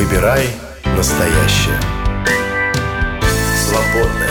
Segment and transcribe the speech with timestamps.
[0.00, 0.46] Выбирай
[0.96, 1.78] настоящее.
[3.54, 4.30] Свободное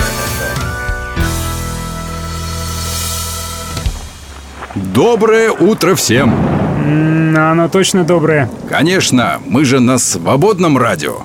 [4.96, 6.34] Доброе утро всем!
[7.38, 8.50] Оно точно доброе.
[8.68, 11.20] Конечно, мы же на свободном радио.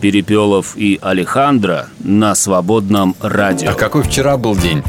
[0.00, 3.70] Перепелов и Алехандро на свободном радио.
[3.70, 4.82] А какой вчера был день?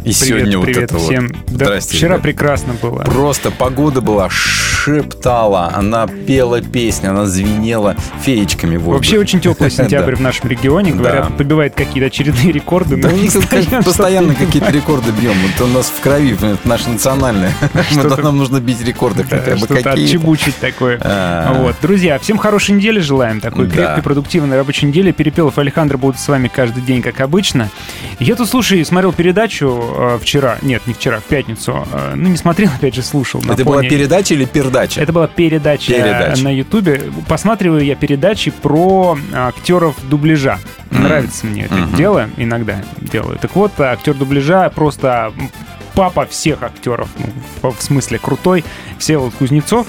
[0.00, 1.28] И Привет, сегодня привет вот это всем.
[1.28, 1.56] вот.
[1.56, 2.22] Да, Здрасте, вчера ребят.
[2.22, 2.98] прекрасно было.
[3.04, 4.28] Просто погода была
[4.78, 8.96] шептала, она пела песни, она звенела феечками в воздухе.
[8.96, 10.92] Вообще очень теплый сентябрь в нашем регионе.
[10.92, 11.34] Говорят, Да.
[11.34, 12.96] побивает какие-то очередные рекорды.
[12.96, 15.34] Да но постоянно какие-то рекорды бьем.
[15.54, 17.52] Это у нас в крови, это наше национальное.
[18.22, 21.00] Нам нужно бить рекорды хотя бы что-то какие отчебучить такое.
[21.02, 21.54] А.
[21.54, 21.76] Вот.
[21.82, 23.40] Друзья, всем хорошей недели желаем.
[23.40, 25.12] Такой крепкой, продуктивной рабочей недели.
[25.12, 27.70] Перепелов Александр будут с вами каждый день, как обычно.
[28.18, 30.58] Я тут, слушай, смотрел передачу э, вчера.
[30.62, 31.86] Нет, не вчера, в пятницу.
[31.92, 33.42] Э, ну, не смотрел, опять же, слушал.
[33.48, 34.68] Это была передача или передача?
[35.00, 36.42] Это была передача, Передача.
[36.42, 37.02] на Ютубе.
[37.28, 40.58] Посматриваю я передачи про а, актеров дубляжа.
[40.90, 41.96] Нравится мне это Мгм.
[41.96, 43.38] дело, иногда делаю.
[43.38, 45.32] Так вот, актер дубляжа просто
[45.94, 48.64] папа всех актеров, ну, в в смысле крутой,
[48.98, 49.86] Всеволод Кузнецов.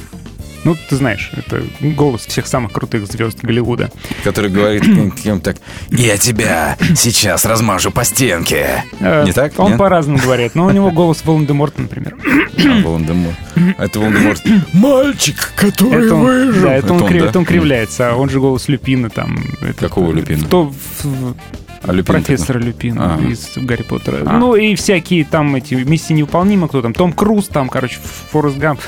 [0.63, 3.91] Ну, ты знаешь, это голос всех самых крутых звезд Голливуда.
[4.23, 4.83] Который говорит
[5.23, 5.57] кем так
[5.89, 8.83] «Я тебя сейчас размажу по стенке».
[8.99, 9.53] Э, Не так?
[9.57, 12.15] Он по-разному говорит, но у него голос Волан-де-Морта, например.
[12.59, 13.37] А, Волан-де-Морт.
[13.77, 14.41] Это Волан-де-Морт.
[14.73, 16.63] Мальчик, который Это он, выжил.
[16.63, 17.29] да, это он, крив- да?
[17.29, 19.39] это он кривляется, а он же голос Люпина там.
[19.61, 20.43] это- Какого Люпина?
[20.45, 20.73] В то-
[21.03, 21.35] в-
[21.81, 23.27] А Люпин профессора Люпина Ага.
[23.29, 24.23] из Гарри Поттера.
[24.25, 24.37] А.
[24.37, 27.97] Ну и всякие там эти миссии невыполнимы, кто там, Том Круз там, короче,
[28.31, 28.79] Форест Гамп.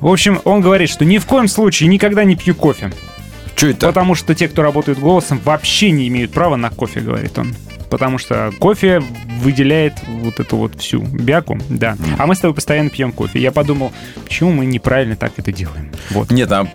[0.00, 2.90] В общем, он говорит, что ни в коем случае никогда не пью кофе.
[3.54, 3.86] Что это?
[3.86, 7.54] Потому что те, кто работают голосом, вообще не имеют права на кофе, говорит он.
[7.92, 9.02] Потому что кофе
[9.42, 11.94] выделяет вот эту вот всю бяку, да.
[12.16, 13.38] А мы с тобой постоянно пьем кофе.
[13.38, 13.92] Я подумал,
[14.24, 15.90] почему мы неправильно так это делаем?
[16.10, 16.30] Вот.
[16.30, 16.66] Нет, а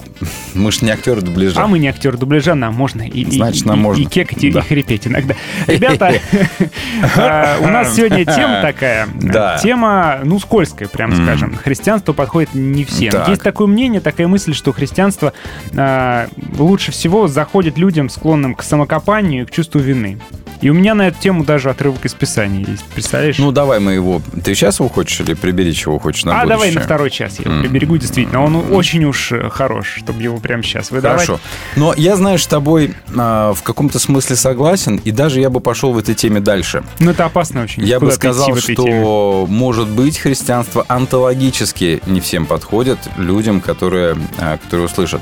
[0.53, 1.59] мы ж не актеры дубляжа.
[1.59, 4.01] А мы не актер дубляжа, нам можно и, Значит, и- нам и- можно.
[4.03, 4.59] и кекать, и, Да.
[4.59, 5.33] и хрипеть иногда.
[5.65, 6.13] Ребята,
[7.17, 9.07] а, у нас сегодня тема такая.
[9.63, 11.56] Тема, ну, скользкая, прям скажем.
[11.56, 13.11] Христианство подходит не всем.
[13.27, 15.33] Есть такое мнение, такая мысль, что христианство
[15.75, 16.27] а,
[16.59, 20.19] лучше всего заходит людям, склонным к самокопанию и к чувству вины.
[20.62, 22.84] И у меня на эту тему даже отрывок из Писания есть.
[22.85, 23.38] Представляешь?
[23.38, 24.22] Ну, давай мы его...
[24.44, 26.50] Ты сейчас его хочешь или приберечь его хочешь на а будущее?
[26.57, 27.62] давай на второй час я его М.
[27.62, 28.44] приберегу, действительно.
[28.44, 31.25] Он очень уж э, хорош, чтобы его прямо сейчас выдавать.
[31.25, 31.40] Хорошо.
[31.75, 35.94] Но я, знаешь, с тобой а, в каком-то смысле согласен, и даже я бы пошел
[35.94, 36.84] в этой теме дальше.
[37.00, 37.84] Ну, это опасно очень.
[37.84, 39.45] Я бы сказал, что, теме.
[39.47, 45.22] может быть, христианство онтологически не всем подходит людям, которые, а, которые услышат.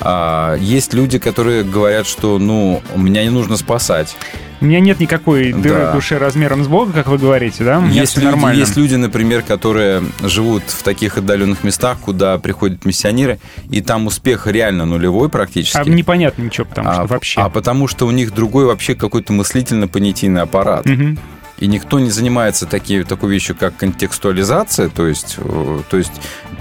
[0.00, 4.16] А, Есть люди, которые говорят, что, ну, меня не нужно спасать.
[4.60, 5.90] У меня нет никакой дыры Да.
[5.90, 7.78] в душе размером с Бога, как вы говорите, да?
[7.78, 8.58] У Есть люди, нормально.
[8.58, 13.38] есть люди, например, которые живут в таких отдаленных местах, куда приходят миссионеры,
[13.70, 15.76] и там успех реально нулевой практически.
[15.76, 17.40] А непонятно ничего, потому что А- вообще.
[17.40, 20.86] а потому что у них другой вообще какой-то мыслительно-понятийный аппарат.
[20.86, 21.18] Мгм.
[21.58, 26.12] И никто не занимается таки, такой вещью, как контекстуализация, то есть, э, то есть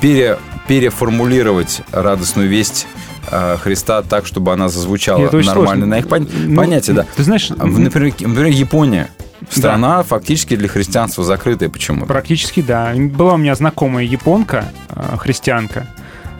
[0.01, 2.87] пере, переформулировать радостную весть
[3.61, 5.85] Христа так, чтобы она зазвучала нормально сложно.
[5.85, 7.05] на их пон- Ну, понятие, да.
[7.15, 9.09] Ты знаешь, А, Например, например, Япония.
[9.49, 12.05] Страна фактически для христианства закрытая почему-то.
[12.07, 12.93] практически да.
[12.95, 15.87] Была у меня знакомая японка, э, христианка.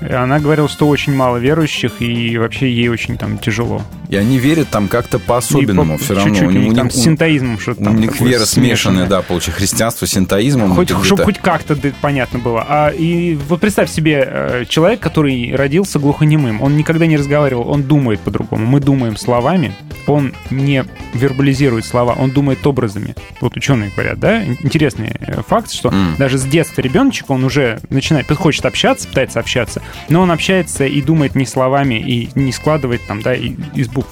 [0.01, 3.81] Она говорила, что очень мало верующих, и вообще ей очень там тяжело.
[4.09, 6.29] И они верят там как-то по-особенному все равно.
[6.29, 8.29] Чуть-чуть У у них, них у там них- с синтоизмом что-то у там них такое
[8.29, 10.75] вера смешанная, да, получается, христианство с синтоизмом.
[10.75, 12.65] Хоть, чтобы хоть как-то понятно было.
[12.67, 17.83] А, и вот представь себе, э, человек, который родился глухонемым, он никогда не разговаривал, он
[17.83, 18.65] думает по-другому.
[18.65, 19.73] Мы думаем словами,
[20.07, 20.83] он не
[21.13, 23.15] вербализирует слова, он думает образами.
[23.41, 24.43] Вот ученые говорят, да?
[24.43, 26.15] Интересный э, факт, что М.
[26.17, 31.01] даже с детства ребеночек, он уже начинает, хочет общаться, пытается общаться, но он общается и
[31.01, 34.11] думает не словами, и не складывает там, да, из букв.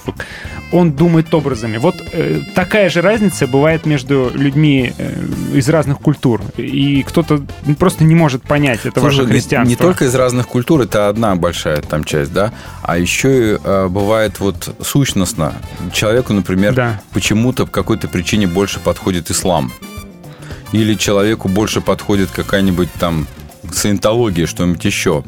[0.72, 1.76] Он думает образами.
[1.76, 5.12] Вот э, такая же разница бывает между людьми э,
[5.54, 6.40] из разных культур.
[6.56, 7.42] И кто-то
[7.78, 9.70] просто не может понять это Слушай, ваше не- христианство.
[9.70, 12.52] Не, только из разных культур, это одна большая там часть, да,
[12.82, 15.52] а еще и э, бывает вот сущностно.
[15.92, 17.00] Человеку, например, Да.
[17.12, 19.70] почему-то по какой-то причине больше подходит ислам.
[20.72, 23.26] Или человеку больше подходит какая-нибудь там
[23.72, 25.22] саентология, что-нибудь еще.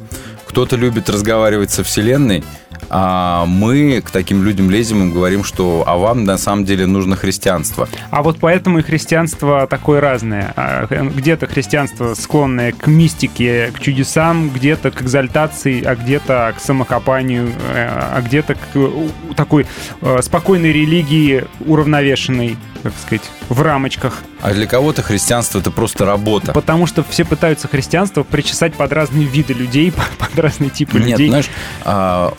[0.49, 2.43] Кто-то любит разговаривать со Вселенной,
[2.89, 7.17] а мы к таким людям лезем и говорим, что а вам на самом деле нужно
[7.17, 7.89] христианство.
[8.11, 10.53] А вот поэтому и христианство такое разное.
[10.57, 17.49] А, Где-то христианство склонное к мистике, к чудесам, где-то к экзальтации, а где-то к самокопанию,
[17.75, 19.67] э, а где-то к такой
[20.01, 24.23] э, спокойной религии, уравновешенной, так сказать, в рамочках.
[24.41, 26.53] А для кого-то христианство это просто работа.
[26.53, 31.29] Потому что все пытаются христианство причесать под разные виды людей, под разные типы Нет, людей.
[31.29, 31.51] знаешь,
[31.85, 32.35] а,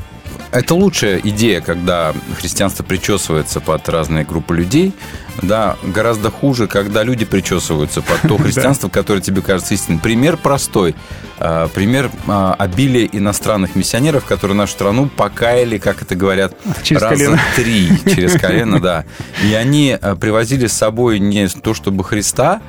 [0.52, 4.94] это лучшая идея, когда христианство причесывается под разные группы людей.
[5.42, 10.00] Да, гораздо хуже, когда люди причесываются под то христианство, которое тебе кажется истинным.
[10.00, 10.96] Пример простой.
[11.40, 17.16] А, пример а, обилия иностранных миссионеров, которые нашу страну покаяли, как это говорят, Через раза
[17.16, 17.40] колено.
[17.56, 19.06] три через колено, да.
[19.44, 22.62] И они а, привозили с собой не то чтобы Христа,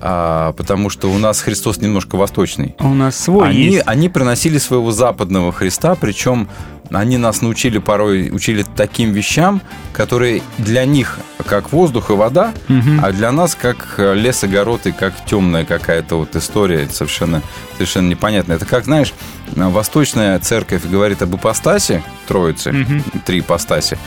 [0.00, 2.74] а, потому что у нас Христос немножко восточный.
[2.80, 3.82] У нас свой Они, есть.
[3.86, 6.48] они приносили своего западного Христа, причем
[6.90, 9.60] они нас научили порой, учили таким вещам,
[9.92, 13.00] которые для них как воздух и вода, Мгм.
[13.04, 17.42] а для нас как э, лес, огород и как темная какая-то вот история совершенно,
[17.74, 18.56] совершенно непонятная.
[18.56, 19.12] Это как, знаешь,
[19.54, 23.02] восточная церковь говорит об ипостасе Троицы, Мгм.
[23.26, 23.98] три ипостаси,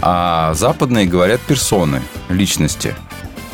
[0.00, 2.94] а западные говорят персоны, личности.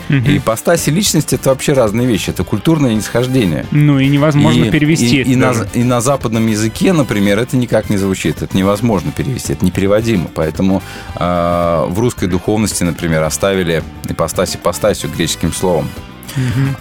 [0.08, 0.24] Мгм.
[0.30, 3.66] И ипостаси личности– это вообще разные вещи, это культурное нисхождение.
[3.70, 7.56] Ну и невозможно И- перевести и, это и на, и на западном языке, например, это
[7.56, 8.42] никак не звучит.
[8.42, 10.28] Это невозможно перевести, это непереводимо.
[10.34, 10.82] Поэтому
[11.16, 15.88] э, в русской духовности, например, оставили ипостась ипостасью греческим словом.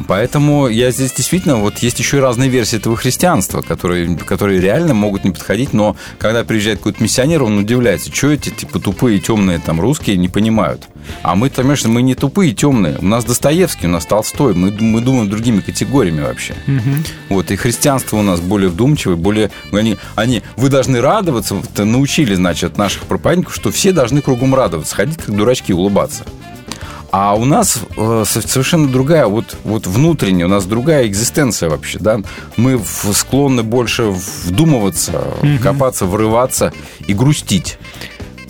[0.07, 4.93] Поэтому я здесь действительно, вот есть еще и разные версии этого христианства, которые, которые реально
[4.93, 9.59] могут не подходить, но когда приезжает какой-то миссионер, он удивляется, что эти типа тупые темные
[9.59, 10.87] там русские не понимают.
[11.21, 12.97] А мы, конечно, мы не тупые темные.
[12.99, 16.55] У нас Достоевский, у нас Толстой, мы, мы думаем другими категориями вообще.
[17.29, 19.51] Вот, и христианство у нас более вдумчивое, более...
[19.71, 25.17] Они, они, вы должны радоваться, научили, значит, наших проповедников, что все должны кругом радоваться, ходить
[25.17, 26.25] как дурачки, улыбаться.
[27.15, 31.99] А у нас э, со- совершенно другая, вот, вот внутренняя, у нас другая экзистенция вообще,
[31.99, 32.21] да.
[32.57, 34.05] Мы в- склонны больше
[34.47, 35.23] вдумываться,
[35.61, 36.73] копаться, врываться
[37.05, 37.77] и грустить.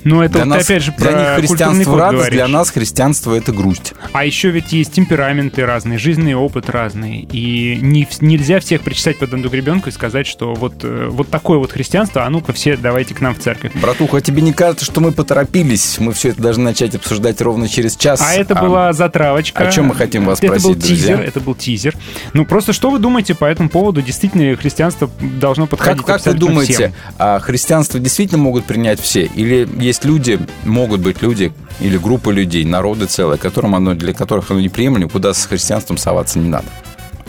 [0.04, 2.54] Ну, это для вот нас, опять же для про них культурный христианство радость, для говоришь.
[2.54, 3.94] нас христианство это грусть.
[4.12, 7.28] А еще ведь есть темпераменты разные, жизненный опыт разный.
[7.32, 11.58] И не, нельзя всех причитать под одну гребенку и сказать, что вот, э, вот такое
[11.58, 13.72] вот христианство, а ну-ка все давайте к нам в церковь.
[13.76, 15.98] Братуха, а тебе не кажется, что мы поторопились?
[16.00, 18.22] Мы все это должны начать обсуждать ровно через час.
[18.22, 19.68] А это была затравочка.
[19.68, 20.96] о чем мы хотим вас это был спросить, друзья?
[21.16, 21.96] тизер, это был тизер.
[22.34, 24.02] Ну, просто что вы думаете по этому поводу?
[24.02, 26.94] Действительно, христианство должно подходить Как, как вы думаете, всем?
[27.18, 29.26] а христианство действительно могут принять все?
[29.26, 34.52] Или есть люди, могут быть люди или группы людей, народы целые, которым оно, для которых
[34.52, 36.68] оно неприемлемо, куда с христианством соваться не надо?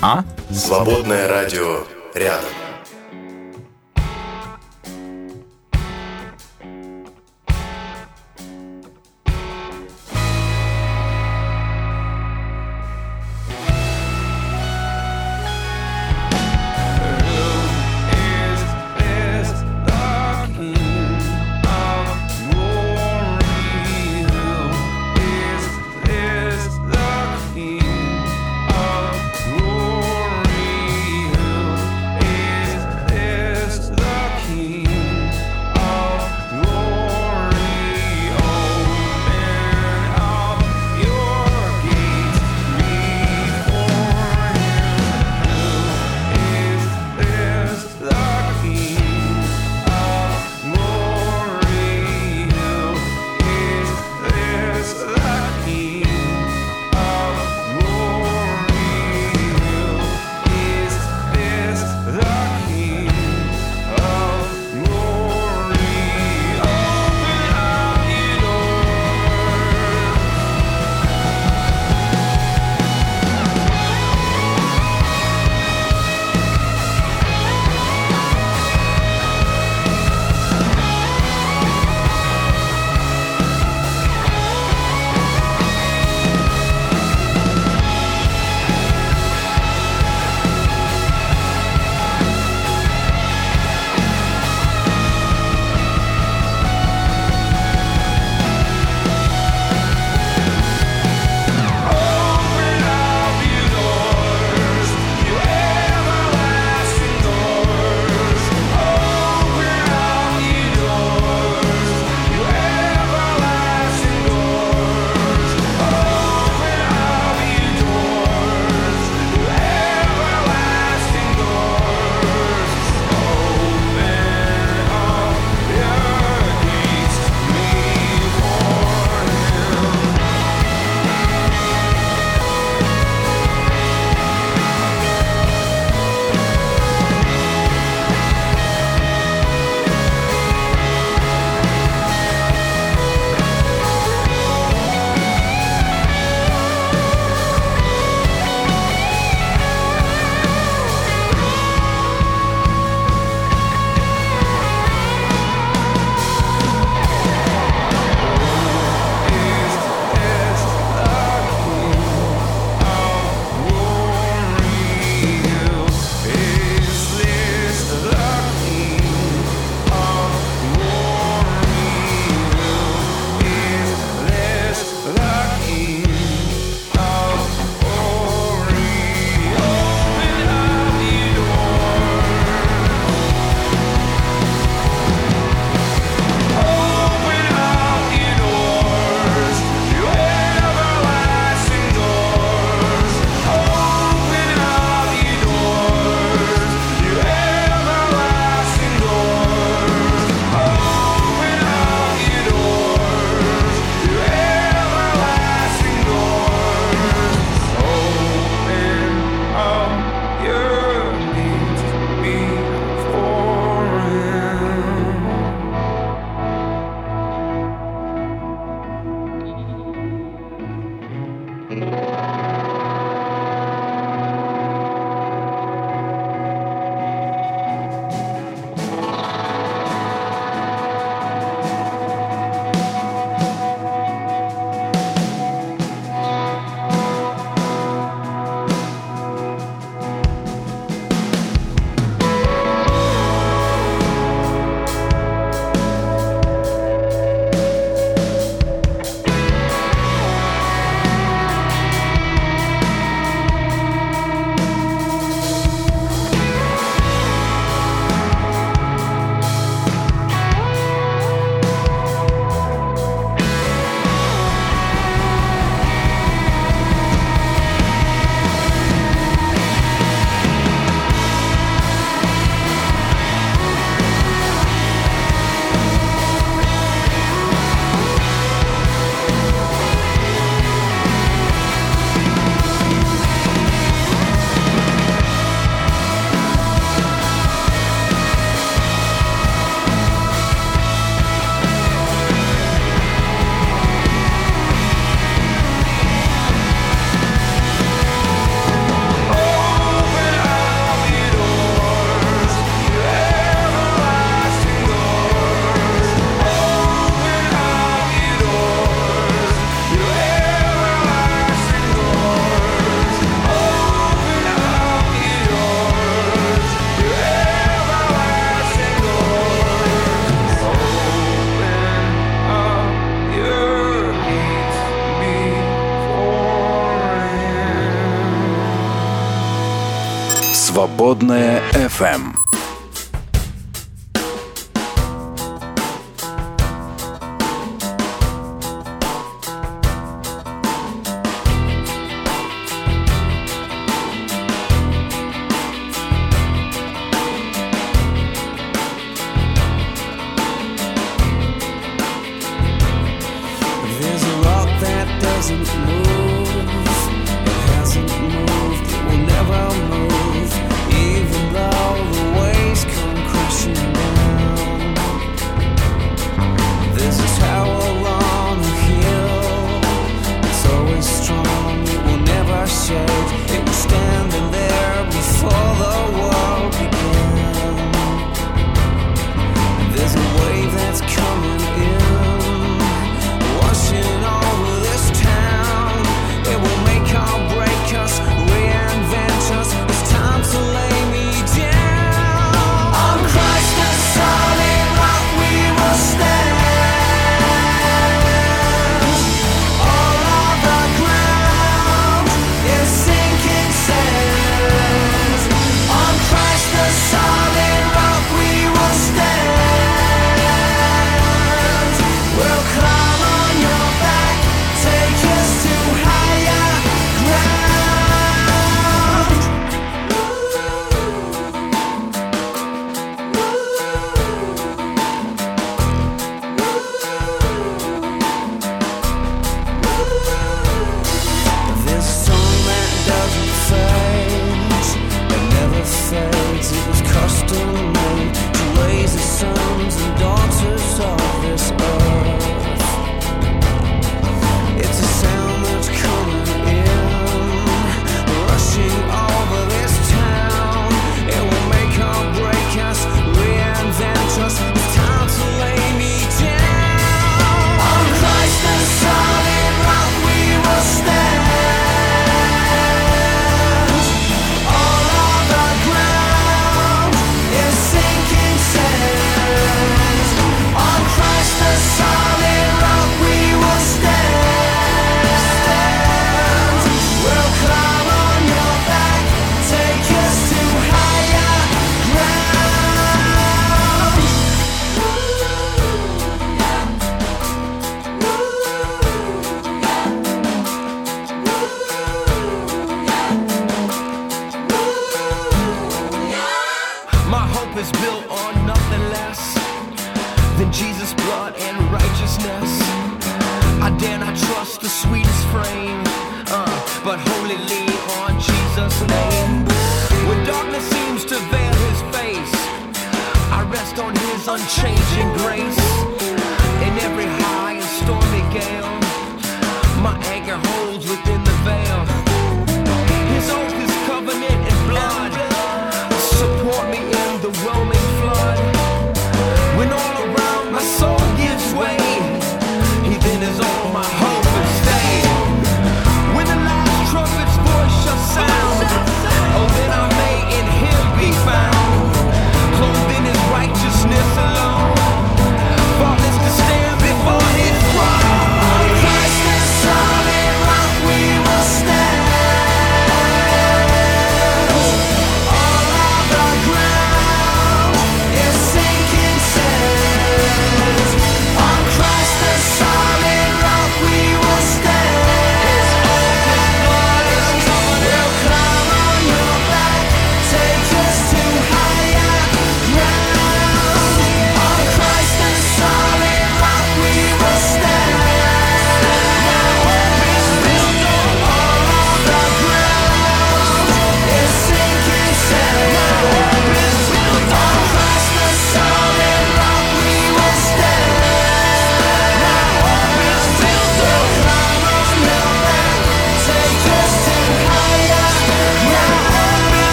[0.00, 0.24] А?
[0.50, 1.84] Свободное радио
[2.14, 2.63] рядом.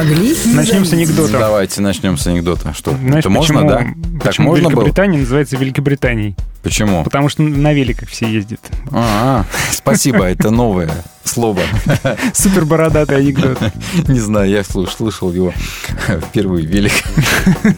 [0.00, 0.36] могли.
[0.54, 1.38] Начнем с анекдота.
[1.38, 2.72] Давайте начнем с анекдота.
[2.74, 2.92] Что?
[2.92, 3.78] Знаешь, это почему, можно, да?
[3.78, 5.20] Почему так можно Великобритания было?
[5.20, 6.36] называется Великобританией?
[6.62, 7.04] Почему?
[7.04, 8.60] Потому что на великах все ездят.
[8.90, 9.72] А, -а.
[9.72, 10.90] спасибо, это новое
[11.24, 11.60] слово.
[12.34, 13.58] Супер бородатый анекдот.
[14.08, 15.52] Не знаю, я слуш- слышал его
[16.28, 17.04] впервые Велик-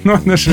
[0.04, 0.52] Ну, она же.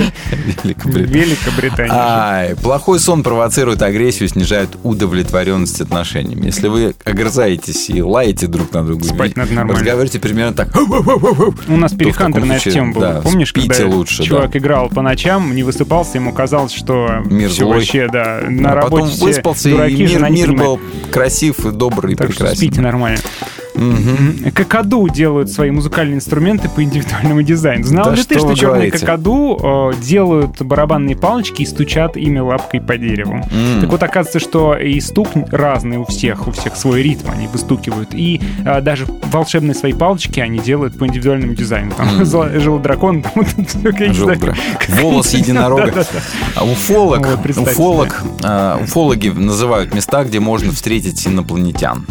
[0.85, 2.55] Великобритания.
[2.61, 6.47] Плохой сон провоцирует агрессию, снижает удовлетворенность отношениями.
[6.47, 9.79] Если вы огрызаетесь и лаете друг на друга, Спать надо нормально.
[9.79, 10.69] разговариваете примерно так.
[11.67, 13.01] У нас перехантер таком на эту случае, тему был.
[13.01, 17.75] да, Помнишь, когда лучше, чувак играл по ночам, не высыпался, ему казалось, что Мир злой.
[17.77, 20.79] вообще, да, на а работе потом все выспался, и мир, был
[21.11, 22.57] красив и добрый и Так что прекрасен.
[22.57, 23.19] спите нормально.
[23.79, 24.51] Мгм.
[24.53, 27.85] Какаду делают свои музыкальные инструменты по индивидуальному дизайну.
[27.85, 32.81] Знал Да ли ты, что черные какаду э, делают барабанные палочки и стучат ими лапкой
[32.81, 33.41] по дереву?
[33.81, 38.09] Так вот, оказывается, что и стук разный у всех, у всех свой ритм они выстукивают.
[38.13, 41.91] И э, даже волшебные свои палочки они делают по индивидуальному дизайну.
[41.95, 43.45] Там жил дракон, там
[44.89, 45.85] Волос единорога.
[45.85, 46.19] Да-да-да.
[46.55, 52.05] А Уфолог, Вот, уфолог, а, уфологи называют места, где можно встретить инопланетян.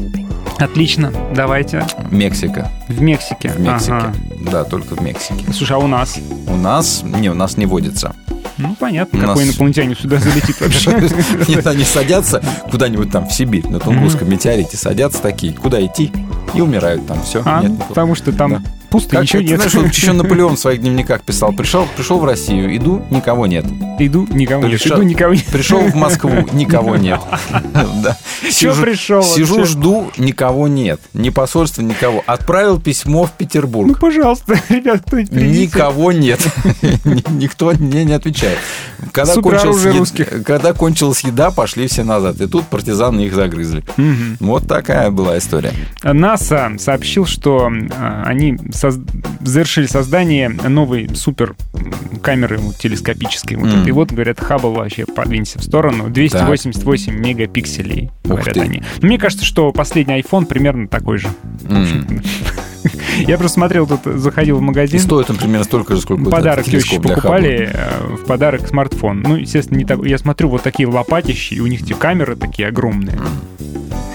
[0.58, 1.86] Отлично, давайте.
[2.10, 2.70] Мексика.
[2.88, 3.48] В Мексике.
[3.50, 3.92] В Мексике.
[3.92, 4.12] Ага.
[4.50, 5.44] Да, только в Мексике.
[5.52, 6.18] Слушай, а у нас?
[6.48, 8.14] У нас, не, у нас не водится.
[8.56, 11.00] Ну, понятно, У какой нас- инопланетянин сюда залетит вообще.
[11.46, 16.10] Нет, они садятся куда-нибудь там в Сибирь, на Тунгусском метеорите, садятся такие, куда идти,
[16.54, 17.42] и умирают там, все.
[17.44, 18.64] А, ну, потому что там.
[18.90, 19.56] Пусто, Как ничего нет.
[19.56, 23.64] знаешь, вот еще Наполеон в своих дневниках писал, пришел, пришел в Россию, иду, никого нет.
[23.98, 24.80] Иду, никого нет.
[24.80, 25.44] Пришел- Иду, никого нет.
[25.46, 27.20] Пришел в Москву, никого нет.
[28.50, 31.00] Сижу- пришел Сижу, жду, никого нет.
[31.14, 32.22] Ни посольства, никого.
[32.26, 33.98] Отправил письмо в Ну, Петербург.
[34.00, 35.32] пожалуйста, ребят, кто-нибудь.
[35.32, 36.40] Никого нет.
[37.04, 38.58] Ни- Никто мне не отвечает.
[39.12, 40.12] Когда кончилась,
[40.44, 42.40] когда кончилась еда, пошли все назад.
[42.40, 43.84] И тут партизаны их загрызли.
[44.40, 45.72] Вот такая была история.
[46.02, 49.00] НАСА сообщил, что а, они соз-
[49.40, 51.56] завершили создание новой супер
[52.22, 53.56] камеры вот, телескопической.
[53.56, 53.88] Вот этой.
[53.88, 56.08] И вот, говорят, Хаббл вообще подвинься в сторону.
[56.08, 58.60] 288 мегапикселей, говорят ты.
[58.60, 58.82] они.
[59.00, 61.28] Но мне кажется, что последний iPhone примерно такой же.
[61.68, 62.22] М.
[63.26, 65.00] Я просто смотрел, тут заходил в И магазин.
[65.00, 69.22] стоит он примерно столько же, сколько подарок тещи покупали, э, в подарок смартфон.
[69.22, 70.02] Ну, естественно, не так.
[70.04, 73.18] Я смотрю, вот такие лопатищи, и у них те камеры такие огромные.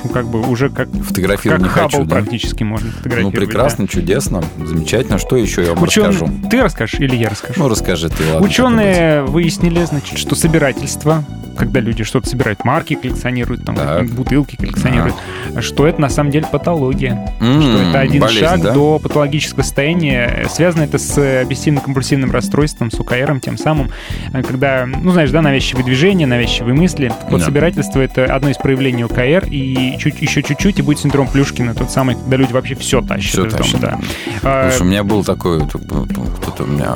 [0.04, 0.90] Ну, как бы уже как.
[0.92, 2.16] Фотографировать как не хочу, да?
[2.18, 3.36] практически можно Ну, фотографировать.
[3.36, 5.18] прекрасно, чудесно, замечательно.
[5.18, 5.84] Что еще я вам да.
[5.84, 6.34] Ученые- расскажу?
[6.52, 7.54] Ты расскажешь или я расскажу?
[7.62, 8.46] Ну, расскажи ты, ладно.
[8.46, 11.24] Ученые выяснили, значит, что собирательство,
[11.58, 14.06] когда люди что-то собирают, марки коллекционируют, там, Так.
[14.08, 15.16] бутылки коллекционируют,
[15.60, 17.34] что это на самом деле патология.
[17.40, 18.72] М, что это один болезнь, шаг да?
[18.74, 20.46] до патологического состояния.
[20.50, 23.90] Связано это с объективно-компульсивным расстройством, с УКРом тем самым,
[24.34, 27.10] э, когда, ну, знаешь, да, навязчивые движения, навязчивые мысли.
[27.10, 27.46] Так вот, Да.
[27.46, 31.92] собирательство— это одно из проявлений УКР, и чуть, еще чуть-чуть, и будет синдром Плюшкина, тот
[31.92, 33.82] самый, когда люди вообще все тащат дома, тащат.
[33.82, 34.00] да.
[34.44, 36.94] А, Слушай, у меня был такой, кто-то у меня,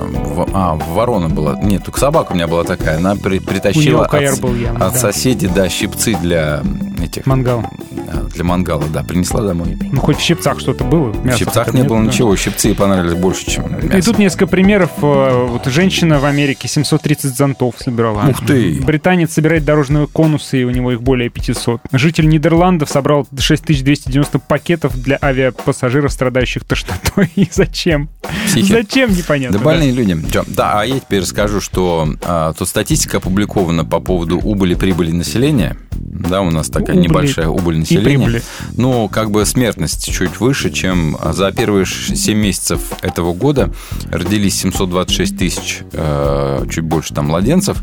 [0.53, 4.03] а, ворона была, нет, только собака у меня была такая, она при- у него притащила
[4.03, 4.99] УКР от, был явно, от да.
[4.99, 6.63] соседей, да, щипцы для
[7.03, 7.63] этих, Мангал.
[8.11, 9.77] а, для мангала, да, принесла домой.
[9.91, 11.11] Ну, хоть в щипцах что-то было.
[11.11, 12.13] В щипцах не бы было нет, да.
[12.13, 14.09] ничего, щипцы понравились больше, чем И мясо.
[14.09, 14.89] тут несколько примеров.
[15.01, 18.23] Э, Вот женщина в Америке 730 зонтов собирала.
[18.29, 18.79] Ух ты!
[18.81, 21.81] Британец собирает дорожные конусы, и у него их более 500.
[21.91, 27.31] Житель Нидерландов собрал 6290 пакетов для авиапассажиров, страдающих тошнотой.
[27.35, 28.09] И зачем?
[28.47, 28.71] Психи.
[28.71, 29.57] Зачем, непонятно.
[29.57, 30.17] Да больные люди.
[30.47, 35.77] Да, а я теперь расскажу, что а, тут статистика опубликована по поводу убыли-прибыли населения.
[35.99, 38.05] Да, у нас такая Убыли небольшая убыль И населения.
[38.05, 38.41] прибыли.
[38.75, 43.71] Ну, как бы смертность чуть выше, чем за первые 7 месяцев этого года
[44.11, 47.77] родились 726 тысяч, э, чуть больше там младенцев,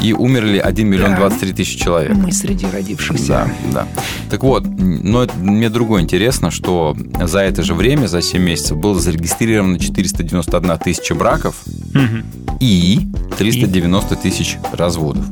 [0.00, 2.14] и умерли 1 миллион 23 тысячи человек.
[2.14, 3.26] Мы среди родившихся.
[3.26, 3.86] Да, да.
[4.30, 8.98] Так вот, но мне другое интересно, что за это же время, за 7 месяцев, было
[9.00, 11.56] зарегистрировано 491 тысяча браков
[11.94, 12.24] Мгм.
[12.60, 13.00] и
[13.38, 15.24] 390 тысяч разводов.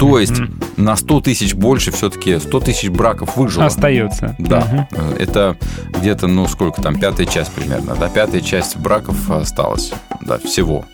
[0.00, 0.60] То есть Мгм.
[0.78, 3.66] на 100 тысяч больше все-таки 100 тысяч браков выжило.
[3.66, 4.34] Остается.
[4.38, 4.88] Да.
[4.92, 5.56] Э, это
[5.98, 10.84] где-то, ну, сколько там, пятая часть примерно, да, пятая часть браков осталась, да, всего.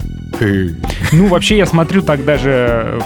[1.12, 3.00] Ну, вообще, я смотрю так даже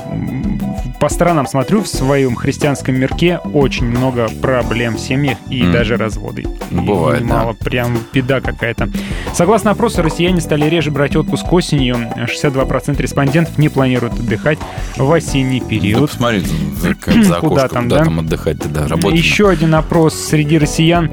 [1.00, 5.72] по сторонам смотрю в своем христианском мирке очень много проблем в семьях и М.
[5.72, 6.44] даже разводы.
[6.70, 8.90] Ну, бывает, немало, прям беда какая-то.
[9.33, 11.96] Согласно опросу, россияне стали реже брать отпуск осенью.
[12.16, 14.59] 62% респондентов не планируют отдыхать
[14.96, 16.11] в осенний Да период.
[16.11, 18.04] посмотри, за, за Куда окошко, там, куда да?
[18.04, 19.18] там отдыхать-то, да, работать.
[19.18, 21.11] Еще один опрос среди россиян.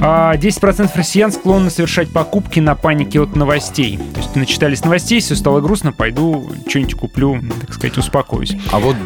[0.00, 3.98] А, 10% россиян склонны совершать покупки на панике от новостей.
[4.14, 8.56] То есть начитались новостей, все стало грустно, пойду что-нибудь куплю, так сказать, успокоюсь.
[8.70, 8.96] А вот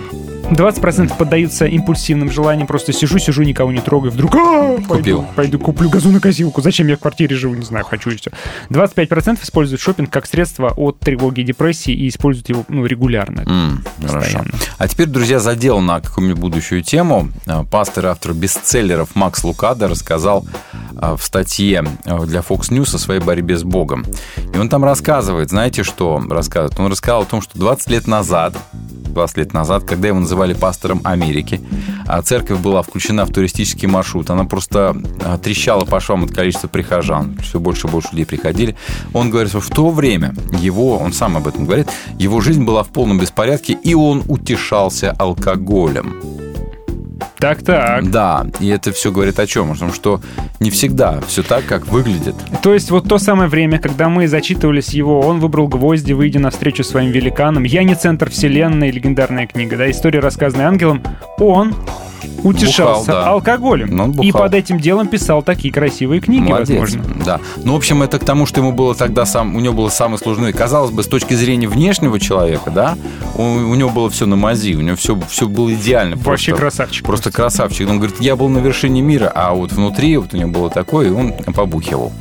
[0.50, 2.66] 20% поддаются импульсивным желаниям.
[2.66, 4.12] Просто сижу, сижу, никого не трогаю.
[4.12, 6.62] Вдруг «А, пойду, пойду куплю газонокосилку.
[6.62, 7.54] Зачем я в квартире живу?
[7.54, 8.30] Не знаю, хочу и все.
[8.70, 13.40] 25% используют шопинг как средство от тревоги и депрессии и используют его ну, регулярно.
[13.40, 14.44] М, Хорошо.
[14.78, 17.28] А теперь, друзья, задел на какую-нибудь будущую тему.
[17.46, 20.46] А, Пастор и автор бестселлеров Макс Лукада рассказал
[20.96, 24.04] а, в статье а, для Fox News о своей борьбе с Богом.
[24.54, 26.78] И он там рассказывает, знаете, что рассказывает?
[26.78, 31.00] Он рассказал о том, что 20 лет назад, 20 лет назад, когда его называли пастором
[31.04, 31.60] Америки,
[32.06, 36.68] а церковь была включена в туристический маршрут, она просто а, трещала по швам от количества
[36.68, 38.76] прихожан, все больше и больше людей приходили.
[39.12, 42.82] Он говорит, что в то время его, он сам об этом говорит, его жизнь была
[42.82, 46.45] в полном беспорядке, и он утешался алкоголем.
[47.38, 48.10] Так-так.
[48.10, 49.72] Да, и это все говорит о чем?
[49.72, 50.20] О том, что
[50.60, 52.34] не всегда все так, как выглядит.
[52.62, 56.82] То есть вот то самое время, когда мы зачитывались его, он выбрал гвозди, выйдя навстречу
[56.84, 57.64] своим великанам.
[57.64, 61.02] «Я не центр вселенной», легендарная книга, да, история, рассказанная ангелом.
[61.38, 61.74] Он
[62.42, 63.30] утешался Бухал, да.
[63.30, 63.88] алкоголем.
[63.90, 64.42] Ну, он и бухал.
[64.42, 66.68] под этим делом писал такие красивые книги, Молодец.
[66.80, 67.04] возможно.
[67.24, 67.40] Да.
[67.64, 70.18] Ну, в общем, это к тому, что ему было тогда сам, у него было самое
[70.18, 70.52] сложное.
[70.52, 72.96] Казалось бы, с точки зрения внешнего человека, да,
[73.36, 76.16] у, у него было все на мази, у него все, все было идеально.
[76.16, 77.06] Вообще просто, красавчик.
[77.06, 77.88] Просто красавчик.
[77.88, 81.08] Он говорит, я был на вершине мира, а вот внутри вот у него было такое,
[81.08, 82.12] и он побухивал.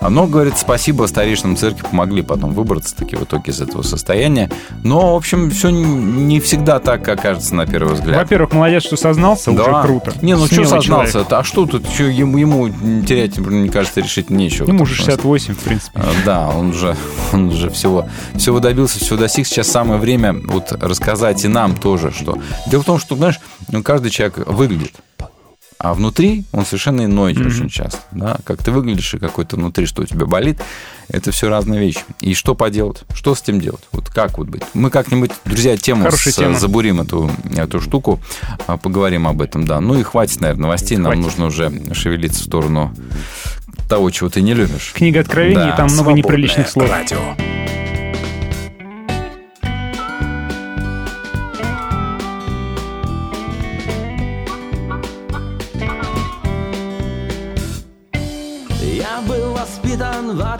[0.00, 4.50] А, Но, говорит, спасибо старейшинам церкви, помогли потом выбраться таки в итоге из этого состояния.
[4.84, 8.16] Но, в общем, все не всегда так, как кажется на первый взгляд.
[8.16, 10.12] Во-первых, молодец, что сознался, уже круто.
[10.22, 11.12] Не, ну что Смелый сознался?
[11.12, 11.32] человек.
[11.32, 11.84] А что тут?
[11.96, 12.68] Чё ему, ему
[13.04, 14.66] терять, мне кажется, решительно нечего.
[14.66, 15.14] Ему уже этом смысле.
[15.16, 16.00] 68, в принципе.
[16.00, 16.96] А, Да, он уже,
[17.32, 19.46] он уже всего, всего добился, всего достиг.
[19.46, 22.38] Сейчас самое время вот рассказать и нам тоже, что...
[22.66, 23.40] Дело в том, что, знаешь,
[23.70, 24.94] ну, каждый человек выглядит.
[25.78, 27.98] А внутри он совершенно иной очень часто.
[28.10, 28.38] Да?
[28.44, 30.58] Как ты выглядишь и какой то внутри, что у тебя болит,
[31.08, 32.00] это все разные вещи.
[32.22, 33.02] И что поделать?
[33.14, 33.82] Что с этим делать?
[33.92, 34.62] Вот как вот быть?
[34.72, 36.58] Мы как-нибудь, друзья, тему Хорошая с- тема.
[36.58, 38.20] забурим эту, эту штуку,
[38.66, 39.78] а, поговорим об этом, да.
[39.82, 40.96] Ну и хватит, наверное, новостей.
[40.96, 41.24] Нам Хватит.
[41.24, 42.94] нужно уже шевелиться в сторону
[43.86, 44.92] того, чего ты не любишь.
[44.94, 46.90] Книга откровений, Да, и там много неприличных слов.
[46.90, 47.18] радио.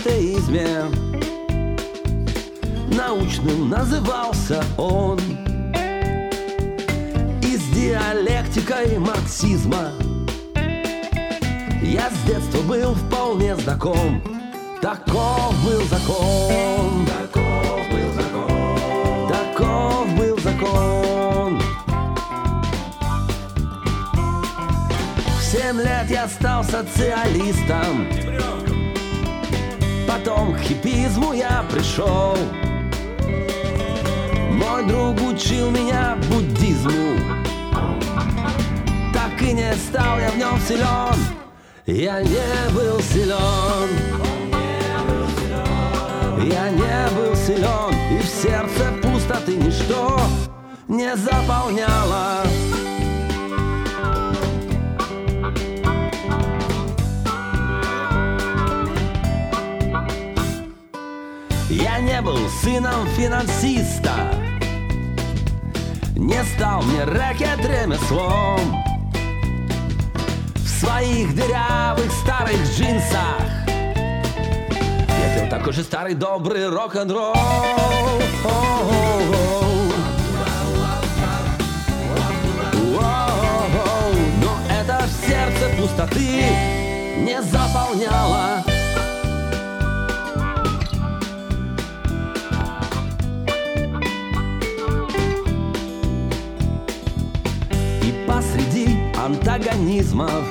[0.06, 0.84] Атеизме
[2.88, 5.18] Научным назывался он.
[7.42, 9.90] И с диалектикой марксизма
[11.82, 14.22] Я с детства был вполне знаком.
[14.80, 17.06] Таков был закон.
[17.06, 19.28] Таков был закон.
[19.28, 21.60] Таков был закон.
[25.38, 28.06] В семь лет я стал социалистом
[30.16, 32.34] Потом к хипизму я пришел.
[34.50, 37.18] Мой друг учил меня буддизму.
[39.12, 41.18] Так и не стал я в нем силен.
[41.84, 43.90] Я не был силен.
[46.50, 47.94] Я не был силен.
[48.10, 50.18] И в сердце пустоты ничто
[50.88, 52.42] не заполняло
[62.16, 64.14] не был сыном финансиста.
[66.16, 68.58] Не стал мне рэкет ремеслом.
[70.54, 73.42] В своих дырявых старых джинсах.
[73.66, 77.34] Я пил такой же старый добрый рок-н-ролл.
[84.40, 86.44] Но это в сердце пустоты
[87.18, 88.64] не заполняло
[99.26, 100.44] антагонизмов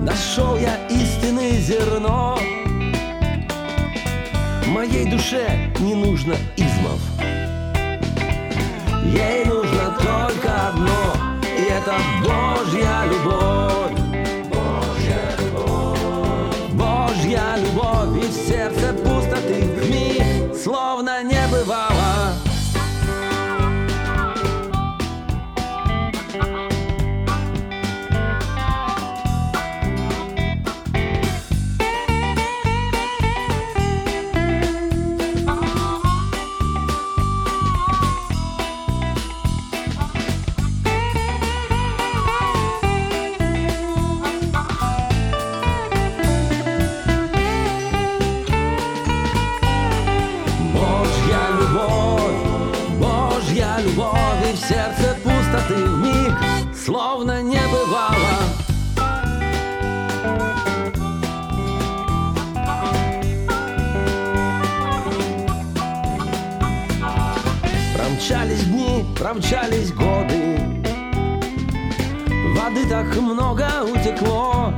[0.00, 2.36] Нашел я истинное зерно.
[4.66, 7.00] Моей душе не нужно измов.
[9.04, 11.12] Ей нужно только одно
[11.56, 14.00] И это Божья любовь.
[14.50, 16.72] Божья любовь.
[16.72, 21.91] Божья любовь И в сердце пустоты в миг Словно не бывало
[54.68, 56.32] сердце пустоты в миг
[56.74, 58.16] Словно не бывало.
[67.94, 70.58] Промчались дни, промчались годы.
[72.56, 74.72] Воды так много утекло.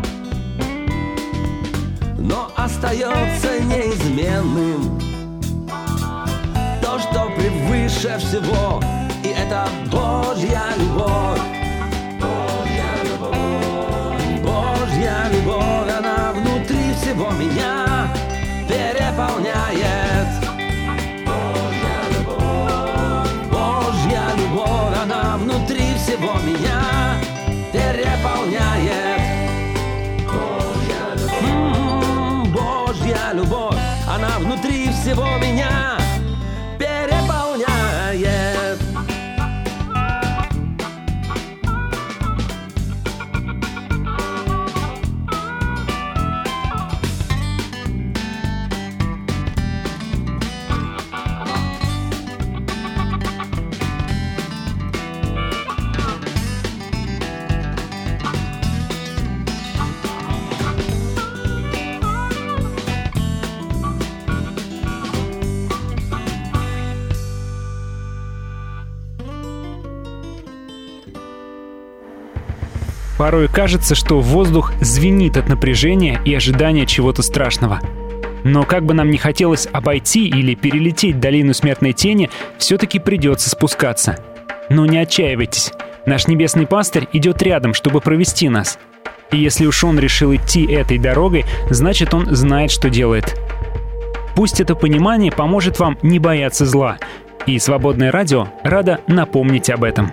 [2.19, 4.99] Но остается неизменным
[6.83, 8.81] То, что превыше всего
[9.45, 11.41] это Божья любовь.
[12.21, 14.41] Божья любовь.
[14.43, 18.09] Божья любовь Она внутри всего меня
[18.69, 20.29] переполняет.
[21.27, 23.33] Божья любовь.
[23.51, 26.81] Божья любовь Она внутри всего меня
[27.73, 29.25] переполняет.
[31.43, 33.77] М, Божья любовь
[34.09, 36.04] Она внутри всего меня
[73.25, 77.81] Порой кажется, что воздух звенит от напряжения и ожидания чего-то страшного.
[78.45, 84.23] Но как бы нам ни хотелось обойти или перелететь долину смертной тени, все-таки придется спускаться.
[84.69, 85.73] Но не отчаивайтесь.
[86.05, 88.79] Наш небесный пастырь идет рядом, чтобы провести нас.
[89.33, 93.41] И если уж он решил идти этой дорогой, значит он знает, что делает.
[94.37, 96.99] Пусть это понимание поможет вам не бояться зла.
[97.47, 100.13] И «Свободное радио» рада напомнить об этом.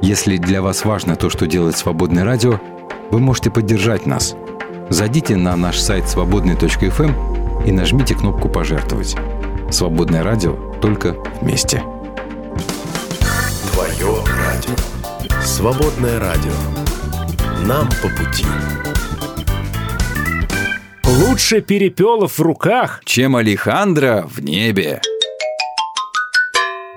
[0.00, 2.60] Если для вас важно то, что делает «Свободное радио»,
[3.10, 4.36] вы можете поддержать нас.
[4.90, 9.16] Зайдите на наш сайт свободный.фм и нажмите кнопку «Пожертвовать».
[9.70, 11.82] «Свободное радио» только вместе.
[13.72, 15.42] Твое радио.
[15.42, 16.52] Свободное радио.
[17.64, 18.46] Нам по пути.
[21.04, 23.02] Лучше перепелов в руках.
[23.04, 25.00] Чем Алехандро в небе.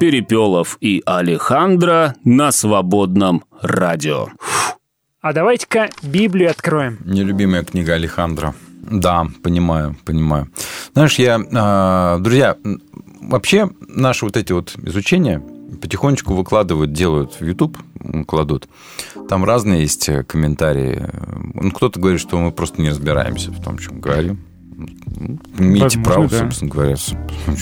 [0.02, 4.30] Перепелов и Алехандро на свободном радио.
[5.22, 6.98] А давайте-ка Библию откроем.
[7.06, 8.56] Нелюбимая книга Алехандро.
[8.82, 10.48] Да, понимаю, понимаю.
[10.94, 12.58] Знаешь, я, а, друзья,
[13.22, 15.40] вообще наши вот эти вот изучения
[15.80, 17.78] потихонечку выкладывают, делают в YouTube,
[18.26, 18.68] кладут.
[19.30, 21.08] Там разные есть э, комментарии.
[21.54, 24.40] Ну, кто-то говорит, что мы просто не разбираемся в том, чем говорим.
[25.58, 26.39] Имеете Возможно, право, да.
[26.39, 26.96] собственно говоря.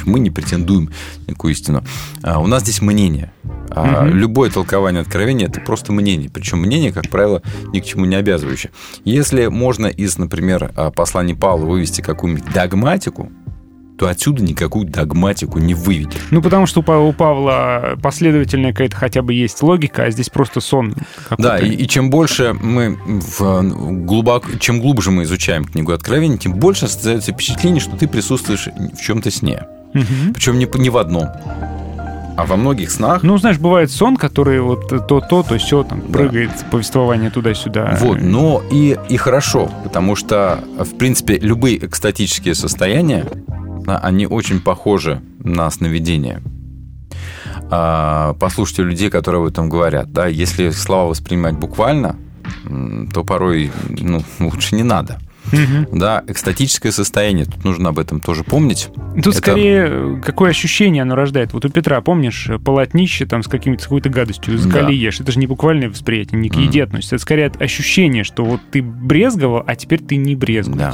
[0.05, 0.89] Мы не претендуем
[1.25, 1.83] на некую истину.
[2.23, 3.31] А, У нас здесь мнение.
[3.69, 4.15] А, Мгм.
[4.17, 6.29] Любое толкование откровения– это просто мнение.
[6.29, 7.41] Причем мнение, как правило,
[7.73, 8.71] ни к чему не обязывающее.
[9.05, 13.31] Если можно из, например, а, посланий Павла вывести какую-нибудь догматику,
[13.99, 16.21] то отсюда никакую догматику не выведешь.
[16.31, 20.29] Ну, потому что у Па- у Павла последовательная какая-то хотя бы есть логика, а здесь
[20.29, 20.95] просто сон.
[21.37, 26.53] Да, и, и чем больше мы в, глубоко, чем глубже мы изучаем книгу Откровения, тем
[26.53, 29.63] больше создается впечатление, что ты присутствуешь в чем-то сне.
[29.93, 30.33] Мгм.
[30.33, 31.27] Причем не, не в одном,
[32.37, 33.21] а во многих снах.
[33.21, 37.97] Ну, знаешь, бывает сон, который вот то-то, то все там прыгает, повествование туда-сюда.
[37.99, 44.59] Вот, но и, и хорошо, потому что, в принципе, любые экстатические состояния, да, они очень
[44.59, 46.41] похожи на сновидения.
[47.71, 50.11] А, Послушайте людей, которые об этом говорят.
[50.11, 52.15] Да, если слова воспринимать буквально,
[53.13, 55.19] то порой ну, лучше не надо.
[55.51, 55.87] Мгм.
[55.97, 58.89] Да, экстатическое состояние, тут нужно об этом тоже помнить.
[59.15, 61.53] Тут Это- скорее э, какое ощущение оно рождает.
[61.53, 64.91] Вот у Петра, помнишь, э, полотнище там с, какими-то, с какой-то гадостью, закали Да.
[64.91, 65.19] ешь.
[65.19, 67.15] Это же не буквальное восприятие, не к еде относится.
[67.15, 70.77] Это скорее от ощущения, что вот ты брезговал, а теперь ты не брезгуешь.
[70.77, 70.93] Да.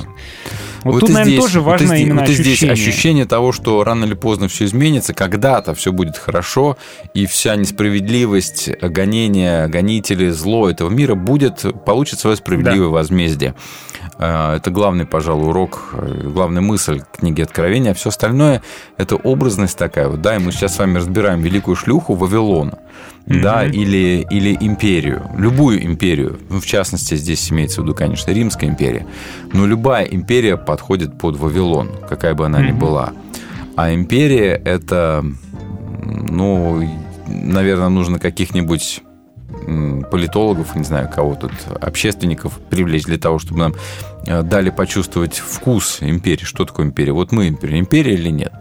[0.85, 2.73] Вот, тут, и наверное, здесь- тоже вот важно здесь- именно вот и здесь ощущение.
[2.73, 6.77] ощущение того, что рано или поздно все изменится, когда-то все будет хорошо,
[7.13, 13.55] и вся несправедливость, гонение, гонители, зло этого мира будет, получит свое справедливое возмездие.
[14.19, 17.91] Э, Это главный, пожалуй, урок, э, главная мысль книги Откровения.
[17.91, 18.61] А все остальное–
[18.97, 20.07] это образность такая.
[20.07, 22.77] Вот, да, и мы сейчас с вами разбираем великую шлюху Вавилона,
[23.25, 23.71] да, Мгм.
[23.71, 26.39] или, или империю, любую империю.
[26.49, 29.05] Ну, в частности, здесь имеется в виду, конечно, Римская империя.
[29.51, 33.13] Но любая империя подходит под Вавилон, какая бы она ни была.
[33.77, 35.23] А империя– это,
[36.03, 36.85] ну,
[37.27, 39.01] наверное, нужно каких-нибудь
[40.11, 43.73] политологов, не знаю, кого тут, общественников привлечь для того, чтобы нам
[44.27, 46.43] э, дали почувствовать вкус империи.
[46.43, 47.13] Что такое империя?
[47.13, 47.79] Вот мы империя.
[47.79, 48.51] Империя или нет?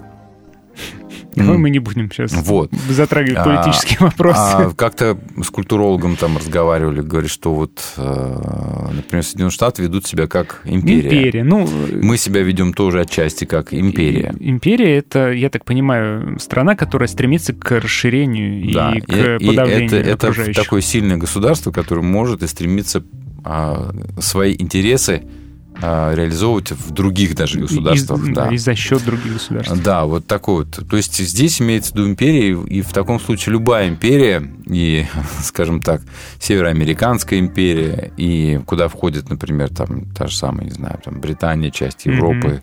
[1.35, 2.73] Давай мы не будем сейчас Вот.
[2.89, 4.39] затрагивать А, политические вопросы.
[4.39, 10.27] А как-то с культурологом там разговаривали, говорит, что вот, э, например, Соединенные Штаты ведут себя
[10.27, 11.09] как империя.
[11.09, 11.45] Империя.
[11.45, 11.69] Ну,
[12.01, 14.35] Мы себя ведем тоже отчасти как империя.
[14.39, 19.45] и- Империя это, я так понимаю, страна, которая стремится к расширению Да, и к и-
[19.45, 20.63] и подавлению это, это окружающих.
[20.63, 23.03] такое сильное государство, которое может и стремится
[23.47, 25.44] а, свои интересы а,
[25.81, 28.27] реализовывать в других даже государствах.
[28.29, 28.49] И, да.
[28.49, 29.83] и за счет других государств.
[29.83, 30.89] Да, вот такой вот.
[30.89, 35.07] То есть здесь имеется в виду империя, и в таком случае любая империя, и,
[35.43, 36.03] скажем так,
[36.39, 42.07] североамериканская империя, и куда входит, например, там та же самая, не знаю, там Британия, часть
[42.07, 42.63] Европы,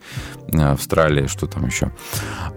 [0.54, 1.92] Австралия, что там еще.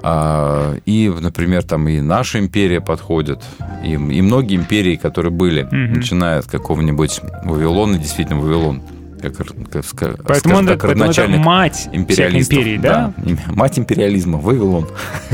[0.03, 3.41] А, И, например, там и наша империя подходит,
[3.85, 5.95] и, и многие империи, которые были, Мгм.
[5.95, 8.83] начиная от какого-нибудь Вавилона, действительно Вавилон,
[9.31, 12.59] как, как, ска- Поэтому, он- так, поэтому это мать империалистов.
[12.59, 13.13] империй, да?
[13.25, 14.89] Им- Мать империализма, Вавилон.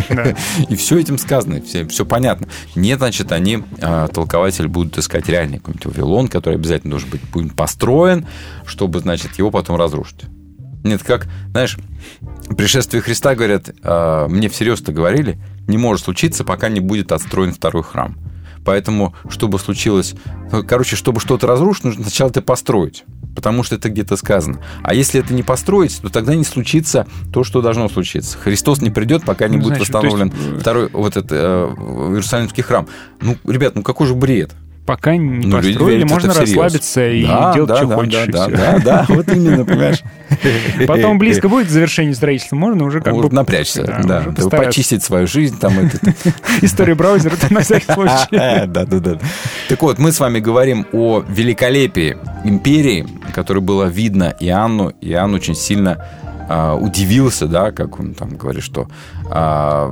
[0.09, 0.35] Да.
[0.69, 2.49] И все этим сказано, все, все понятно.
[2.75, 7.55] Нет, значит, они, а, толкователи, будут искать реальный какой-нибудь Вавилон, который обязательно должен быть будет
[7.55, 8.27] построен,
[8.67, 10.23] чтобы, значит, его потом разрушить.
[10.83, 11.79] Нет, как, знаешь,
[12.57, 17.83] пришествие Христа, говорят, а, мне всерьез-то говорили, не может случиться, пока не будет отстроен второй
[17.83, 18.17] храм.
[18.65, 20.15] Поэтому, чтобы случилось...
[20.53, 23.05] ну, Короче, чтобы что-то разрушить, нужно сначала это построить.
[23.35, 24.61] Потому что это где-то сказано.
[24.83, 28.37] А если это не построить, то тогда не случится то, что должно случиться.
[28.39, 31.37] Христос не придет, пока не Ну, будет значит, восстановлен есть, э, второй вот этот э,
[31.37, 32.89] Иерусалимский храм.
[33.21, 34.53] Ну, ребят, ну какой же бред?
[34.87, 38.13] Пока не Ну, построили, верят можно расслабиться и Да, делать, да, что да, хочешь.
[38.13, 40.03] Да, и да, да, да, вот именно, понимаешь.
[40.87, 43.31] Потом близко будет к завершению строительства, можно уже как бы...
[43.31, 45.99] напрячься, да, почистить свою жизнь, там это,
[46.63, 48.27] Историю браузера это на всякий случай.
[48.31, 49.19] Да, да, да.
[49.69, 54.93] Так вот, мы с вами говорим о великолепии империи, которое было видно Иоанну.
[55.01, 56.05] Иоанн очень сильно
[56.53, 58.89] а, удивился, да, как он там говорит, что
[59.31, 59.89] а,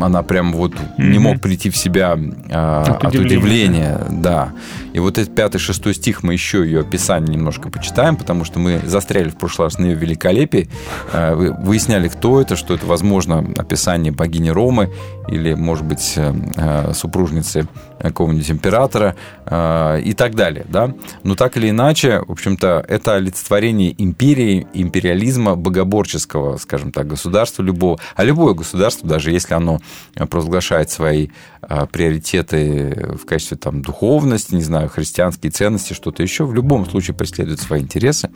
[0.00, 1.22] она прям вот не Мгм.
[1.22, 2.16] мог прийти в себя
[2.50, 4.48] а, От от, удивления, удивления, да.
[4.92, 8.80] И вот этот пятый, шестой стих мы еще ее описание немножко почитаем, потому что мы
[8.84, 10.68] застряли в прошлый раз на ее великолепии,
[11.12, 14.90] вы- выясняли, кто это, что это, возможно, описание богини Ромы
[15.28, 17.68] или, может быть, э, э, супружницы
[18.00, 19.14] какого-нибудь императора
[19.46, 20.92] э, и так далее, да.
[21.22, 27.98] Но так или иначе, в общем-то, это олицетворение империи, империализма, богоборческого, скажем так, государства любого.
[28.16, 29.80] А любое государство, даже если оно
[30.14, 31.28] э, провозглашает свои
[31.59, 31.59] э,
[31.92, 37.60] приоритеты в качестве там духовности, не знаю, христианские ценности, что-то еще, в любом случае преследует
[37.60, 38.30] свои интересы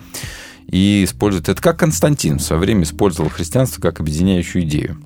[0.67, 4.99] и использует это как Константин в свое время использовал христианство как объединяющую идею.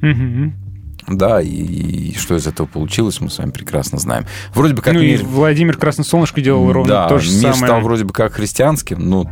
[1.07, 4.27] Да, и, и что из этого получилось, мы с вами прекрасно знаем.
[4.55, 7.57] Вроде бы как Ну и мир, Владимир Красносолнышко делал ровно да, то же мир самое.
[7.57, 9.31] стал вроде бы как христианским, но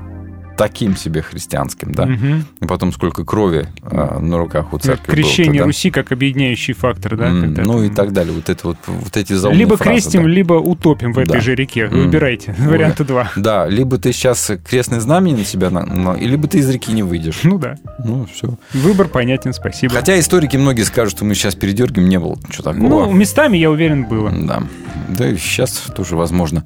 [0.57, 2.07] таким себе христианским, да.
[2.07, 2.47] Мгм.
[2.61, 5.67] И потом сколько крови а, на руках у Как церкви крещение было тогда.
[5.67, 7.27] Руси как объединяющий фактор, да?
[7.27, 8.33] Когда ну и так далее.
[8.33, 10.29] Вот это вот, вот эти заумные Либо фразы, крестим, да.
[10.29, 11.41] либо утопим в этой Да.
[11.41, 11.83] же реке.
[11.83, 12.05] М.
[12.05, 12.55] Выбирайте.
[12.59, 13.31] Варианта два.
[13.37, 17.03] Да, либо ты сейчас крестное знамение на себя, на- и либо ты из реки не
[17.03, 17.41] выйдешь.
[17.43, 17.77] Ну да.
[18.05, 18.57] Ну, все.
[18.73, 19.95] Выбор понятен, спасибо.
[19.95, 22.89] Хотя историки многие скажут, что мы сейчас передергиваем, не было ничего такого.
[22.89, 24.31] Ну, местами, я уверен, было.
[24.31, 24.63] Да.
[25.09, 26.65] Да и сейчас тоже возможно.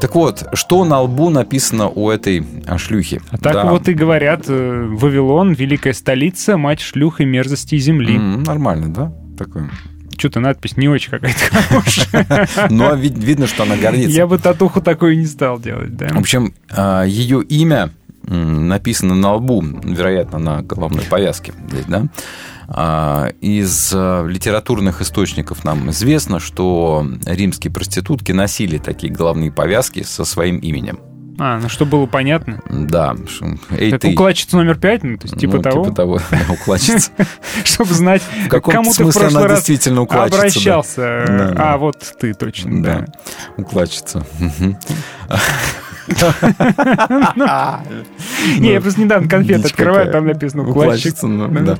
[0.00, 3.20] Так вот, что на лбу написано у этой а, шлюхи?
[3.32, 3.64] А так Да.
[3.70, 8.16] вот и говорят, э, Вавилон, великая столица, мать шлюх и мерзости земли.
[8.16, 9.12] М, Нормально, да?
[9.38, 9.62] Такой.
[10.18, 12.48] Что-то надпись не очень какая-то хорошая.
[12.70, 14.10] Но Ну, а вид- видно, что она гордится.
[14.16, 16.08] Я бы татуху такую не стал делать, да.
[16.08, 17.90] В общем, а, ее имя
[18.28, 22.04] написано на лбу, вероятно, на головной повязке здесь, да?
[22.68, 30.24] А, Из а, литературных источников нам известно, что римские проститутки носили такие головные повязки со
[30.26, 31.00] своим именем.
[31.38, 32.60] А, ну что было понятно.
[32.68, 33.14] Да.
[33.70, 34.12] Эй, Так ты.
[34.12, 36.20] укладчица номер пять, ну, то есть типа Ну, того, Типа того,
[36.50, 37.10] укладчица.
[37.64, 41.54] чтобы знать, к кому ты в прошлый раз действительно обращался.
[41.56, 42.82] А, вот ты точно.
[42.82, 43.06] Да,
[43.56, 44.24] укладчица.
[48.58, 50.68] Не, я просто недавно конфеты открываю, там написано.
[50.68, 51.76] Укладчица, ну.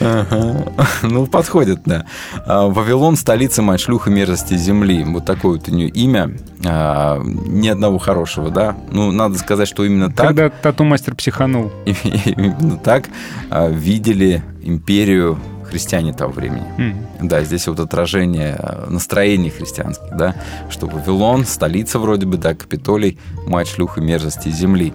[0.00, 0.72] Ага.
[1.02, 2.04] Ну, подходит, да.
[2.44, 5.04] А, Вавилон– столица мать шлюха мерзости земли.
[5.04, 6.30] Вот такое вот у нее имя.
[6.64, 8.76] А, Ни одного хорошего, да?
[8.90, 11.72] Ну, надо сказать, что именно так, Когда тату-мастер психанул.
[11.84, 13.08] именно так
[13.50, 15.38] а, видели империю
[15.76, 16.64] христиане того времени.
[16.78, 17.06] М.
[17.28, 20.34] Да, здесь вот отражение э, настроений христианских, да,
[20.70, 24.94] что Вавилон, столица вроде бы, да, Капитолий, мать шлюха мерзости земли.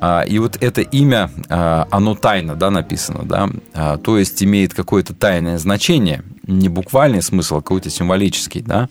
[0.00, 4.74] А, И вот это имя, а, оно тайно, да, написано, да, А, то есть имеет
[4.74, 8.88] какое-то тайное значение, не буквальный смысл, а какой-то символический, да.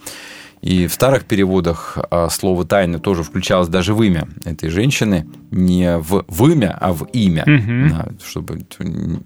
[0.61, 1.97] И в старых переводах
[2.31, 7.03] слово «тайна» тоже включалось даже в имя этой женщины, не в, в имя, а в
[7.13, 8.65] имя, да, чтобы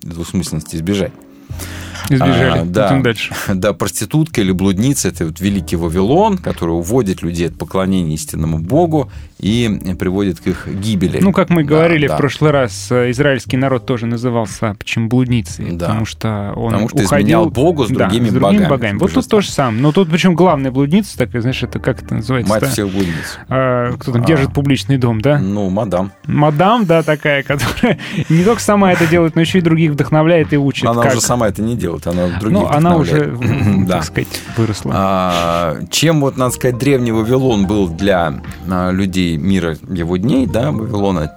[0.01, 1.11] двусмысленности избежать.
[2.09, 2.59] Избежали.
[2.59, 3.33] А, да, Идем дальше.
[3.53, 9.11] да, проститутка или блудница– это вот великий Вавилон, который уводит людей от поклонения истинному Богу
[9.39, 11.19] и приводит к их гибели.
[11.21, 12.15] Ну, как мы Да, говорили да.
[12.15, 15.87] в прошлый раз, э, израильский народ тоже назывался почему блудницей, Да.
[15.87, 19.01] потому что он Потому что уходил изменял Богу с Да, другими с другими богами, с
[19.01, 19.81] Вот тут то же самое.
[19.81, 22.53] Но тут причем главная блудница такая, знаешь, это как это называется?
[22.53, 23.39] Мать всех блудниц.
[23.99, 24.25] кто там А.
[24.25, 25.39] держит публичный дом, да?
[25.39, 26.11] Ну, мадам.
[26.25, 27.97] Мадам, да, такая, которая
[28.29, 30.85] не только сама это делает, но еще и других вдохновляет и учит.
[30.85, 31.11] она как.
[31.13, 33.35] уже сама это не делает, она других Ну, она уже,
[33.87, 33.95] да.
[33.97, 34.27] так сказать,
[34.57, 34.93] выросла.
[34.95, 40.71] А, чем вот, надо сказать, древний Вавилон был для а, людей мира его дней, да,
[40.71, 41.31] Вавилона.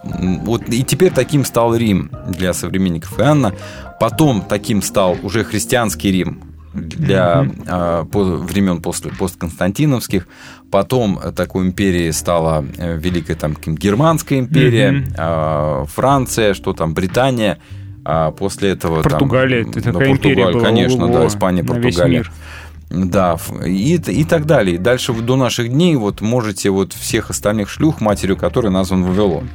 [0.44, 3.52] Вот и теперь таким стал Рим для современников Иоанна.
[4.00, 6.42] Потом таким стал уже христианский Рим
[6.74, 10.26] для а, по- времен после постконстантиновских.
[10.70, 17.58] Потом такой империей стала э, великая там германская империя, а, Франция, что там Британия.
[18.04, 20.64] А после этого там, Португалия, это да, такая империя Португалия, была.
[20.64, 22.24] конечно, да, Испания, Португалия.
[22.90, 24.78] Да, и, и так далее.
[24.78, 29.48] Дальше до наших дней вот можете вот всех остальных шлюх, матерью которой назван Вавилон.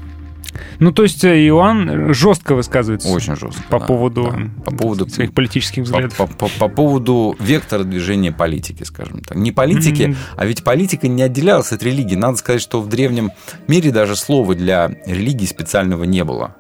[0.80, 3.62] Ну, то есть э, Иоанн жестко высказывается Очень жестко.
[3.70, 4.64] по да, поводу, да.
[4.66, 6.18] по поводу своих политических по, взглядов.
[6.18, 9.38] по- по- по поводу вектора движения политики, скажем так.
[9.38, 10.18] Не политики, Мгм.
[10.38, 12.16] а ведь политика не отделялась от религии.
[12.16, 13.32] Надо сказать, что в древнем
[13.68, 16.56] мире даже слова для религии специального не было.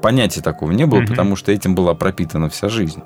[0.00, 1.08] Понятия такого не было, Мгм.
[1.08, 3.02] потому что этим была пропитана вся жизнь.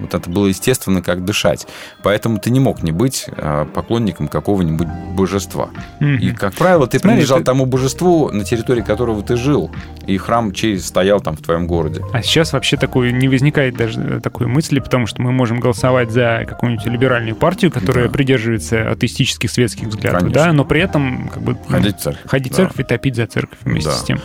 [0.00, 1.66] Вот это было естественно, как дышать.
[2.02, 5.70] Поэтому ты не мог не быть а, поклонником какого-нибудь божества.
[6.00, 6.16] Мгм.
[6.16, 9.70] И, как правило, ты Смотри, принадлежал ты- тому божеству, на территории которого ты жил,
[10.06, 12.02] и храм чей стоял там в твоем городе.
[12.12, 16.10] А сейчас вообще такой не возникает даже э, такой мысли, потому что мы можем голосовать
[16.10, 18.10] за какую-нибудь либеральную партию, которая Да.
[18.12, 20.44] придерживается атеистических светских взглядов, Конечно.
[20.44, 22.22] да, но при этом как бы Ходить в церковь.
[22.30, 22.56] ходить Да.
[22.56, 23.96] церковь и топить за церковь вместе Да.
[23.96, 24.20] с тем.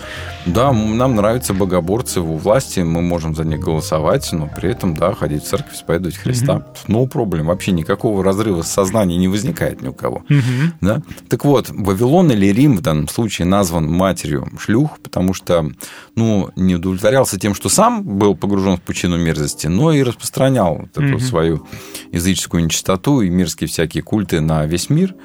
[0.46, 5.14] Да, нам нравятся богоборцы у власти, мы можем за них голосовать, но при этом, да,
[5.14, 6.66] ходить в церковь, исповедовать Христа.
[6.88, 7.44] No problem.
[7.44, 10.24] Вообще никакого разрыва сознания не возникает ни у кого.
[10.30, 10.74] Мгм.
[10.82, 11.02] Да?
[11.30, 15.70] Так вот, Вавилон или Рим в данном случае назван матерью шлюх, потому что
[16.16, 20.92] ну, не удовлетворялся тем, что сам был погружен в пучину мерзости, но и распространял вот
[20.92, 21.20] эту Мгм.
[21.20, 21.68] свою
[22.12, 25.16] языческую нечистоту и мирские всякие культы на весь мир.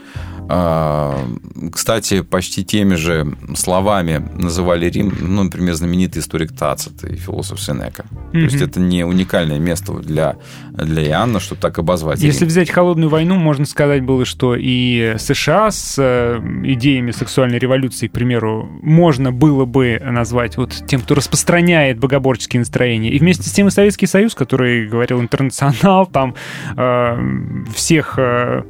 [0.53, 1.25] А,
[1.73, 8.05] Кстати, почти теми же словами называли Рим, ну, например, знаменитый историк Тацит и философ Сенека.
[8.33, 10.30] То есть это не уникальное место для,
[10.73, 15.71] для Иоанна, чтобы так обозвать Если взять холодную войну, можно сказать было, что и США
[15.71, 21.99] с э, идеями сексуальной революции, к примеру, можно было бы назвать вот тем, кто распространяет
[21.99, 23.11] богоборческие настроения.
[23.11, 26.35] И вместе с тем и Советский Союз, который говорил интернационал, там
[26.77, 28.63] э, всех э,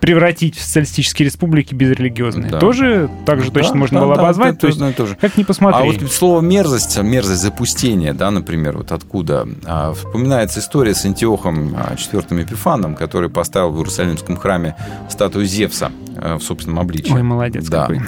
[0.00, 2.50] превратить в социалистические республики безрелигиозные.
[2.50, 2.58] Да.
[2.58, 4.52] Тоже так же точно Да, можно да, было да, обозвать.
[4.52, 5.16] это то есть, одно и то же.
[5.16, 5.80] как ни посмотри.
[5.80, 11.74] А вот слово мерзость, мерзость запустения, да, например, вот откуда а, вспоминается история с Антиохом
[11.76, 14.76] а, IV Эпифаном, который поставил в Иерусалимском храме
[15.08, 17.12] статую Зевса а, в собственном обличии.
[17.12, 17.82] Ой, молодец да.
[17.82, 18.02] какой.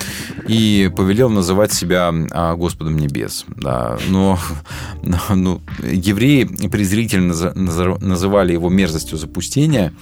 [0.47, 3.45] И повелел называть себя а, Господом Небес.
[3.57, 3.99] Да.
[4.09, 4.39] Но
[5.31, 9.93] ну, евреи презрительно называли его мерзостью запустения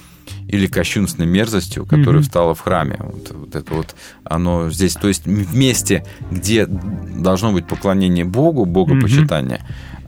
[0.47, 2.23] или кощунственной мерзостью, которая Мгм.
[2.23, 2.97] встала в храме.
[2.99, 8.65] Вот, вот это вот оно здесь, то есть в месте, где должно быть поклонение Богу,
[8.65, 9.61] богопочитание,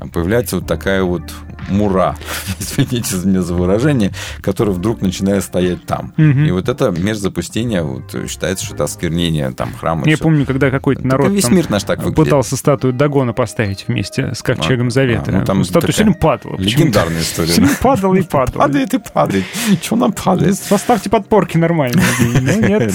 [0.07, 1.23] появляется вот такая вот
[1.69, 2.15] мура,
[2.59, 6.13] извините меня за выражение, которая вдруг начинает стоять там.
[6.17, 6.45] Мгм.
[6.45, 10.07] И вот это мерзость запустения вот, считается, что это осквернение там храма.
[10.07, 10.23] Я всё.
[10.23, 12.17] помню, когда какой-то Так народ весь там мир наш так выглядит.
[12.17, 15.31] пытался статую Дагона поставить вместе с ковчегом Завета.
[15.31, 16.57] а, ну, там Статуя все время падала.
[16.57, 17.51] Легендарная история.
[17.51, 18.63] Все падала и падала.
[18.63, 19.45] Падает и падает.
[19.81, 20.59] Что нам падает?
[20.69, 22.01] Поставьте подпорки нормально.
[22.19, 22.93] Ну, нет.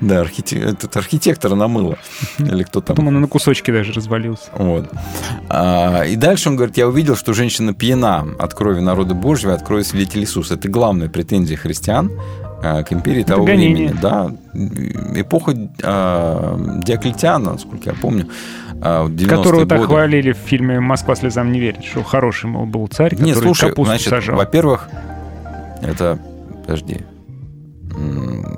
[0.00, 1.98] Да, этот архитектора намыло.
[2.38, 2.96] Или кто там.
[2.96, 4.50] Потом она на кусочки даже развалился.
[4.54, 4.88] Вот.
[5.48, 9.62] А, и дальше он говорит, я увидел, что женщина пьяна от крови народа Божьего, от
[9.62, 10.54] крови свидетелей Иисуса.
[10.54, 12.10] Это главная претензия христиан
[12.62, 13.88] а, к империи Это того гонение.
[13.92, 14.00] времени.
[14.00, 14.32] Да.
[15.20, 18.28] Эпоха а, Диоклетиана, насколько я помню,
[18.72, 22.86] в 90-е Которого так хвалили в фильме «Москва слезам не верит», что хороший, мол, был
[22.86, 24.36] царь, который Не, слушай, капусту значит, сажал.
[24.36, 24.88] во-первых,
[25.82, 26.18] это...
[26.62, 27.00] Подожди.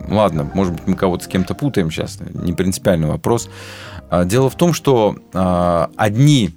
[0.08, 3.48] Ладно, может быть, мы кого-то с кем-то путаем сейчас, не принципиальный вопрос.
[4.10, 6.50] А, Дело в том, что а, одни,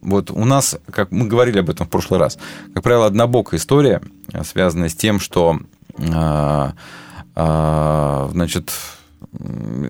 [0.00, 2.38] вот у нас, как мы говорили об этом в прошлый раз,
[2.74, 4.02] как правило, однобокая история,
[4.42, 5.60] связанная с тем, что,
[6.12, 6.72] а,
[8.32, 8.72] значит,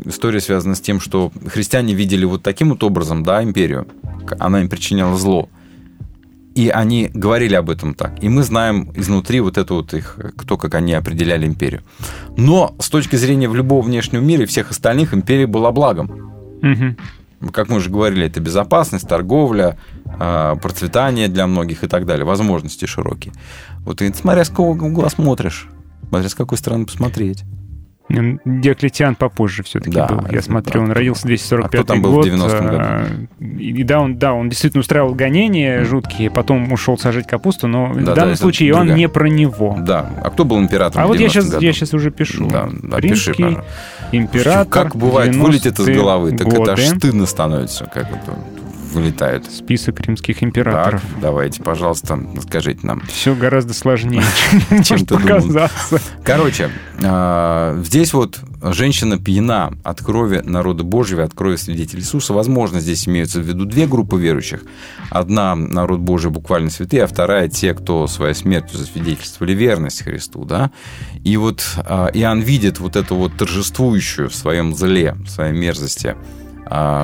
[0.05, 3.87] история связана с тем, что христиане видели вот таким вот образом, да, империю,
[4.39, 5.49] она им причиняла зло,
[6.55, 8.23] и они говорили об этом так.
[8.23, 11.83] И мы знаем изнутри вот это вот их, кто как они определяли империю.
[12.37, 16.33] Но с точки зрения в любого внешнего мира и всех остальных, империя была благом.
[16.63, 16.97] Мгм.
[17.53, 19.77] Как мы уже говорили, это безопасность, торговля,
[20.07, 23.33] а, процветание для многих и так далее, возможности широкие.
[23.85, 25.69] Вот и смотря с какого угла смотришь,
[26.09, 27.45] смотря с какой стороны посмотреть.
[28.09, 30.27] Диоклетиан попозже все-таки Да, был.
[30.31, 30.95] Я смотрю, он да.
[30.95, 32.27] родился в 245 А кто там был в год.
[32.27, 32.77] 90-м году?
[32.79, 33.07] а,
[33.41, 37.87] И, и да, он, да, он действительно устраивал гонения жуткие, потом ушел сажать капусту, но
[37.87, 38.99] в Да, да, данном это случае Иоанн другая.
[38.99, 39.77] не про него.
[39.81, 40.11] Да.
[40.23, 41.65] А кто был императором А в вот я 90-м сейчас, году?
[41.65, 42.49] я сейчас уже пишу.
[42.49, 43.65] Да, да, пиши, пожалуйста.
[44.13, 44.67] император.
[44.85, 46.99] Как бывает, вылетит из 90-е головы, так это аж годы.
[46.99, 48.37] стыдно становится, как это
[48.93, 49.51] вылетает.
[49.51, 51.03] Список римских Так, императоров.
[51.21, 53.01] давайте, пожалуйста, скажите нам.
[53.07, 54.23] Все гораздо сложнее,
[54.85, 55.69] Чем ты думал?
[56.25, 56.71] Короче,
[57.03, 62.33] а, здесь вот женщина пьяна от крови народа Божьего, от крови свидетелей Иисуса.
[62.33, 64.63] Возможно, здесь имеются в виду две группы верующих.
[65.11, 70.45] Одна народ Божий буквально святые, а вторая те, кто своей смертью засвидетельствовали верность Христу.
[70.45, 70.71] Да?
[71.25, 76.17] И вот а, Иоанн видит вот эту вот торжествующую в своем зле, в своей мерзости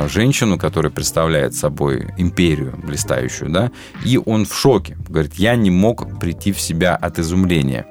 [0.08, 3.70] женщину, которая представляет собой империю блистающую, да,
[4.04, 4.96] и он в шоке.
[5.08, 7.86] Говорит, я не мог прийти в себя от изумления.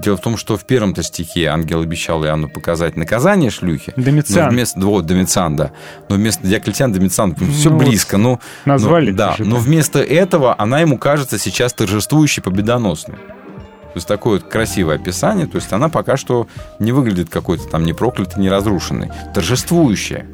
[0.00, 3.92] Дело в том, что в первом-то стихе ангел обещал Иоанну показать наказание шлюхи.
[3.96, 4.44] Домициан.
[4.44, 5.72] Но вместо, вот, Домициан, да.
[6.08, 8.16] Но вместо Диоклетиан, Домициан, все Ну вот близко.
[8.16, 13.16] Ну, назвали ну, да, же, но вместо этого она ему кажется сейчас торжествующей, победоносной.
[13.16, 15.46] То есть такое вот красивое описание.
[15.46, 16.46] То есть она пока что
[16.78, 19.10] не выглядит какой-то там не проклятой, не разрушенной.
[19.34, 20.26] Торжествующая.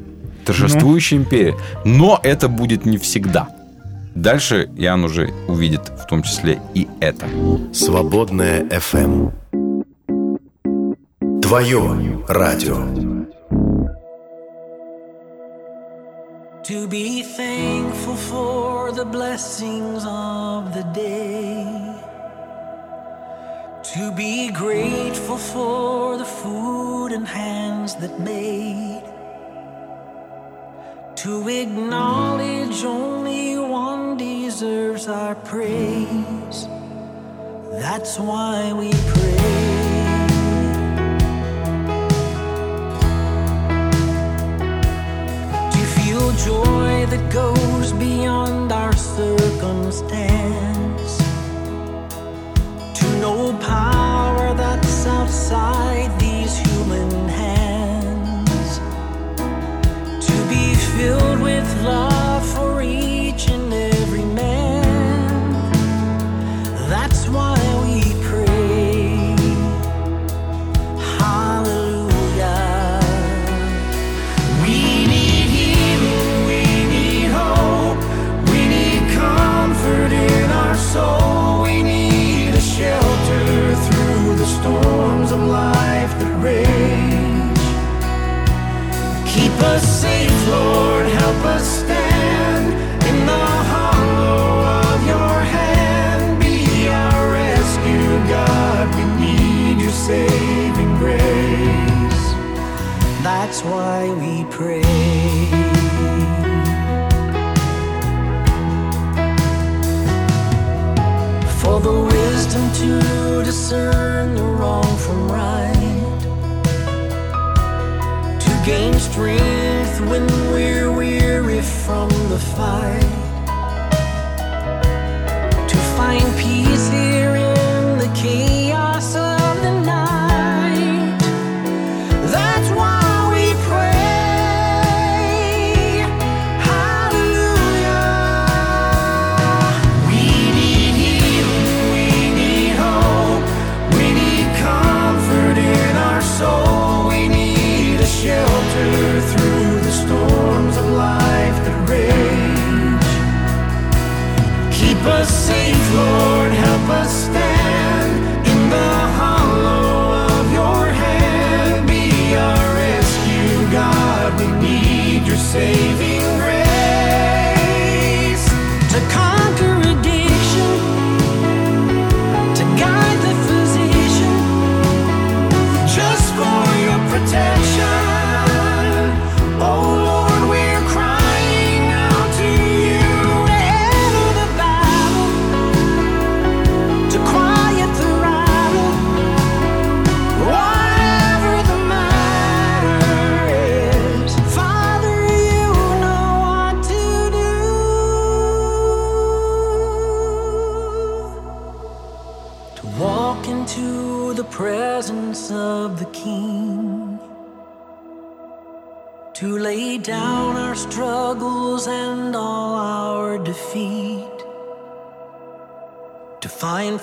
[0.45, 1.55] Торжествующая империя.
[1.83, 3.49] Но это будет не всегда.
[4.15, 7.25] Дальше Иоанн уже увидит в том числе и это.
[7.73, 9.31] Свободная FM.
[11.41, 12.77] Твое радио.
[16.67, 21.63] To be thankful for the blessings of the day.
[23.93, 29.03] To be grateful for the food and hands that made.
[31.25, 36.67] To acknowledge only one deserves our praise.
[37.81, 39.65] That's why we pray.
[46.45, 50.44] joy that goes beyond our circumstance,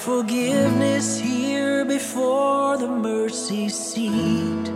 [0.04, 4.72] forgiveness here before the mercy seat.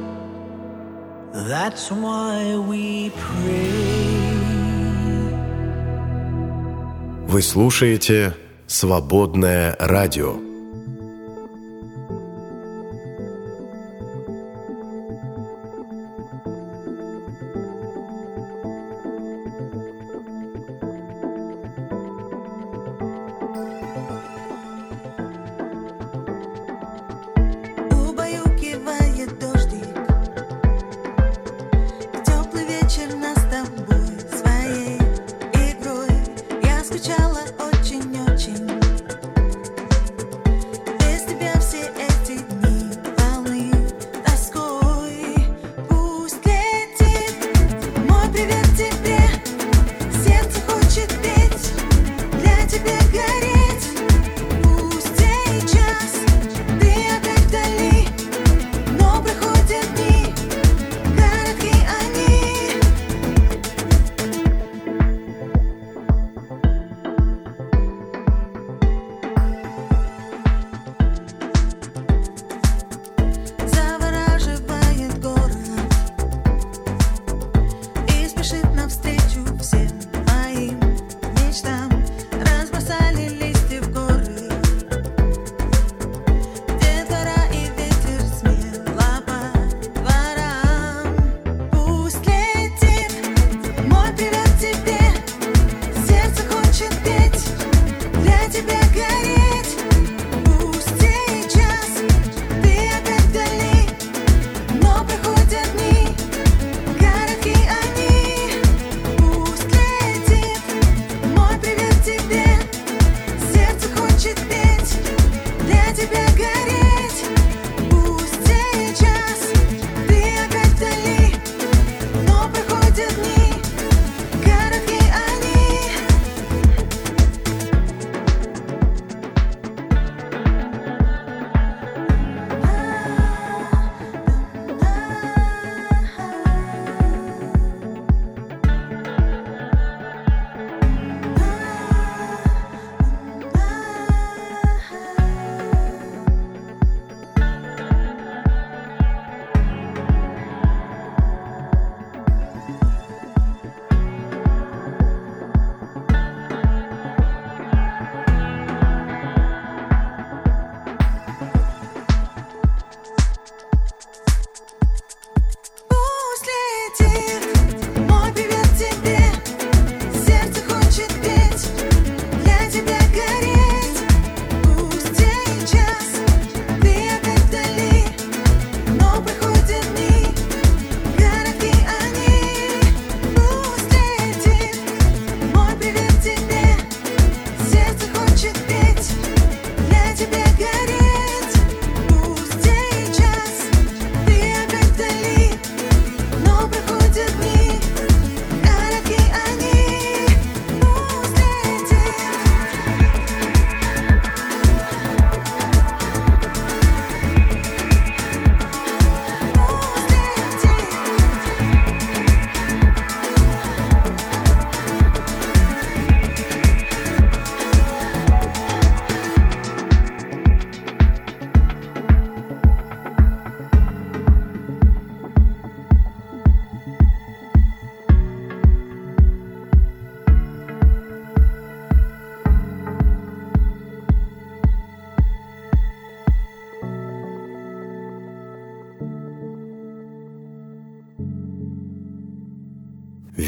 [1.32, 4.06] That's why we pray.
[7.26, 8.34] Вы слушаете
[8.68, 10.45] «Свободное радио».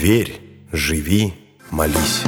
[0.08, 0.40] верь,
[0.72, 1.34] живи,
[1.70, 2.24] молись.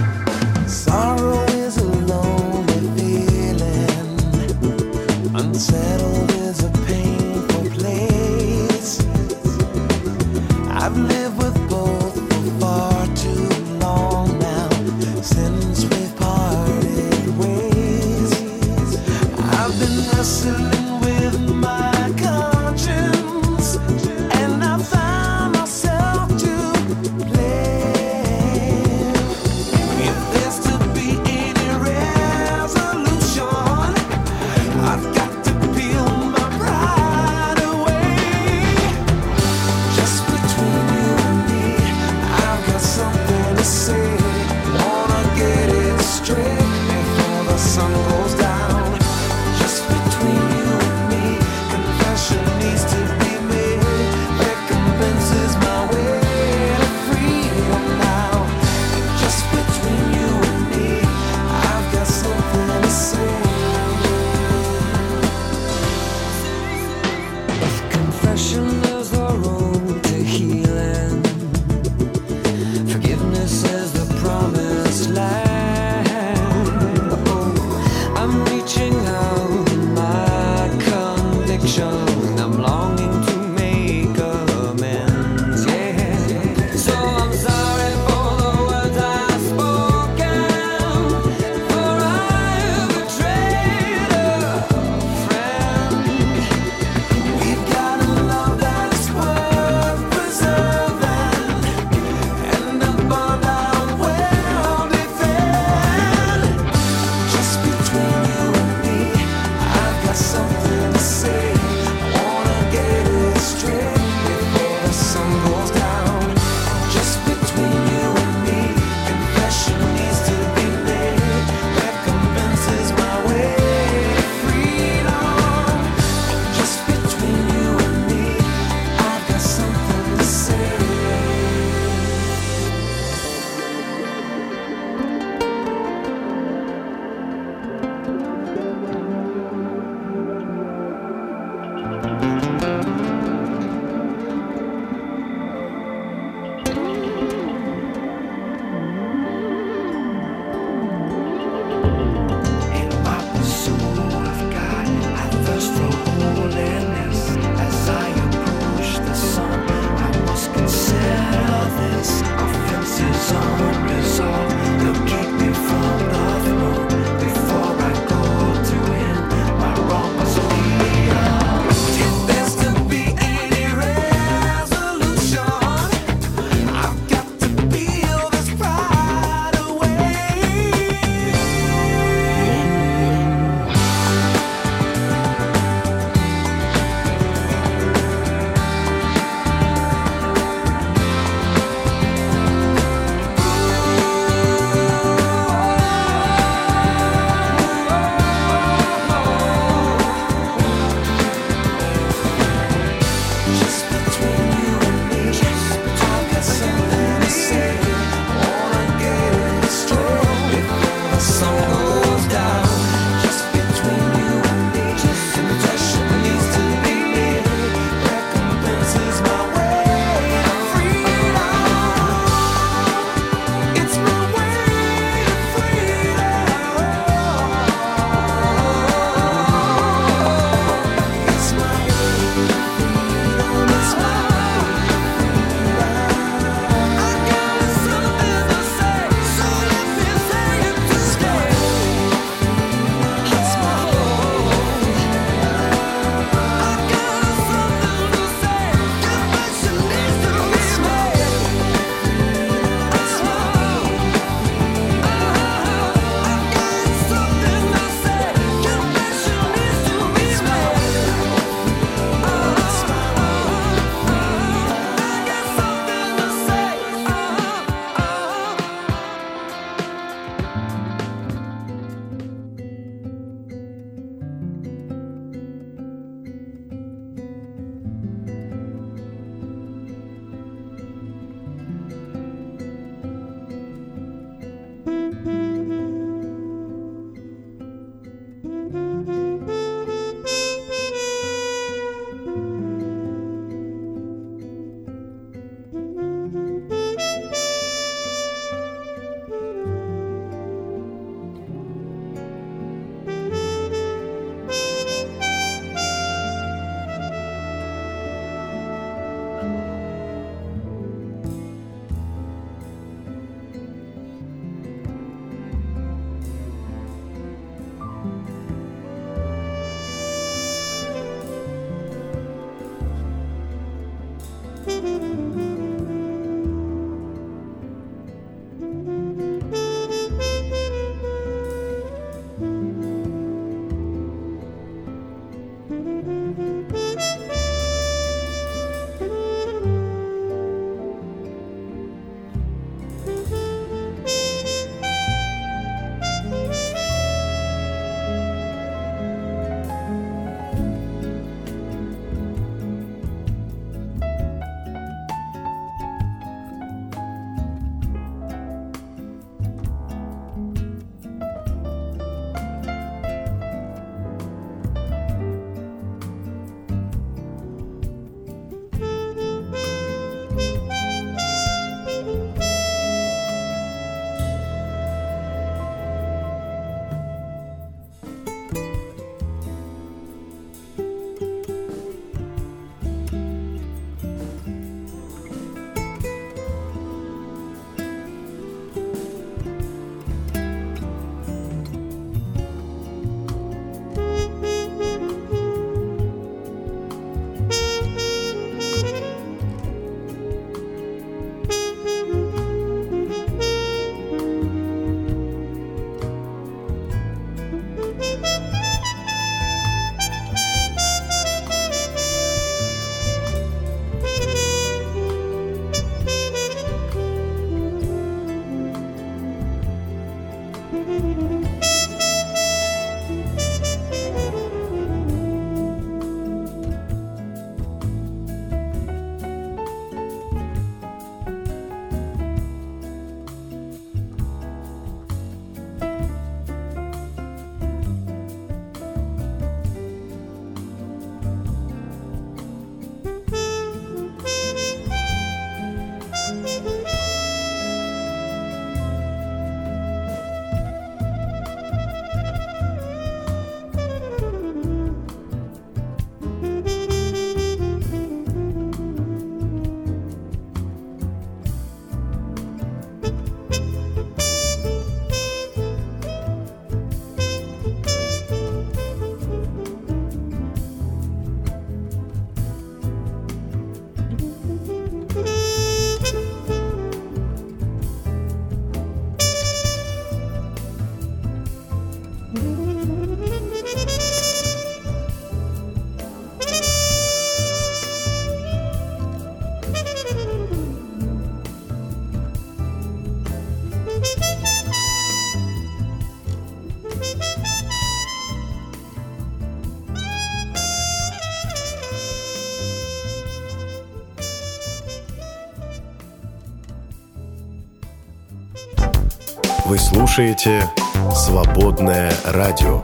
[510.15, 510.69] Слушаете
[511.15, 512.83] «Свободное радио».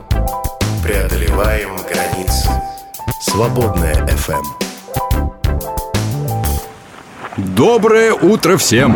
[0.81, 2.49] Преодолеваем границы.
[3.19, 4.43] «Свободное FM.
[7.37, 8.95] Доброе утро всем!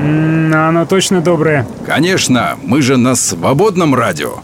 [0.00, 1.66] М, Оно точно доброе.
[1.84, 4.34] Конечно, мы же на свободном радио.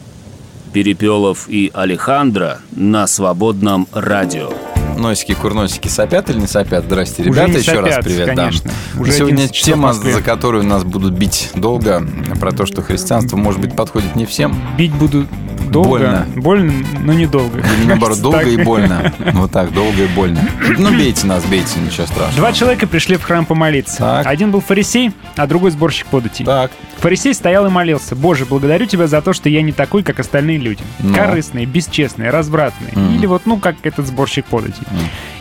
[0.72, 4.50] Перепелов и Алехандро на свободном радио.
[4.98, 6.84] Носики, курносики сопят или не сопят?
[6.86, 8.26] Здрасте, Уже ребята, не еще раз сопят, привет.
[8.34, 8.70] конечно.
[8.94, 9.00] Да.
[9.00, 12.04] Уже Сегодня 11 часов в тема, за которую нас будут бить долго,
[12.38, 14.56] про то, что христианство, может быть, подходит не всем.
[14.76, 15.26] Бить буду
[15.70, 15.88] долго.
[15.88, 16.26] Больно.
[16.36, 16.72] Больно,
[17.04, 17.58] но недолго.
[17.58, 18.48] Или наоборот, долго так.
[18.48, 19.12] и больно.
[19.32, 20.40] Вот так, долго и больно.
[20.78, 22.36] Ну, бейте нас, бейте, ничего страшного.
[22.36, 23.98] Два человека пришли в храм помолиться.
[23.98, 24.26] Так.
[24.26, 26.44] Один был фарисей, а другой сборщик податей.
[26.44, 28.16] Так, Фарисей стоял и молился.
[28.16, 30.82] «Боже, благодарю тебя за то, что я не такой, как остальные люди.
[30.98, 31.14] Ну.
[31.14, 32.90] Корыстные, бесчестные, развратные.
[32.92, 33.14] Мгм.
[33.14, 34.82] Или вот, ну, как этот сборщик податей.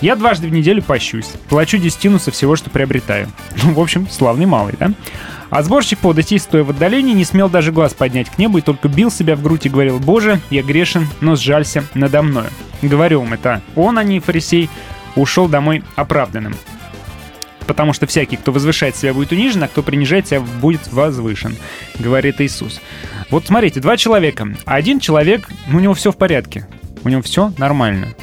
[0.02, 1.30] Я дважды в неделю пощусь.
[1.50, 3.28] Плачу десятину со всего, что приобретаю.
[3.64, 4.92] Ну, в общем, славный малый, да?
[5.50, 8.88] А сборщик податей, стоя в отдалении, не смел даже глаз поднять к небу и только
[8.88, 12.50] бил себя в грудь и говорил, «Боже, я грешен, но сжалься надо мною».
[12.82, 13.62] Говорю вам это.
[13.76, 14.70] Он, а не фарисей,
[15.16, 16.56] ушел домой оправданным.
[17.66, 21.56] Потому что всякий, кто возвышает себя, будет унижен, а кто принижает себя, будет возвышен,
[22.00, 22.80] говорит Иисус.
[23.30, 24.48] Вот смотрите, два человека.
[24.66, 26.66] Один человек, ну, у него все в порядке,
[27.04, 28.14] у него все нормально.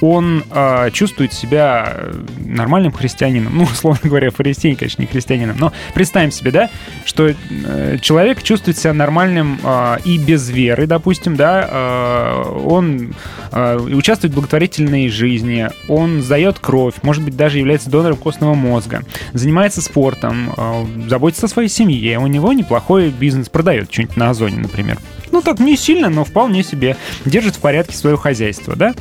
[0.00, 2.12] Он э, чувствует себя э,
[2.44, 3.56] нормальным христианином.
[3.60, 5.56] Ну, условно говоря, фарисей, конечно, не христианином.
[5.58, 6.70] Но представим себе, да,
[7.04, 11.68] что э, человек чувствует себя нормальным э, и без веры, допустим, да.
[11.70, 13.14] э, он
[13.52, 19.02] э, участвует в благотворительной жизни, он сдает кровь, может быть, даже является донором костного мозга,
[19.32, 24.56] занимается спортом, э, заботится о своей семье, у него неплохой бизнес, продает что-нибудь на Озоне,
[24.56, 24.98] например.
[25.32, 28.94] Ну, так не сильно, но вполне себе держит в порядке свое хозяйство, да.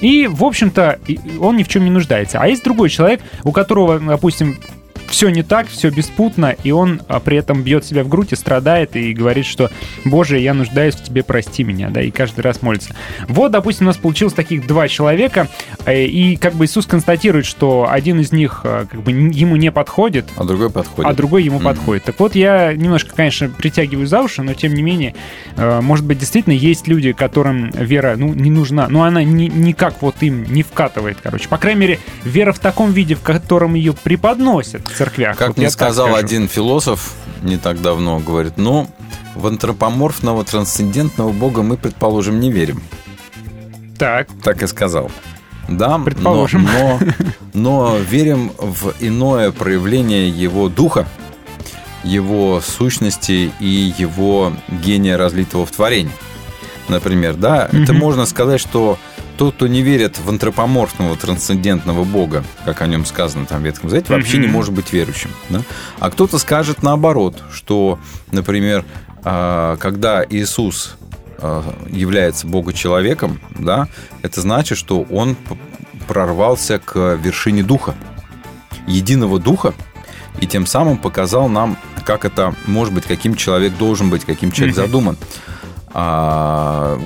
[0.00, 0.98] И, в общем-то,
[1.40, 2.40] он ни в чем не нуждается.
[2.40, 4.58] А есть другой человек, у которого, допустим,
[5.08, 8.36] все не так, все беспутно, и он а, при этом бьет себя в грудь и
[8.36, 9.70] страдает, и говорит, что
[10.04, 12.94] «Боже, я нуждаюсь в тебе, прости меня», да, и каждый раз молится.
[13.28, 15.48] Вот, допустим, у нас получилось таких два человека,
[15.84, 19.70] э, и как бы Иисус констатирует, что один из них э, как бы ему не
[19.72, 21.10] подходит, а другой подходит.
[21.10, 21.64] а другой ему Мгм.
[21.64, 22.04] подходит.
[22.04, 25.14] Так вот, я немножко, конечно, притягиваю за уши, но тем не менее,
[25.56, 30.02] э, может быть, действительно есть люди, которым вера, ну, не нужна, но она ни- никак
[30.02, 31.48] вот им не вкатывает, короче.
[31.48, 35.36] По крайней мере, вера в таком виде, в котором ее преподносят церквях.
[35.36, 36.18] Как Вот мне сказал скажу.
[36.24, 38.88] один философ не так давно, говорит, ну,
[39.34, 42.82] в антропоморфного трансцендентного бога мы, предположим, не верим.
[43.98, 45.10] Так, Так и сказал.
[45.68, 46.64] Да, но- Предположим.
[46.72, 47.00] Но,
[47.54, 51.06] но верим в иное проявление его духа,
[52.04, 56.12] его сущности и его гения, разлитого в творении.
[56.88, 57.96] Например, да, это Мгм.
[57.98, 58.96] можно сказать, что
[59.36, 63.90] тот, кто не верит в антропоморфного трансцендентного бога, как о нем сказано там в Ветхом
[63.90, 65.30] Завете, вообще не может быть верующим.
[65.48, 65.62] да.
[65.98, 67.98] А кто-то скажет наоборот, что,
[68.32, 68.84] например,
[69.24, 70.96] а, когда Иисус
[71.38, 73.88] а, является Бога-человеком, да,
[74.22, 75.36] это значит, что он
[76.06, 77.94] прорвался к вершине Духа,
[78.86, 79.74] единого Духа,
[80.40, 84.76] и тем самым показал нам, как это может быть, каким человек должен быть, каким человек
[84.76, 85.16] задуман.
[85.92, 87.00] А,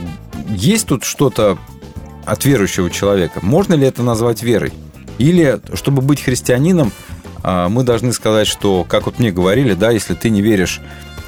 [0.48, 1.58] есть тут что-то
[2.30, 3.40] от верующего человека?
[3.42, 4.72] Можно ли это назвать верой?
[5.18, 6.92] Или, чтобы быть христианином,
[7.42, 10.80] а, мы должны сказать, что, как вот мне говорили, да, если ты не веришь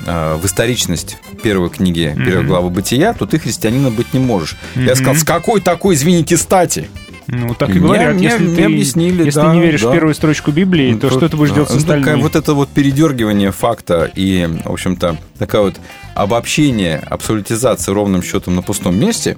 [0.06, 2.46] а, в историчность первой книги, первой Мгм.
[2.48, 4.56] главы Бытия, то ты христианином быть не можешь.
[4.74, 4.94] Я Мгм.
[4.96, 6.88] сказал, с какой такой, извините, стати?
[7.28, 9.90] ну так и Мне- говорят, мне- если мне ты, объяснили, если да, не веришь да.
[9.90, 12.22] в первую строчку Библии, то Тут, что ты будешь делать с ну, такая остальными?
[12.22, 15.76] вот это вот передергивание факта и, в общем-то, такая вот
[16.14, 19.36] обобщение, абсолютизация ровным счетом на пустом месте,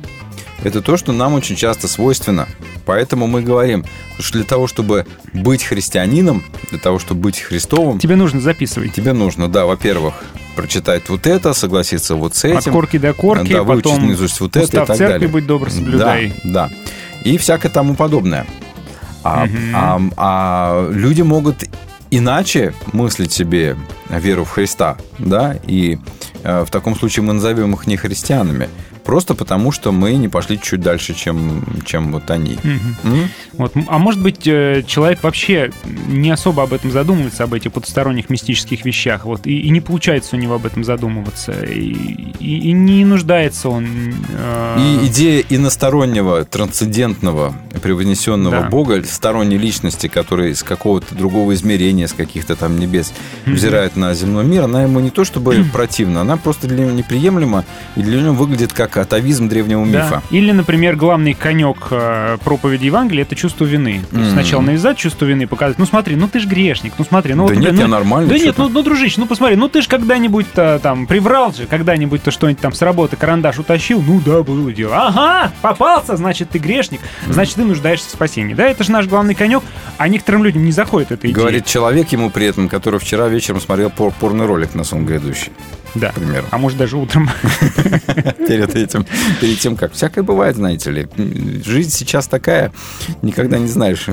[0.62, 2.46] это то, что нам очень часто свойственно.
[2.86, 3.84] Поэтому мы говорим,
[4.18, 8.92] что для того, чтобы быть христианином, для того, чтобы быть Христовым, Тебе нужно записывать.
[8.92, 10.14] тебе нужно, да, во-первых,
[10.54, 12.72] прочитать вот это, согласиться вот с От этим.
[12.72, 15.28] корки до корки, да, выучить потом наизусть вот это и так церкви далее.
[15.28, 16.32] «Будь добр, соблюдай».
[16.44, 16.70] Да, да.
[17.24, 18.46] И всякое тому подобное.
[19.22, 19.58] А, Мгм.
[19.74, 21.64] а- а люди могут
[22.10, 23.76] иначе мыслить себе
[24.10, 25.98] веру в Христа, да, и
[26.44, 28.68] в таком случае мы назовем их не христианами,
[29.04, 32.58] просто потому что мы не пошли чуть дальше, чем, чем вот они.
[32.62, 32.96] Мгм.
[33.04, 33.28] М?
[33.54, 33.72] Вот.
[33.88, 35.70] А может быть, э, человек вообще
[36.08, 40.36] не особо об этом задумывается, об этих потусторонних мистических вещах, вот, и, и не получается
[40.36, 41.92] у него об этом задумываться, и,
[42.40, 43.86] и- и не нуждается он...
[44.30, 48.68] э, И идея иностороннего, трансцендентного, превознесенного Да.
[48.68, 53.12] Бога, сторонней личности, который из какого-то другого измерения, с каких-то там небес
[53.46, 56.90] взирает на земной мир, она ему не то чтобы противна, она она просто для него
[56.90, 57.64] неприемлема
[57.96, 60.04] и для него выглядит как атовизм древнего Да.
[60.04, 60.22] мифа.
[60.30, 64.02] Или, например, главный конек э, проповеди Евангелия это чувство вины.
[64.10, 64.34] То есть Мгм.
[64.34, 67.54] Сначала навязать чувство вины, показать, ну смотри, ну ты ж грешник, ну смотри, ну Да
[67.54, 69.86] вот, нет, ну, я нормальный, Да нет, ну, ну дружище, ну посмотри, ну ты ж
[69.88, 74.96] когда-нибудь-то там приврал же, когда-нибудь-то что-нибудь там с работы карандаш утащил, ну да, было дело.
[75.06, 78.54] Ага, попался, значит ты грешник, значит ты нуждаешься в спасении.
[78.54, 79.62] Да, это же наш главный конек,
[79.98, 81.34] а некоторым людям не заходит эта идея.
[81.34, 85.52] Говорит человек ему при этом, который вчера вечером смотрел пор- порный ролик на сон грядущий.
[85.94, 86.10] Да.
[86.10, 86.46] К примеру.
[86.50, 87.30] А может даже утром.
[88.48, 89.06] перед этим,
[89.40, 91.08] перед тем, как всякое бывает, знаете ли.
[91.64, 92.72] Жизнь сейчас такая,
[93.22, 94.06] никогда не знаешь,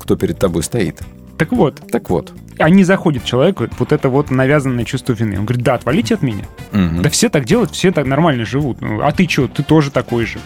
[0.00, 1.00] кто- перед тобой стоит.
[1.38, 2.32] Так вот, Так вот.
[2.58, 5.38] а не заходит человеку вот это вот навязанное чувство вины.
[5.38, 6.44] Он говорит, да, отвалите от меня.
[6.72, 7.02] Мгм.
[7.02, 8.80] Да все так делают, все так нормально живут.
[8.80, 10.38] Ну, а ты что, ты тоже такой же.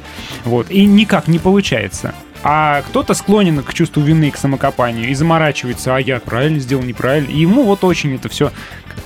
[0.44, 0.70] Вот.
[0.70, 2.14] И никак не получается.
[2.42, 7.30] А кто-то склонен к чувству вины, к самокопанию и заморачивается, а я правильно сделал, неправильно.
[7.30, 8.52] И ему вот очень это все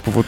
[0.06, 0.26] вот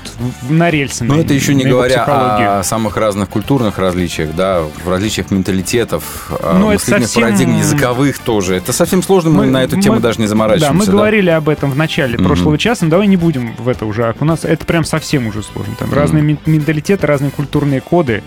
[0.51, 1.05] на рельсы.
[1.05, 6.31] Но на- это еще не говоря о самых разных культурных различиях, да, в различиях менталитетов,
[6.31, 8.57] о Ну, это мыслительных совсем- парадигм языковых тоже.
[8.57, 10.87] Это совсем сложно, мы, на эту тему мы- даже не заморачиваемся.
[10.87, 12.25] Да, мы говорили об этом в начале Мгм.
[12.27, 14.15] прошлого часа, но давай не будем в это уже.
[14.21, 15.75] У нас это прям совсем уже сложно.
[15.79, 18.23] Там разные мен- менталитеты, разные культурные коды.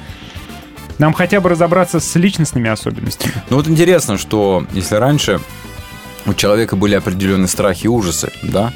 [0.98, 3.34] Нам хотя бы разобраться с личностными особенностями.
[3.50, 5.42] Ну вот интересно, что если раньше
[6.26, 8.74] у человека были определенные страхи и ужасы, да, а,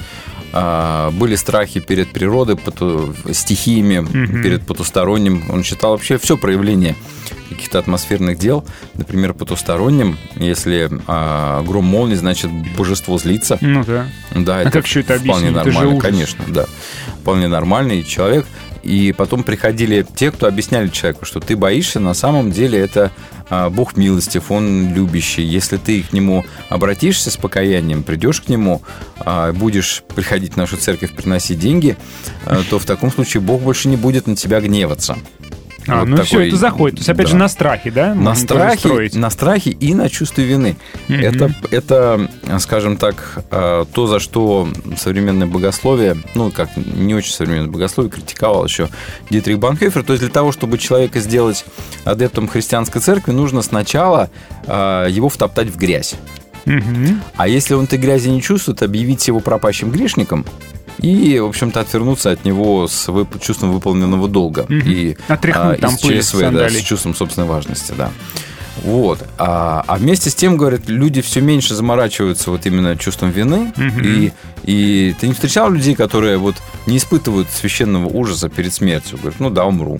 [0.52, 4.42] были страхи перед природой, поту- стихиями, Мгм.
[4.44, 5.44] перед потусторонним.
[5.50, 6.96] Он считал вообще все проявление
[7.50, 13.58] каких-то атмосферных дел, например, потусторонним, если а, гром молнии, значит, божество злится.
[13.62, 14.08] Ну да.
[14.36, 15.58] Да, А это как ещё это вполне объяснить?
[15.58, 16.04] Это нормально, ужас.
[16.04, 16.66] конечно, да.
[17.22, 18.46] Вполне нормальный человек.
[18.82, 23.39] И потом приходили те, кто объясняли человеку, что ты боишься, на самом деле это а,
[23.50, 25.44] Бог милостив, Он любящий.
[25.44, 28.82] Если ты к Нему обратишься с покаянием, придешь к Нему,
[29.18, 31.98] а, будешь приходить в нашу церковь, приносить деньги,
[32.46, 35.18] а, то в таком случае Бог больше не будет на тебя гневаться.
[35.90, 36.96] А, Вот ну все, такой- это заходит.
[36.98, 37.32] То есть, опять да.
[37.32, 38.08] же, на страхе, да?
[38.10, 40.78] На можно страхе, на страхе и на чувстве вины.
[41.08, 41.20] Мгм.
[41.20, 42.30] Это, это,
[42.60, 44.68] скажем так, э, то, за что
[44.98, 48.90] современное богословие, ну, как не очень современное богословие, критиковал еще
[49.30, 50.04] Дитрих Банхёфер.
[50.04, 51.66] То есть для того, чтобы человека сделать
[52.06, 54.30] адептом христианской церкви, нужно сначала
[54.66, 56.16] э, его втоптать в грязь.
[56.66, 57.22] Мгм.
[57.36, 60.46] А если он этой грязи не чувствует, объявить его пропащим грешником
[61.02, 64.66] и, в общем-то, отвернуться от него с вып- чувством выполненного долга.
[64.70, 64.82] Мгм.
[64.86, 68.12] И, Отряхнуть а, там пыль ЧСВ, да, с чувством собственной важности, да.
[68.84, 69.20] Вот.
[69.38, 73.74] А, а вместе с тем, говорят, люди все меньше заморачиваются вот именно чувством вины.
[73.76, 74.02] Мгм.
[74.04, 74.32] И,
[74.64, 79.18] и ты не встречал людей, которые вот не испытывают священного ужаса перед смертью?
[79.18, 80.00] Говорят, ну да, умру.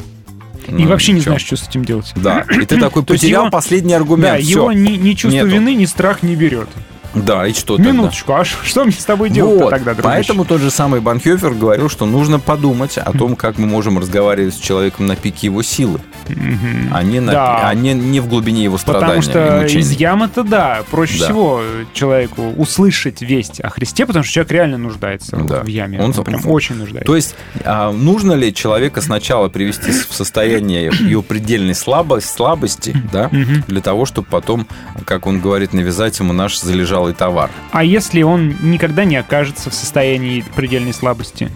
[0.68, 1.26] И Ну, вообще не чё?
[1.26, 2.12] знаешь, что с этим делать.
[2.16, 4.38] Да, и ты такой потерял его- последний аргумент.
[4.38, 4.50] Да, всё.
[4.52, 5.50] его ни, ни чувство Нету.
[5.50, 6.70] вины, ни страх не берет.
[7.16, 7.92] Да, и что тогда?
[7.92, 10.04] Минуточку, а ш- что мне с тобой делать Вот, тогда, дружище?
[10.04, 14.54] Поэтому тот же самый Банхёфер говорил, что нужно подумать о том, как мы можем разговаривать
[14.54, 16.92] с человеком на пике его силы, Мгм.
[16.94, 17.68] а не, на, Да.
[17.68, 19.82] а не, не в глубине его страдания Потому что и мучений.
[19.82, 21.26] из ямы-то да, проще Да.
[21.26, 21.62] всего
[21.94, 25.62] человеку услышать весть о Христе, потому что человек реально нуждается Да.
[25.64, 26.00] в яме.
[26.00, 27.06] Он- Он, прям очень нуждается.
[27.06, 27.36] То есть
[27.66, 33.30] а, нужно ли человека сначала привести в состояние его предельной слабости, слабости да,
[33.68, 34.68] для того, чтобы потом,
[35.06, 36.58] как он говорит, навязать ему наш
[37.00, 37.50] залежалый товар?
[37.72, 41.50] А если он никогда не окажется в состоянии предельной слабости?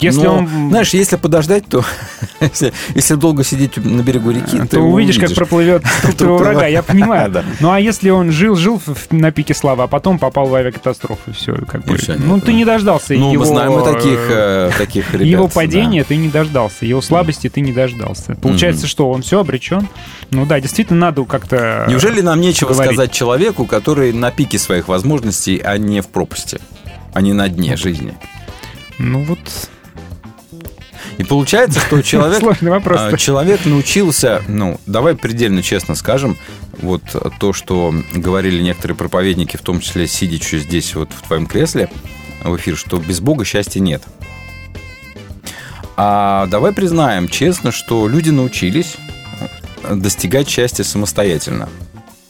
[0.00, 0.68] Если Но, он...
[0.70, 1.84] знаешь, если подождать, то
[2.40, 5.36] если, если долго сидеть на берегу реки, то ты его увидишь, как увидишь.
[5.36, 5.82] проплывет
[6.16, 7.30] Труп врага, я понимаю.
[7.30, 7.44] Да.
[7.58, 8.80] Ну а если он жил-жил
[9.10, 11.96] на пике славы, а потом попал в авиакатастрофу, все, как бы.
[11.96, 12.58] всё, ну нет, ты да.
[12.58, 13.42] не дождался Ну, его...
[13.42, 15.26] мы знаем и таких, э, э, таких ребят.
[15.26, 15.52] Его да.
[15.52, 18.36] падения ты не дождался, его слабости ты не дождался.
[18.36, 19.88] Получается, что он все обречен.
[20.30, 21.86] Ну да, действительно, надо как-то.
[21.88, 22.94] Неужели нам нечего поговорить.
[22.94, 26.60] сказать человеку, который на пике своих возможностей, а не в пропасти,
[27.14, 28.14] а не на дне жизни?
[28.98, 29.38] Ну вот.
[31.18, 33.00] И получается, что человек, Сложный вопрос.
[33.00, 36.38] а, человек научился, ну, давай предельно честно скажем,
[36.80, 37.02] вот
[37.40, 41.90] то, что говорили некоторые проповедники, в том числе сидячи здесь вот в твоем кресле
[42.44, 44.02] в эфир, что без Бога счастья нет.
[45.96, 48.96] А давай признаем честно, что люди научились
[49.90, 51.68] достигать счастья самостоятельно.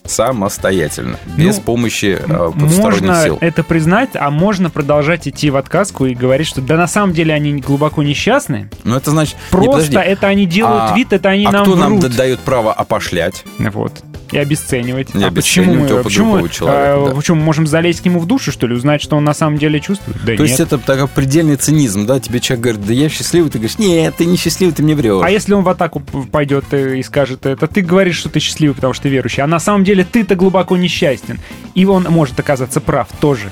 [0.09, 3.39] Самостоятельно, без Ну, помощи э, Можно сил.
[3.41, 7.35] это признать, а можно продолжать идти в отказку и говорить, что да на самом деле
[7.35, 8.71] они глубоко несчастны.
[8.85, 9.37] Ну, это значит...
[9.37, 9.97] не, Просто подожди.
[9.97, 12.11] это они делают А- вид, это они а нам кто нам врут.
[12.11, 13.45] д- дает право опошлять?
[13.59, 13.93] Вот.
[14.33, 15.15] И обесценивать.
[15.15, 17.15] И а почему мы, почему, человека, а, да.
[17.15, 19.59] почему мы можем залезть к нему в душу, что ли, узнать, что он на самом
[19.59, 20.19] деле чувствует?
[20.19, 20.41] Да То нет.
[20.41, 22.21] есть это такой предельный цинизм, да?
[22.21, 25.23] Тебе человек говорит, да я счастливый, ты говоришь, нет, ты не счастливый, ты мне врешь.
[25.25, 26.01] А если он в атаку
[26.31, 29.47] пойдет э, и скажет, это ты говоришь, что ты счастливый, потому что ты верующий, а
[29.47, 31.39] на самом деле ты-то глубоко несчастен.
[31.75, 33.51] И он может оказаться прав тоже.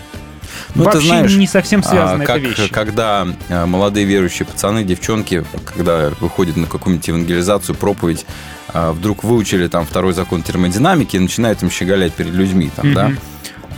[0.74, 2.68] Ну, Вообще ты знаешь, не совсем связаны а, это как, вещи.
[2.68, 8.26] Когда а, молодые верующие пацаны, девчонки, когда выходят на какую-нибудь евангелизацию, проповедь,
[8.92, 13.08] вдруг выучили там второй закон термодинамики и начинают им щеголять перед людьми, там, да?
[13.08, 13.18] Мгм.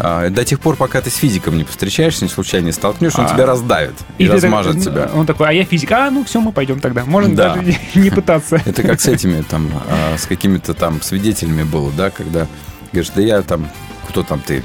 [0.01, 3.27] А, До тех пор, пока ты с физиком не повстречаешься, не случайно не столкнешься, он
[3.27, 3.31] А.
[3.31, 5.11] тебя раздавит и, так- размажет тебя.
[5.13, 5.91] Он такой, а я физик.
[5.91, 7.05] А, ну все, мы пойдем тогда.
[7.05, 7.55] Можно Да.
[7.57, 8.63] даже не- пытаться.
[8.65, 12.47] Это как с этими там, а, с какими-то там свидетелями было, да, когда
[12.93, 13.69] говоришь, да я там,
[14.09, 14.63] кто там ты,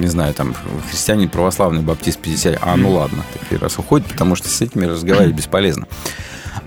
[0.00, 0.54] не знаю, там,
[0.90, 5.36] христианин, православный, баптист, 50, а, ну ладно, такие раз уходит, потому что с этими разговаривать
[5.36, 5.86] бесполезно.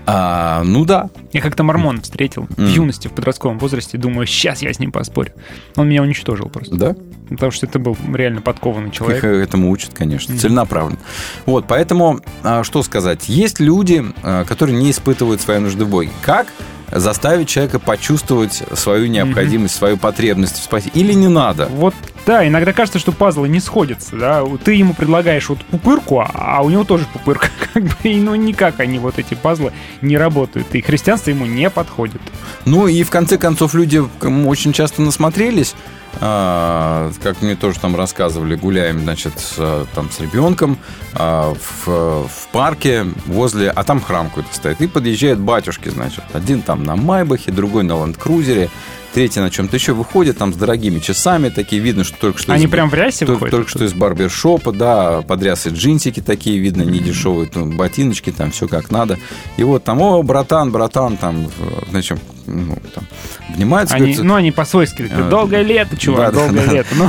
[0.04, 2.66] А, ну да, Я как-то мормона встретил в М.
[2.66, 3.98] юности, в подростковом возрасте.
[3.98, 5.32] Думаю, сейчас я с ним поспорю.
[5.76, 6.74] Он меня уничтожил просто.
[6.76, 6.96] да,
[7.28, 9.22] Потому что это был реально подкованный их человек.
[9.24, 10.40] этому учат, конечно, Мгм.
[10.40, 10.98] целенаправленно.
[11.46, 16.10] Вот, поэтому, а, что сказать, есть люди, а, которые не испытывают своей нужды в Боге.
[16.22, 16.46] Как
[16.92, 20.98] заставить человека почувствовать свою необходимость, свою потребность в спасении?
[20.98, 21.66] Или не надо?
[21.66, 21.94] Вот,
[22.26, 24.44] да, иногда кажется, что пазлы не сходятся, да.
[24.64, 27.48] Ты ему предлагаешь вот пупырку, а- а у него тоже пупырка.
[27.74, 30.74] Как бы, и, ну, никак они, вот эти пазлы, не работают.
[30.74, 32.20] И христианство ему не подходит.
[32.64, 34.02] Ну и в конце концов люди
[34.46, 35.74] очень часто насмотрелись,
[36.18, 40.78] как мне тоже там рассказывали, гуляем, значит, а, там с ребенком
[41.14, 46.62] а, в, в парке возле, а там храм какой-то стоит, и подъезжают батюшки, значит, один
[46.62, 48.70] там на Майбахе, другой на Ландкрузере,
[49.12, 52.52] третий на чем-то еще выходит, там с дорогими часами такие, видно, что только что...
[52.52, 53.50] Они из- прям в рясе только, выходят?
[53.54, 58.68] только что из барбершопа, да, подрясы джинсики такие, видно, не дешевые, ну, ботиночки, там все
[58.68, 59.18] как надо.
[59.56, 61.48] И вот там, о, братан, братан, там, э,
[61.90, 63.04] значит, ну, там,
[63.50, 63.94] обнимаются.
[63.96, 66.72] Они, ну, они по-свойски говорят, А, долгое лето, чувак, да, долгое да.
[66.72, 66.88] лето.
[66.96, 67.08] Ну,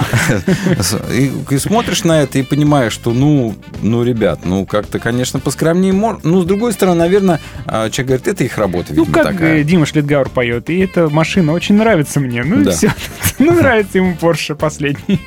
[1.12, 5.94] и, и смотришь на это и понимаешь, что, ну, ну, ребят, ну, как-то, конечно, поскромнее.
[5.94, 9.32] мор- Ну, с другой стороны, наверное, а, человек говорит, это их работа, ну видимо, как
[9.34, 9.62] такая.
[9.62, 12.44] э, Дима Шлитгауэр поет, и эта машина очень нравится мне.
[12.44, 12.72] Ну, и Да.
[12.72, 12.94] все.
[13.40, 15.20] Ну, нравится ему Порше последний.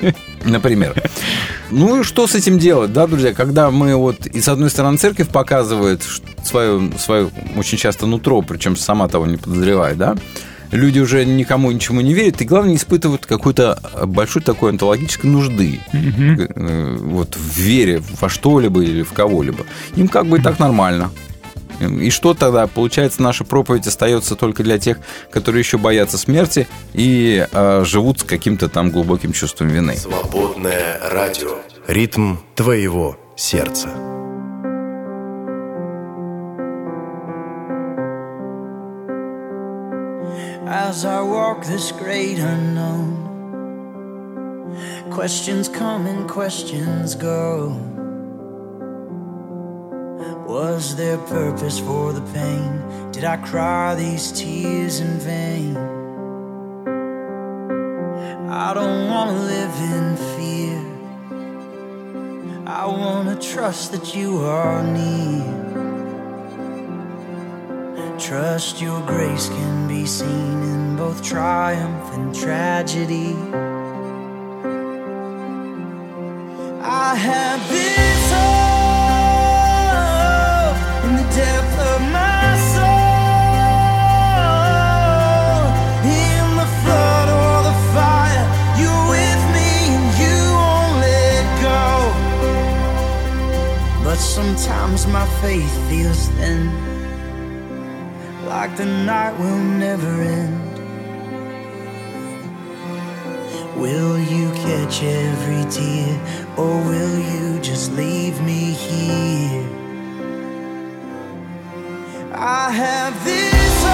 [0.44, 0.94] Например.
[1.70, 3.32] Ну и что с этим делать, да, друзья?
[3.34, 6.04] Когда мы вот, и с одной стороны, церковь показывает
[6.44, 10.16] свое, свое очень часто нутро, причем сама того не подозревая, да,
[10.70, 15.80] люди уже никому ничему не верят, и главное, не испытывают какой-то большой такой онтологической нужды
[15.92, 19.64] э, вот в вере во что-либо или в кого-либо.
[19.96, 21.10] Им как бы и так нормально.
[21.80, 22.66] И что тогда?
[22.66, 24.98] Получается, наша проповедь остается только для тех,
[25.30, 29.96] которые еще боятся смерти и э, живут с каким-то там глубоким чувством вины.
[29.96, 31.58] Свободное радио.
[31.86, 33.88] Ритм твоего сердца.
[40.68, 43.14] As I walk this great unknown,
[45.12, 47.95] questions come and questions go.
[50.46, 53.10] Was there purpose for the pain?
[53.10, 55.76] Did I cry these tears in vain?
[58.48, 60.78] I don't want to live in fear.
[62.64, 65.66] I want to trust that you are near.
[68.16, 73.34] Trust your grace can be seen in both triumph and tragedy.
[76.82, 78.15] I have this
[94.36, 96.66] sometimes my faith feels thin
[98.44, 100.76] like the night will never end.
[103.80, 106.12] Will you catch every tear,
[106.58, 109.66] or will you just leave me here?
[112.34, 113.84] I have this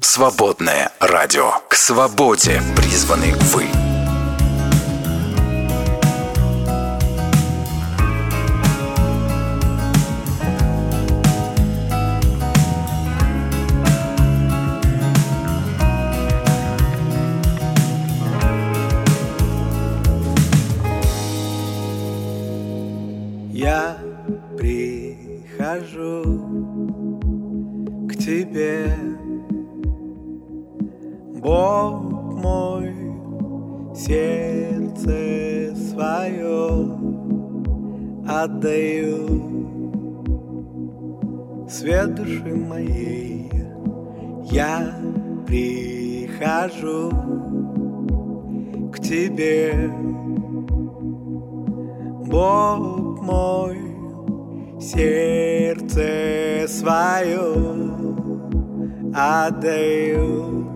[0.00, 1.50] Свободное радио.
[1.68, 3.95] К свободе призваны вы.
[38.56, 39.26] отдаю
[41.68, 43.50] Свет души моей
[44.50, 44.94] я
[45.46, 47.10] прихожу
[48.92, 49.90] к тебе
[52.28, 53.78] Бог мой,
[54.80, 57.54] сердце свое
[59.14, 60.66] отдаю.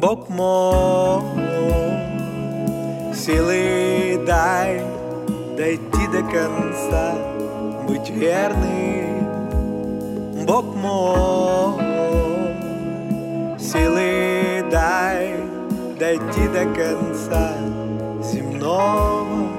[0.00, 2.09] Бог мой,
[3.20, 4.80] силы дай
[5.56, 7.14] дойти до конца,
[7.86, 9.26] быть верным,
[10.46, 11.74] Бог мой.
[13.58, 15.36] Силы дай
[15.98, 17.52] дойти до конца
[18.22, 19.49] земного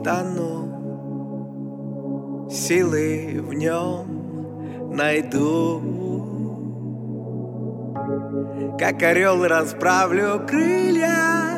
[0.00, 0.68] стану,
[2.50, 5.80] силы в нем найду.
[8.78, 11.54] Как орел расправлю крылья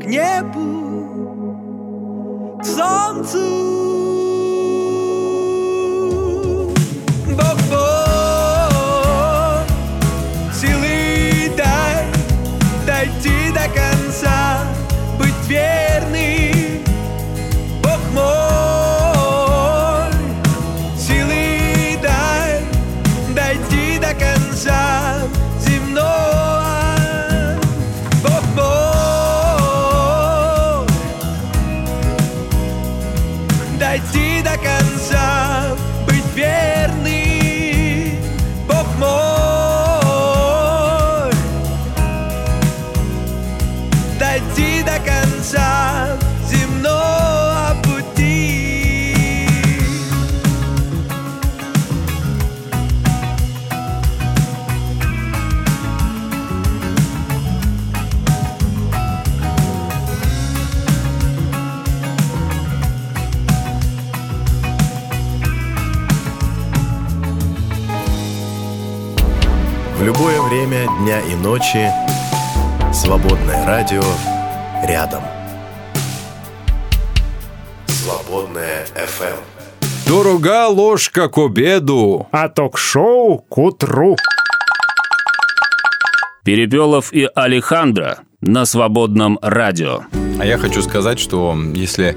[0.00, 0.58] к небу,
[2.60, 3.77] к солнцу.
[71.48, 71.90] Ночи
[72.92, 74.02] Свободное радио
[74.84, 75.22] рядом.
[77.86, 79.38] Свободное FM.
[80.06, 82.28] Дорога ложка к обеду.
[82.32, 84.16] А ток-шоу к утру.
[86.44, 90.00] Перепелов и Алехандро на свободном радио.
[90.38, 92.16] А я хочу сказать, что если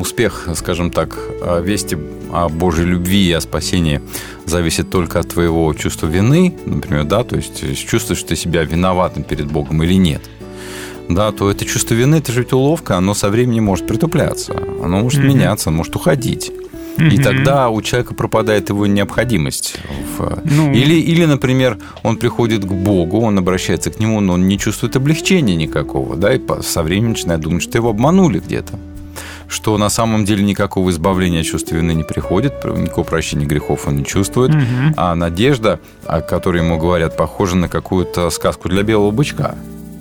[0.00, 1.98] успех, скажем так, о вести
[2.32, 4.00] о Божьей любви и о спасении
[4.44, 9.50] зависит только от твоего чувства вины, например, да, то есть чувствуешь ты себя виноватым перед
[9.50, 10.20] Богом или нет,
[11.08, 15.00] да, то это чувство вины, это же ведь уловка, оно со временем может притупляться, оно
[15.00, 15.28] может Мгм.
[15.28, 16.52] меняться, оно может уходить.
[16.98, 19.76] И тогда у человека пропадает его необходимость.
[20.18, 20.72] в- Ну.
[20.72, 24.96] Или, или, например, он приходит к Богу, он обращается к Нему, но он не чувствует
[24.96, 28.74] облегчения никакого, да, и со временем начинает думать, что его обманули где-то.
[29.48, 33.96] Что на самом деле никакого избавления от чувства вины не приходит, никакого прощения грехов он
[33.96, 34.94] не чувствует, Мгм.
[34.96, 39.54] а надежда, о которой ему говорят, похожа на какую-то сказку для белого бычка.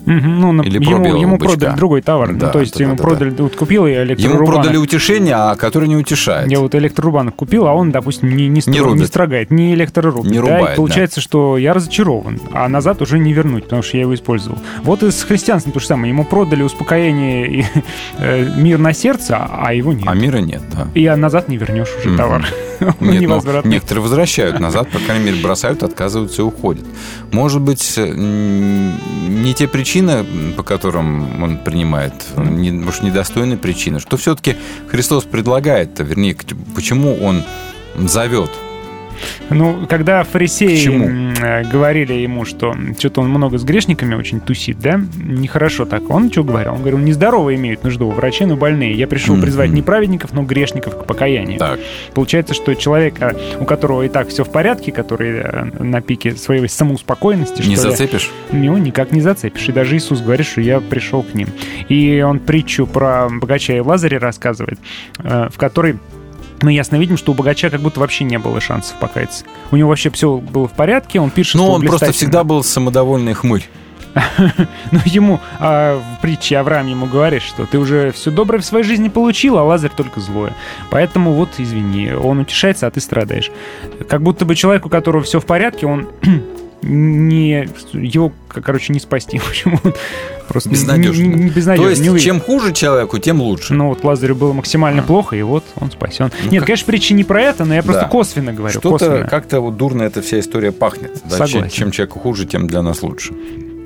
[0.10, 1.54] Ну, на- Или ему, ему бычка.
[1.58, 2.32] продали другой товар.
[2.32, 4.54] Ну, Да, то есть да, ему да, продали, вот купил я Ему электрорубанок.
[4.56, 6.50] продали утешение, а который не утешает.
[6.50, 9.02] Я вот электрорубанок купил, а он, допустим, не, не, стро- Не рубит.
[9.02, 10.32] не строгает, не электрорубит.
[10.32, 13.98] Не да, рубает, и получается, что я разочарован, а назад уже не вернуть, потому что
[13.98, 14.58] я его использовал.
[14.84, 16.10] Вот и с христианством то же самое.
[16.14, 17.66] Ему продали успокоение и
[18.20, 20.06] э, мир на сердце, а его нет.
[20.08, 20.88] А мира нет, да.
[20.96, 22.18] И назад не вернешь уже Мгм.
[22.18, 22.46] товар.
[22.80, 23.72] Нет, ну, невозвратный.
[23.72, 26.86] некоторые возвращают назад, по крайней мере, бросают, отказываются и уходят.
[27.32, 30.26] Может быть, э, не те причины,
[30.56, 34.56] по которым он принимает, не, может, недостойные причины, что все-таки
[34.90, 36.36] Христос предлагает, вернее,
[36.76, 37.44] почему он
[37.98, 38.52] зовет
[39.49, 40.77] Ну, когда фарисеи
[41.41, 46.31] э, говорили ему, что что-то он много с грешниками очень тусит, да, нехорошо так, он
[46.31, 46.73] что говорил?
[46.73, 48.94] Он говорил, нездоровые имеют нужду у врачей, но больные.
[48.94, 49.44] Я пришел Мгм.
[49.44, 51.60] призвать не праведников, но грешников к покаянию.
[51.60, 51.80] Так.
[52.14, 56.35] Получается, что человек, э, у которого и так все в порядке, который э, на пике
[56.35, 58.30] своей самоуспокоенности, Не что ли, зацепишь?
[58.52, 59.69] его никак не зацепишь.
[59.69, 61.48] И даже Иисус говорит, что я пришел к ним.
[61.89, 64.80] И он притчу про богача и Лазаря рассказывает,
[65.18, 65.98] в которой
[66.62, 69.46] мы ясно видим, что у богача как будто вообще не было шансов покаяться.
[69.72, 72.64] У него вообще все было в порядке, он пишет, Ну, что он просто всегда был
[72.64, 73.68] самодовольный хмырь.
[74.92, 78.84] Ну, ему а, в притче Авраам ему говорит, что ты уже все доброе в своей
[78.84, 80.54] жизни получил, а Лазарь только злое.
[80.90, 83.52] Поэтому вот, извини, он утешается, а ты страдаешь.
[84.10, 86.08] Как будто бы человек, у которого все в порядке, он
[86.82, 89.40] не его, короче, не спасти.
[89.48, 89.80] Почему?
[90.48, 91.24] Просто Безнадежно.
[91.24, 93.74] Не, не- безнадежно, То есть, не чем хуже человеку, тем лучше.
[93.74, 96.32] Ну вот Лазарю было максимально плохо, и вот он спасен.
[96.49, 98.08] Нет, конечно, притча не про это, но я просто Да.
[98.08, 98.72] косвенно говорю.
[98.80, 99.28] Что-то косвенно.
[99.28, 101.12] как-то вот дурно эта вся история пахнет.
[101.26, 101.38] Да?
[101.38, 101.70] Чем, Согласен.
[101.70, 103.34] чем человеку хуже, тем для нас лучше.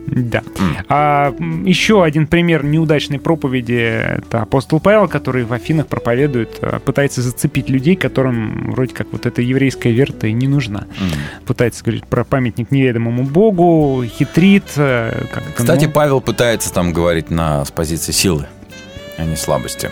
[0.08, 0.44] Да.
[0.90, 1.34] А
[1.66, 3.74] еще один пример неудачной проповеди
[4.18, 9.26] это апостол Павел, который в Афинах проповедует, э, пытается зацепить людей, которым вроде как вот
[9.26, 10.88] эта еврейская вера-то и не нужна.
[11.46, 14.66] Пытается говорить про памятник неведомому Богу, хитрит.
[14.76, 18.48] э, как-то, Кстати, ну, Павел пытается там говорить на, с позиции силы,
[19.18, 19.90] а не слабости.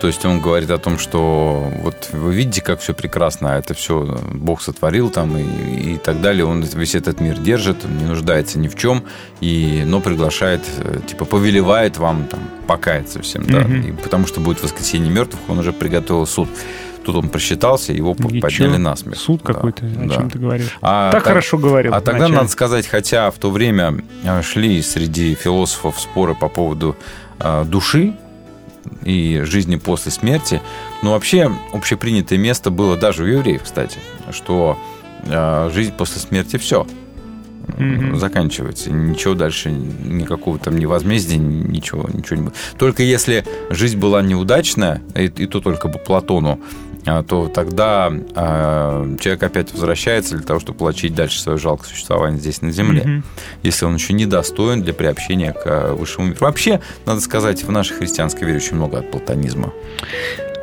[0.00, 3.74] То есть он говорит о том, что вот вы видите, как все прекрасно, а это
[3.74, 6.44] все Бог сотворил там и, и так далее.
[6.44, 9.02] Он весь этот мир держит, не нуждается ни в чем,
[9.40, 13.44] и, но приглашает, э, типа повелевает вам там покаяться всем.
[13.50, 13.80] Да, Мгм.
[13.88, 16.48] и потому что будет воскресенье мертвых, он уже приготовил суд.
[17.04, 18.78] Тут он просчитался, его И подняли чё?
[18.78, 19.18] на смерть.
[19.18, 20.14] Суд какой-то, о да.
[20.14, 20.76] чем ты говоришь.
[20.82, 21.94] А так, хорошо говорил.
[21.94, 22.36] А тогда вначале.
[22.36, 23.94] надо сказать, хотя в то время
[24.24, 26.96] э, шли среди философов споры по поводу
[27.40, 28.14] э, души
[29.04, 30.60] и жизни после смерти,
[31.02, 33.98] но вообще общепринятое место было даже у евреев, кстати,
[34.32, 34.78] что
[35.24, 36.86] э, жизнь после смерти все
[37.76, 38.16] Мгм.
[38.16, 38.90] заканчивается.
[38.90, 42.54] Ничего дальше, никакого там ни возмездия, ничего, ничего не будет.
[42.78, 46.60] Только если жизнь была неудачная, и, и то только по Платону,
[47.22, 52.62] то тогда а, человек опять возвращается для того, чтобы получить дальше свое жалкое существование здесь
[52.62, 53.02] на Земле.
[53.02, 53.24] Мгм.
[53.62, 56.38] Если он еще не достоин для приобщения к а, высшему миру.
[56.40, 59.72] Вообще, надо сказать, в нашей христианской вере очень много от платонизма.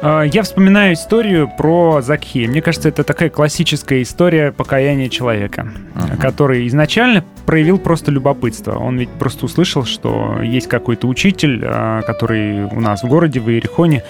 [0.01, 2.47] А, Я вспоминаю историю про Закхея.
[2.47, 5.67] Мне кажется, это такая классическая история покаяния человека,
[6.19, 8.77] который изначально проявил просто любопытство.
[8.77, 13.49] Он ведь просто услышал, что есть какой-то учитель, а, который у нас в городе, в
[13.49, 14.03] Иерихоне,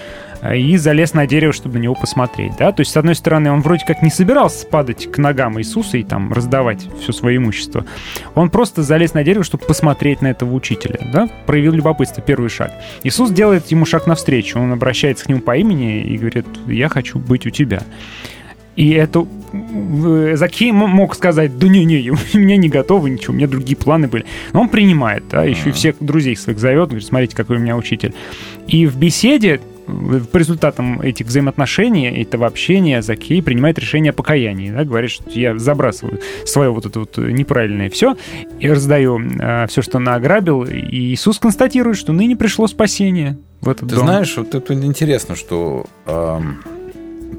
[0.53, 3.61] и залез на дерево, чтобы на него посмотреть, да, то есть, с одной стороны, он
[3.61, 7.85] вроде как не собирался падать к ногам Иисуса и там раздавать все свое имущество,
[8.35, 12.71] он просто залез на дерево, чтобы посмотреть на этого учителя, да, проявил любопытство, первый шаг.
[13.03, 17.19] Иисус делает ему шаг навстречу, он обращается к нему по имени и говорит, я хочу
[17.19, 17.81] быть у тебя.
[18.75, 23.47] И это э, Закей мог сказать, да не-не, у меня не готово ничего, у меня
[23.47, 24.25] другие планы были.
[24.53, 27.77] Но он принимает, да, еще и всех друзей своих зовет, говорит, смотрите, какой у меня
[27.77, 28.13] учитель.
[28.67, 34.71] И в беседе э, по результатам этих взаимоотношений, этого общения, Закей принимает решение о покаянии,
[34.71, 38.15] да, говорит, что я забрасываю свое вот это вот неправильное все
[38.59, 39.19] и раздаю
[39.67, 44.05] все, что награбил, и Иисус констатирует, что ныне пришло спасение в этот Ты дом.
[44.05, 46.57] знаешь, вот это интересно, что эм,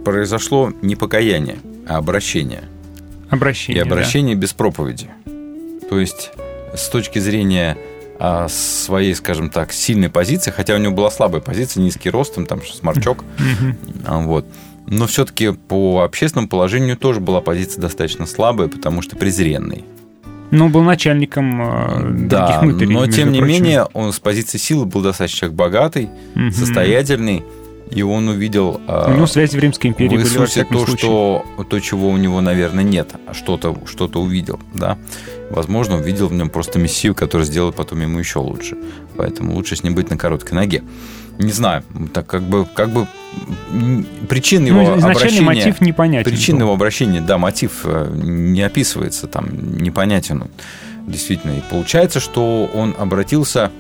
[0.04, 1.56] произошло не покаяние,
[1.86, 2.62] а обращение.
[3.28, 3.90] Обращение, И да.
[3.92, 5.08] обращение без проповеди.
[5.88, 6.30] То есть,
[6.74, 7.95] с точки зрения а,
[8.48, 12.60] своей, скажем так, сильной позиции, хотя у него была слабая позиция, низкий рост, там, там
[12.64, 13.24] сморчок,
[14.06, 14.46] а, вот.
[14.86, 19.84] Но все-таки по общественному положению тоже была позиция достаточно слабая, потому что презренный.
[20.52, 23.52] Ну, был начальником э, Да, других мытарей, но тем не прочим.
[23.52, 26.52] менее он с позиции силы был достаточно человек богатый, Мгм.
[26.52, 27.42] состоятельный,
[27.90, 30.46] и он увидел а, У него связи в Римской империи в были, во то,
[30.86, 30.96] случае.
[30.98, 34.96] что, то, чего у него, наверное, нет, а что-то что увидел, да.
[35.50, 38.76] Возможно, увидел в нем просто мессию, который сделает потом ему еще лучше.
[39.16, 40.82] Поэтому лучше с ним быть на короткой ноге.
[41.38, 43.06] Не знаю, так как бы, как бы
[43.72, 45.42] м, причина Ну, его изначальный обращения...
[45.44, 46.64] мотив непонятен Причина был.
[46.66, 50.48] его обращения, да, мотив э, не описывается, там непонятен он.
[51.06, 51.52] Действительно.
[51.52, 53.70] И получается, что он обратился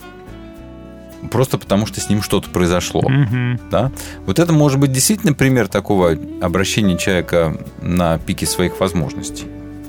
[1.30, 3.02] просто потому, что с ним что-то произошло.
[3.08, 3.58] Мгм.
[3.70, 3.90] Да?
[4.26, 9.46] Вот это может быть действительно пример такого обращения человека на пике своих возможностей.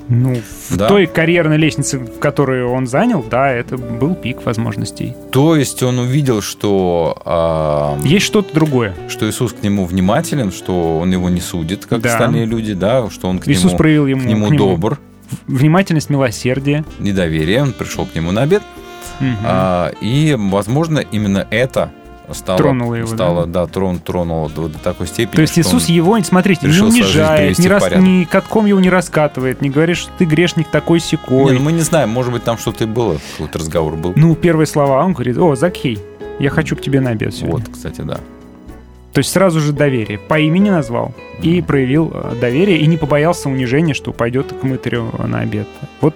[0.08, 0.36] Ну,
[0.70, 0.88] в Да.
[0.88, 5.14] той карьерной лестнице, которую он занял, да, это был пик возможностей.
[5.32, 8.94] То есть он увидел, что, а, Есть что-то другое.
[9.08, 12.12] что Иисус к нему внимателен, что он его не судит, как Да.
[12.12, 14.98] остальные люди, да, что он к Иисус нему, проявил ему, к нему к нему добр,
[15.46, 16.84] внимательность, милосердие.
[16.98, 18.62] недоверие, он пришел к нему на обед.
[19.20, 19.36] Мгм.
[19.44, 21.90] А, и, возможно, именно это
[22.34, 25.36] стало, Тронуло его, стало, да, трон, тронуло до, до такой степени.
[25.36, 28.04] То есть Иисус его, смотрите, не унижает, раз, порядок.
[28.06, 31.54] ни катком его не раскатывает, не говорит, что ты грешник такой Не, секой.
[31.54, 34.12] ну мы не знаем, может быть, там что-то и было, какой-то разговор был.
[34.16, 35.98] Ну, первые слова, он говорит, о, Закхей,
[36.38, 37.66] я хочу к тебе на обед сегодня.
[37.66, 38.20] вот, кстати, да.
[39.12, 40.18] То есть сразу же доверие.
[40.18, 45.10] По имени назвал и проявил э, доверие, и не побоялся унижения, что пойдет к мытарю
[45.18, 45.66] на обед.
[46.00, 46.14] Вот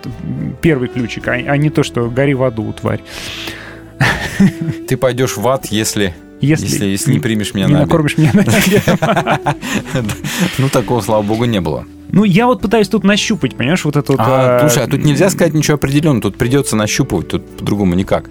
[0.60, 3.01] первый ключик, а, а не то, что гори в аду, тварь.
[4.89, 7.89] Ты пойдешь в ад, если, Если, если, если, не примешь меня не на обед.
[7.89, 9.41] накормишь меня на.
[10.59, 11.85] Ну, такого, слава богу, не было.
[12.12, 14.20] Ну, я вот пытаюсь тут нащупать, понимаешь, вот это вот...
[14.20, 18.29] А, а, слушай, а тут нельзя сказать ничего определенного, тут придется нащупывать, тут по-другому никак.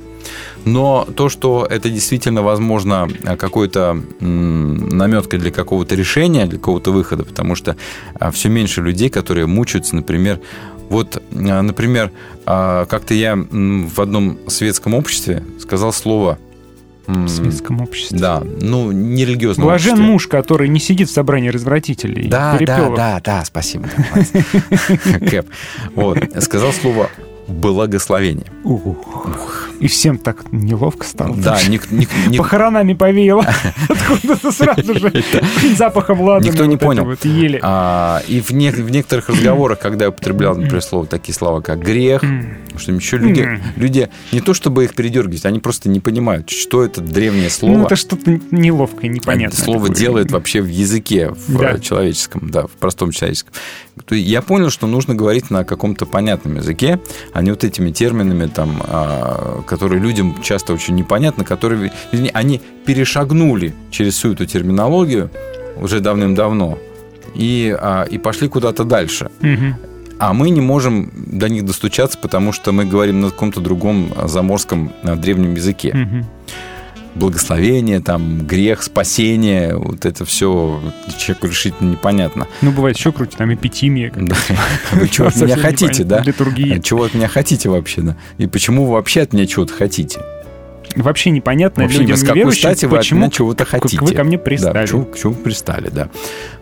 [0.65, 7.55] Но то, что это действительно, возможно, какой-то наметкой для какого-то решения, для какого-то выхода, потому
[7.55, 7.75] что
[8.31, 10.39] все меньше людей, которые мучаются, например,
[10.91, 12.11] вот, а, например,
[12.45, 16.37] а, как-то я в одном светском обществе сказал слово...
[17.07, 18.19] В светском обществе.
[18.19, 20.11] Да, ну, нерелигиозном Блажен обществе.
[20.11, 22.27] муж, который не сидит в собрании развратителей.
[22.27, 23.87] Да, да, да, да, спасибо.
[25.29, 25.47] Кэп.
[25.95, 27.09] Вот, сказал слово
[27.51, 28.47] благословение.
[28.63, 29.67] Ух.
[29.79, 31.35] И всем так неловко стало.
[31.35, 33.45] Да, ник- ник- ник- Похоронами повеяло.
[33.89, 35.11] Откуда-то сразу же
[35.77, 36.47] запахом ладана.
[36.47, 37.05] Никто не это понял.
[37.05, 37.59] Вот ели.
[37.63, 41.79] А, и в, не- в некоторых разговорах, когда я употреблял, например, слово, такие слова, как
[41.79, 42.21] грех,
[42.77, 47.01] что еще люди, люди не то чтобы их передергивать, они просто не понимают, что это
[47.01, 47.77] древнее слово.
[47.77, 49.57] Ну, это что-то неловкое, непонятное.
[49.63, 49.95] слово такое.
[49.99, 51.79] делает вообще в языке, в Да.
[51.79, 53.53] человеческом, да, в простом человеческом.
[54.09, 56.99] Я понял, что нужно говорить на каком-то понятном языке,
[57.33, 61.91] а не вот этими терминами, там, а, которые людям часто очень непонятны, которые
[62.33, 65.29] они перешагнули через всю эту терминологию
[65.77, 66.77] уже давным-давно
[67.35, 69.29] и, а, и пошли куда-то дальше.
[69.41, 69.75] Мгм.
[70.19, 74.27] А мы не можем до них достучаться, потому что мы говорим на каком-то другом а,
[74.27, 76.25] заморском а, древнем языке Мгм.
[77.15, 80.81] Благословение, там, грех, спасение, вот это все
[81.17, 82.47] человеку решительно непонятно.
[82.61, 84.11] Ну, бывает еще круче, там эпитимия.
[84.15, 84.35] Да.
[84.93, 86.23] Вы чего от меня хотите, да?
[86.25, 88.17] А Чего от меня хотите вообще, да?
[88.37, 90.19] И почему вы вообще от меня чего-то хотите?
[90.95, 93.99] Вообще непонятно Вообще, людям с какой неверующим, вы от почему меня чего-то как хотите?
[94.03, 94.81] вы ко мне Да, пристали.
[94.81, 96.09] почему, к чему вы пристали, да.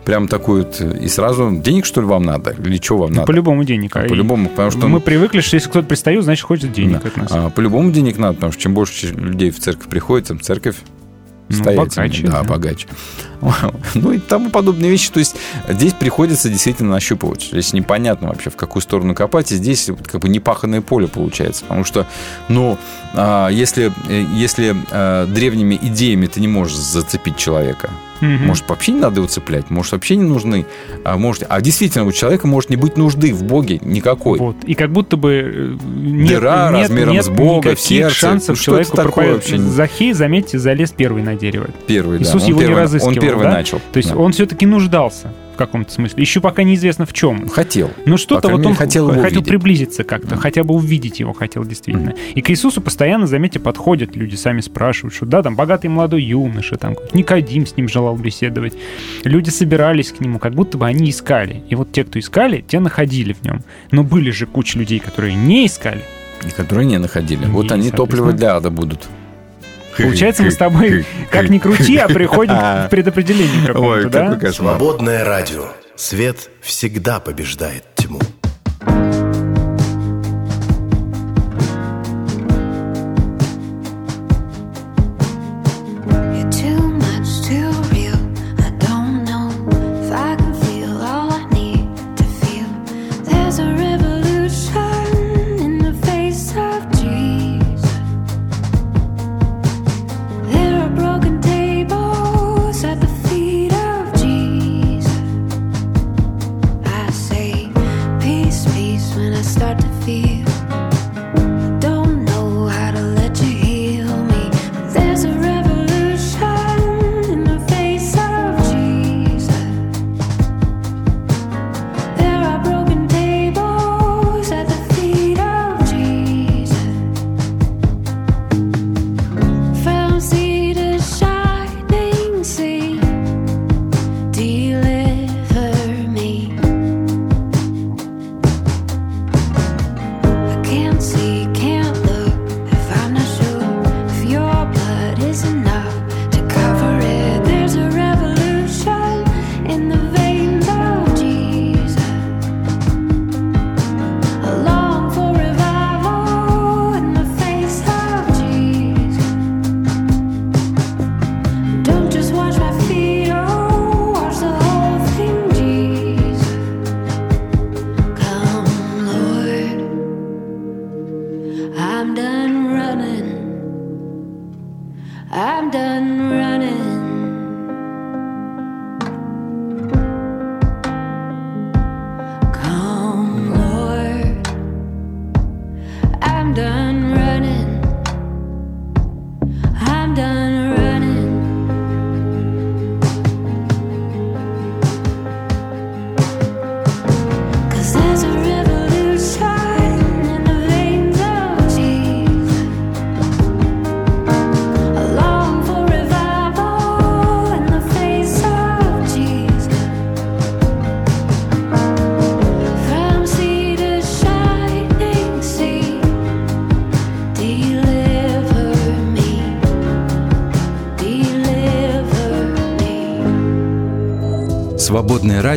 [0.04, 2.50] Прям такой вот, и сразу, денег, что ли, вам надо?
[2.50, 3.26] Или что вам Ну, надо?
[3.26, 3.96] По-любому денег.
[3.96, 4.86] а По-любому, потому что...
[4.88, 7.08] Мы привыкли, что если кто-то пристает, значит, хочет денег Да.
[7.08, 7.28] от нас.
[7.32, 10.76] А, по-любому денег надо, потому что чем больше людей в церковь приходит, тем церковь
[11.50, 12.08] Ну, состоятельнее.
[12.08, 12.44] богаче, да, да.
[12.44, 12.88] богаче.
[13.94, 15.10] Ну и тому подобные вещи.
[15.10, 15.36] То есть
[15.68, 17.48] здесь приходится действительно нащупывать.
[17.50, 19.50] Здесь непонятно вообще, в какую сторону копать.
[19.52, 21.62] И здесь как бы непаханное поле получается.
[21.62, 22.06] Потому что,
[22.48, 22.78] ну,
[23.14, 27.90] а, если, э, если э, древними идеями ты не можешь зацепить человека,
[28.20, 28.46] Мгм.
[28.46, 30.66] может, вообще не надо его цеплять, может, вообще не нужны.
[31.04, 34.38] А, может, а действительно, у человека может не быть нужды в Боге никакой.
[34.38, 34.56] Вот.
[34.64, 38.14] И как будто бы э, нет, Дыра нет, размером нет с Бога в сердце.
[38.14, 39.58] шансов Ну, человеку такое вообще?
[39.58, 41.68] Захей, заметьте, залез первый на дерево.
[41.86, 42.24] Первый, да.
[42.24, 43.12] Иисус Он его не первый- разыскивал.
[43.12, 43.52] Он первый да?
[43.52, 43.80] начал.
[43.92, 44.16] То есть да.
[44.16, 45.32] он все-таки нуждался
[45.66, 46.20] каком-то смысле.
[46.20, 47.48] Еще пока неизвестно в чем.
[47.48, 47.90] Хотел.
[48.06, 49.46] Но что-то крайней вот он хотел увидеть.
[49.46, 52.14] приблизиться как-то, хотя бы увидеть его хотел действительно.
[52.34, 56.76] И к Иисусу постоянно, заметьте, подходят люди, сами спрашивают, что да, там богатый молодой юноша,
[56.76, 58.74] там Никодим с ним желал беседовать.
[59.24, 61.62] Люди собирались к нему, как будто бы они искали.
[61.68, 63.62] И вот те, кто искали, те находили в нем.
[63.90, 66.02] Но были же куча людей, которые не искали.
[66.46, 67.44] И которые не находили.
[67.46, 69.08] вот И, они топливо для ада будут.
[69.96, 74.52] Получается, мы с тобой, как ни крути, а приходим к предопределению какому-то, да?
[74.52, 75.68] Свободное радио.
[75.96, 78.20] Свет всегда побеждает тьму.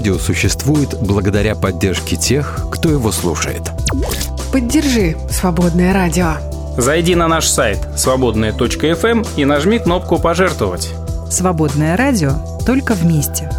[0.04, 3.72] Радио существует благодаря поддержке тех, кто его слушает.
[4.52, 6.34] Поддержи «Свободное радио».
[6.78, 10.92] Зайди на наш сайт свободная.фм и нажми кнопку «Пожертвовать».
[11.32, 12.34] «Свободное радио»
[12.66, 13.50] только вместе.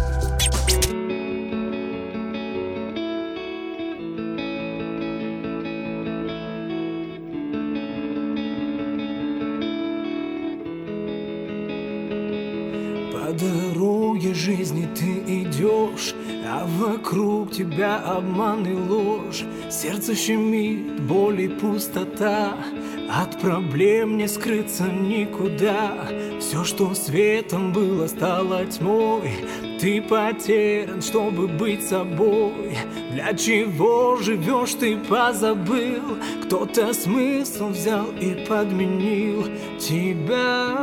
[24.05, 25.93] Проблем не скрыться никуда.
[26.39, 29.31] Все, что светом было, стало тьмой.
[29.79, 32.77] Ты потерян, чтобы быть собой.
[33.11, 36.17] Для чего живешь, ты позабыл.
[36.43, 39.47] Кто-то смысл взял и подменил
[39.79, 40.75] тебя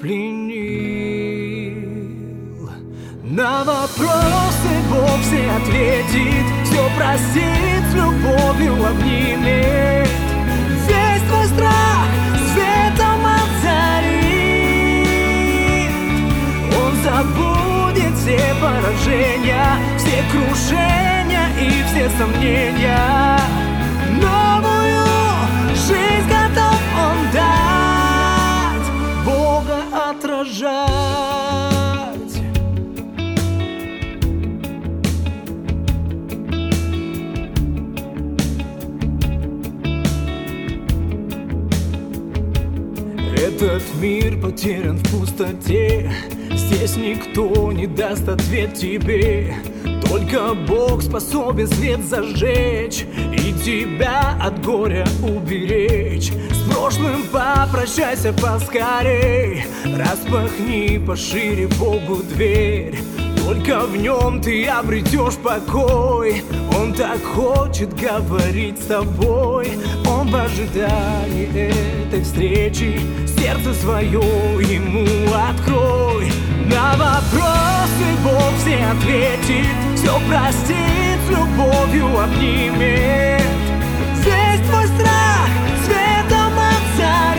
[0.00, 1.74] пленил.
[3.24, 10.13] На вопросы Бог все ответит, все простит, с любовью обнимет.
[11.54, 12.08] Страх
[12.52, 14.24] светом озарит.
[16.76, 23.38] Он забудет все поражения, все крушения и все сомнения.
[24.20, 25.06] Новую
[25.74, 28.88] жизнь готов он дать,
[29.24, 29.78] Бога
[30.10, 30.93] отражать.
[44.00, 46.12] Мир потерян в пустоте.
[46.52, 49.54] Здесь никто не даст ответ тебе.
[50.06, 56.30] Только Бог способен свет зажечь И тебя от горя уберечь.
[56.50, 59.64] С прошлым попрощайся поскорей.
[59.84, 62.98] Распахни пошире Богу дверь.
[63.44, 66.42] Только в нем ты обретешь покой.
[66.78, 69.68] Он так хочет говорить с тобой.
[70.06, 71.48] Он в ожидании
[72.06, 73.00] этой встречи
[73.44, 76.32] Сердце свое ему открой.
[76.64, 83.42] На вопросы Бог все ответит Все простит, с любовью обнимет.
[84.14, 85.50] Здесь твой страх
[85.84, 87.36] светом озарит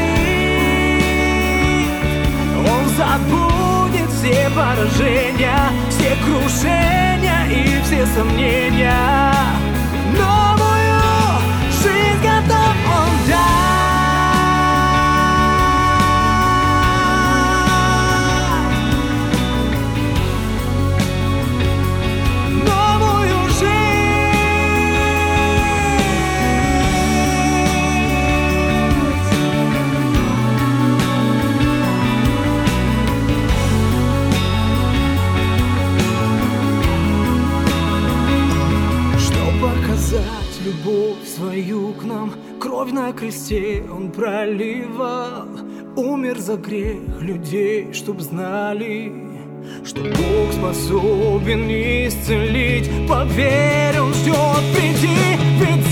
[2.69, 9.34] Он забудет все поражения, все крушения и все сомнения.
[46.45, 49.11] За грех людей, чтоб знали
[49.83, 52.87] Что Бог способен исцелить.
[53.09, 55.17] Поверь, он ждет, приди,
[55.59, 55.87] ведь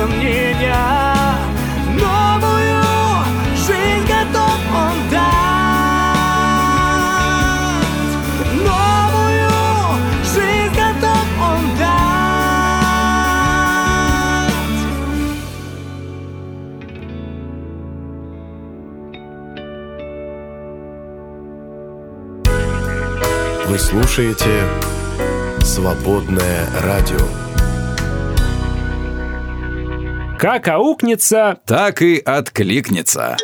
[0.00, 0.76] сомнения.
[1.98, 2.82] Новую
[3.54, 5.20] жизнь готов он дать.
[8.64, 9.50] Новую
[10.24, 12.10] жизнь готов он дать.
[23.68, 24.64] Вы слушаете
[25.62, 27.39] «Свободное радио».
[30.40, 33.36] Как аукнется, Так и откликнется.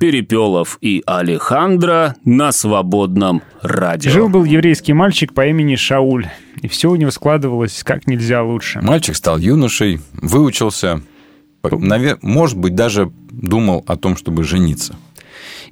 [0.00, 4.10] Перепелов и Алехандро на свободном радио.
[4.10, 6.26] жил-был еврейский мальчик по имени Шауль.
[6.62, 8.80] И все у него складывалось как нельзя лучше.
[8.82, 11.00] Мальчик стал юношей, выучился,
[11.62, 14.96] навер- может быть, даже думал о том, чтобы жениться.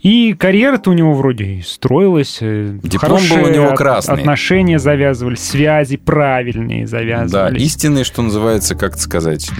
[0.04, 2.36] И карьера-то у него вроде и строилась.
[2.42, 4.14] э, Диплом был у хорошие него красный.
[4.14, 7.62] Отношения завязывались, связи правильные Да, завязывались.
[7.62, 9.50] истинные, что называется, как сказать,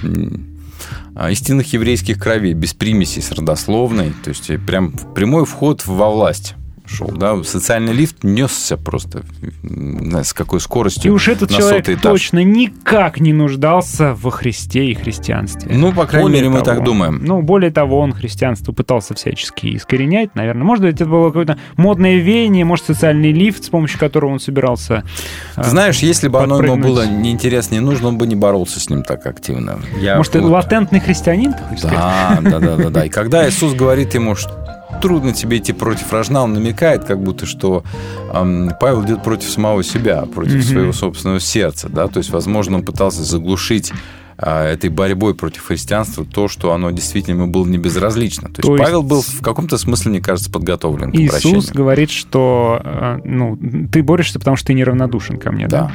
[1.15, 6.11] а, истинных еврейских кровей, без примесей с родословной, то есть э, прям прямой вход во
[6.11, 6.53] власть
[6.87, 9.23] шел, да, социальный лифт несся просто,
[9.63, 12.01] с какой скоростью И уж этот на человек этаж.
[12.01, 15.71] точно никак не нуждался во Христе и христианстве.
[15.75, 17.21] Ну, по крайней Более мере, мы того, так думаем.
[17.23, 20.63] Ну, более того, он христианство пытался всячески искоренять, наверное.
[20.63, 25.03] Может быть, это было какое-то модное веяние, может, социальный лифт, с помощью которого он собирался...
[25.55, 28.89] Ты Знаешь, если бы оно ему было неинтересно, не нужно, он бы не боролся с
[28.89, 29.79] ним так активно.
[29.99, 31.53] Я Может, вот- латентный христианин?
[31.81, 33.05] Да, да, да, да, да.
[33.05, 34.51] И когда Иисус говорит ему, что
[35.01, 37.83] трудно тебе идти против рожна, он намекает, как будто что
[38.33, 40.63] эм, Павел идет против самого себя, против Мгм.
[40.63, 43.91] своего собственного сердца, да, то есть, возможно, он пытался заглушить
[44.37, 48.49] а, этой борьбой против христианства то, что оно действительно ему было не безразлично.
[48.49, 51.73] То есть, То есть Павел был в каком-то смысле, мне кажется, подготовлен к Иисус обращению.
[51.73, 53.57] говорит, что э, ну,
[53.89, 55.89] ты борешься, потому что ты неравнодушен ко мне, да?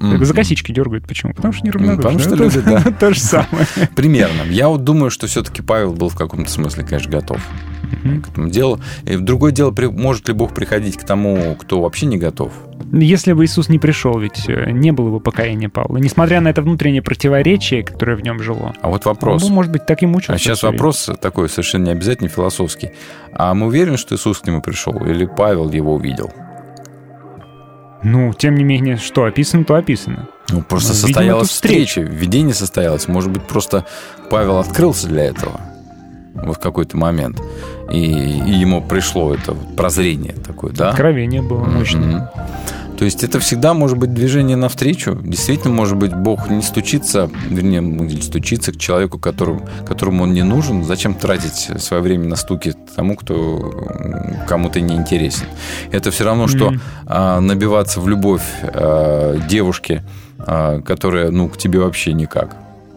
[0.00, 0.24] Мгм.
[0.24, 1.06] За косички дергают.
[1.06, 1.34] Почему?
[1.34, 2.02] Потому что неравнодушен.
[2.02, 2.90] Потому что Это любит, да.
[2.92, 3.66] То же самое.
[3.94, 4.42] Примерно.
[4.48, 7.40] Я вот думаю, что все-таки Павел был в каком-то смысле, конечно, готов
[8.22, 8.80] к этому делу.
[9.04, 12.52] И другое дело, может ли Бог приходить к тому, кто вообще не готов?
[12.92, 15.98] Если бы Иисус не пришел, ведь э, не было бы покаяния Павла.
[15.98, 18.74] Несмотря на это внутреннее противоречие, которое в нем жило.
[18.80, 19.42] А вот вопрос.
[19.42, 20.32] Бы, может быть, так и мучился.
[20.34, 22.90] А сейчас вопрос такой совершенно не обязательно философский.
[23.32, 24.94] А мы уверены, что Иисус к нему пришел?
[25.04, 26.32] Или Павел его увидел?
[28.02, 30.28] Ну, тем не менее, что описано, то описано.
[30.50, 31.86] Ну, просто Ну, состоялась встреча.
[32.00, 33.08] встреча, видение состоялось.
[33.08, 33.84] Может быть, просто
[34.30, 35.60] Павел открылся для этого
[36.34, 37.40] вот в какой-то момент.
[37.90, 40.90] И, и ему пришло это прозрение такое, да?
[40.90, 42.00] Откровение было мощное.
[42.02, 42.28] Мгм.
[43.00, 45.18] То есть это всегда может быть движение навстречу.
[45.22, 50.34] Действительно, может быть, Бог не стучится, вернее, ну, или стучится к человеку, которому, которому он
[50.34, 50.84] не нужен.
[50.84, 53.74] Зачем тратить свое время на стуки тому, кто
[54.46, 55.46] кому-то не интересен?
[55.90, 56.74] Это все равно, что
[57.06, 60.04] а, набиваться в любовь а, девушке,
[60.38, 62.54] а, которая, ну, к тебе вообще никак.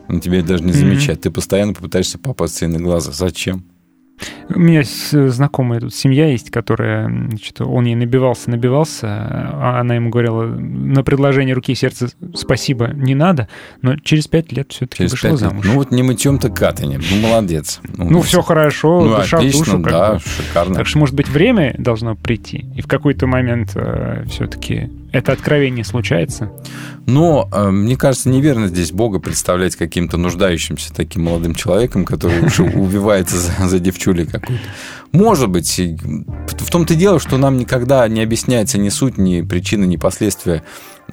[0.10, 1.22] Он тебя даже не замечает.
[1.22, 3.14] Ты постоянно попытаешься попасться ей на глаза.
[3.14, 3.64] Зачем?
[4.50, 10.10] У меня знакомая тут семья есть, которая, значит, он ей набивался, набивался, а она ему
[10.10, 13.48] говорила, на предложение руки и сердца спасибо не надо,
[13.82, 15.40] но через пять лет все-таки вышла лет.
[15.40, 15.66] замуж.
[15.66, 17.02] Ну вот не мытьем-то катанем.
[17.10, 17.80] Ну, молодец.
[17.98, 19.84] Ну, все хорошо, Ну, душа в отлично, душу.
[19.84, 20.20] как да, бы.
[20.20, 20.76] шикарно.
[20.76, 23.76] Так что, может быть, время должно прийти, и в какой-то момент
[24.30, 26.52] все-таки это откровение случается.
[27.06, 32.60] Но, э, мне кажется, неверно здесь Бога представлять каким-то нуждающимся таким молодым человеком, который уж
[32.60, 34.66] убивается за, за девчулей какую-то.
[35.12, 39.86] Может быть, в том-то и дело, что нам никогда не объясняется ни суть, ни причины,
[39.86, 40.64] ни последствия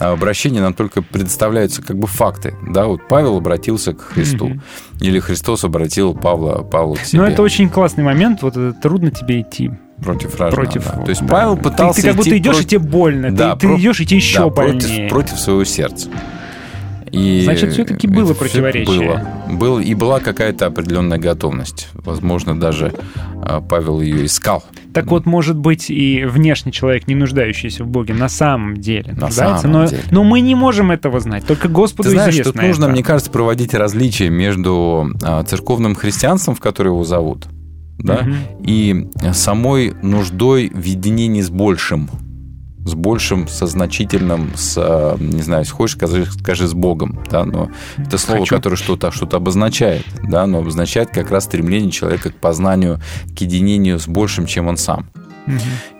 [0.01, 2.55] обращения, нам только предоставляются как бы факты.
[2.67, 4.63] Да, вот Павел обратился к Христу, Мгм.
[5.01, 7.23] или Христос обратил Павла, Павла к себе.
[7.23, 9.71] Но это очень классный момент, вот это трудно тебе идти.
[10.03, 10.57] Против вражды.
[10.57, 11.03] Против, да.
[11.03, 11.27] То есть да.
[11.29, 13.31] Павел Ты- пытался Ты, как будто идти идешь, против- и тебе больно.
[13.31, 14.81] Да, ты, ты про- идешь, и тебе еще да, больнее.
[14.81, 16.09] против, против своего сердца.
[17.13, 18.87] И Значит, всё-таки было противоречие.
[19.49, 19.57] Было.
[19.59, 21.89] Было, и была какая-то определенная готовность.
[21.95, 22.93] Возможно, даже
[23.43, 24.65] а, Павел ее искал.
[24.95, 29.27] Так вот, может быть, и внешний человек, не нуждающийся в Боге, на самом деле На
[29.27, 30.03] нуждается, самом но, деле.
[30.11, 31.45] но мы не можем этого знать.
[31.47, 32.93] Только Господу Ты знаешь, известно тут нужно, это.
[32.93, 37.47] мне кажется, проводить различия между а, церковным христианством, в которое его зовут,
[37.99, 38.37] да, Мгм.
[38.65, 42.09] и самой нуждой в единении с большим.
[42.85, 47.45] С большим, со значительным, с, а, не знаю, если хочешь, скажи, скажи с Богом, да,
[47.45, 48.57] но это слово, Хочу.
[48.57, 53.01] которое что-то что обозначает, да, но обозначает как раз стремление человека к познанию,
[53.37, 55.07] к единению с большим, чем он сам.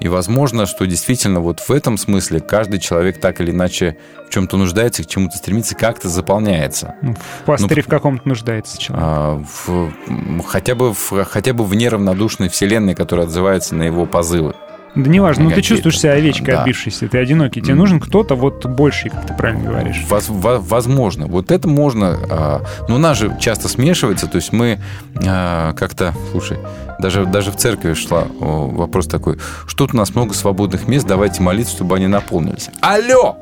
[0.01, 3.97] И возможно, что действительно вот в этом смысле каждый человек так или иначе
[4.29, 6.95] в чем-то нуждается, к чему-то стремится, как-то заполняется.
[7.03, 9.05] Ну, в пастыре в каком-то нуждается человек.
[9.05, 14.55] А, в- хотя, бы в, хотя бы в неравнодушной вселенной, которая отзывается на его позывы.
[14.95, 16.61] Да неважно, ну ты чувствуешь себя овечкой да.
[16.61, 20.05] отбившейся, ты одинокий, тебе нужен кто-то вот больший, как ты правильно говоришь.
[20.09, 21.27] Воз- во- возможно.
[21.27, 22.19] Вот это можно.
[22.29, 24.27] а, но у нас же часто смешивается.
[24.27, 24.81] То есть мы
[25.25, 26.59] а, как-то, слушай,
[26.99, 31.43] даже, даже в церкви шла вопрос такой, что тут у нас много свободных мест, давайте
[31.43, 32.71] молиться, чтобы они наполнились.
[32.81, 33.37] Алло!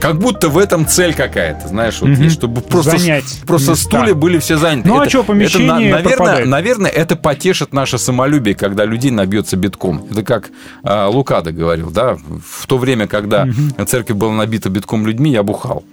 [0.00, 3.84] Как будто в этом цель какая-то, знаешь, вот есть, чтобы просто, Занять просто места.
[3.84, 4.88] стулья были все заняты.
[4.88, 6.48] Ну, а Это- чё, помещение это, на- наверное, пропадает.
[6.48, 10.06] наверное, это потешит наше самолюбие, когда людей набьется битком.
[10.10, 10.50] Это как
[10.82, 13.48] а, Лукада говорил, да, в то время, когда
[13.86, 15.84] церковь была набита битком людьми, я бухал.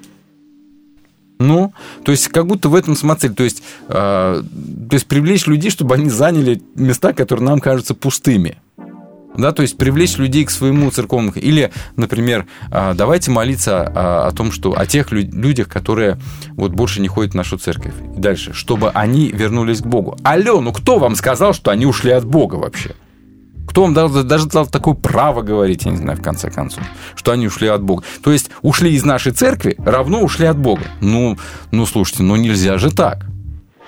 [1.40, 1.72] Ну,
[2.04, 5.94] то есть как будто в этом смотри, то есть, э, то есть привлечь людей, чтобы
[5.94, 8.58] они заняли места, которые нам кажутся пустыми.
[9.38, 11.31] Да, то есть привлечь людей к своему церковному.
[11.35, 16.18] Или, например, а, давайте молиться а, о том, что о тех лю- людях, которые
[16.55, 17.93] вот больше не ходят в нашу церковь.
[18.15, 20.18] И дальше, чтобы они вернулись к Богу.
[20.23, 22.91] Алло, ну кто вам сказал, что они ушли от Бога вообще?
[23.68, 26.84] Кто вам дал, даже дал такое право говорить, я не знаю, в конце концов,
[27.15, 28.03] что они ушли от Бога?
[28.23, 30.84] То есть ушли из нашей церкви, равно ушли от Бога.
[31.01, 31.38] Ну,
[31.72, 33.26] ну слушайте, ну нельзя же так.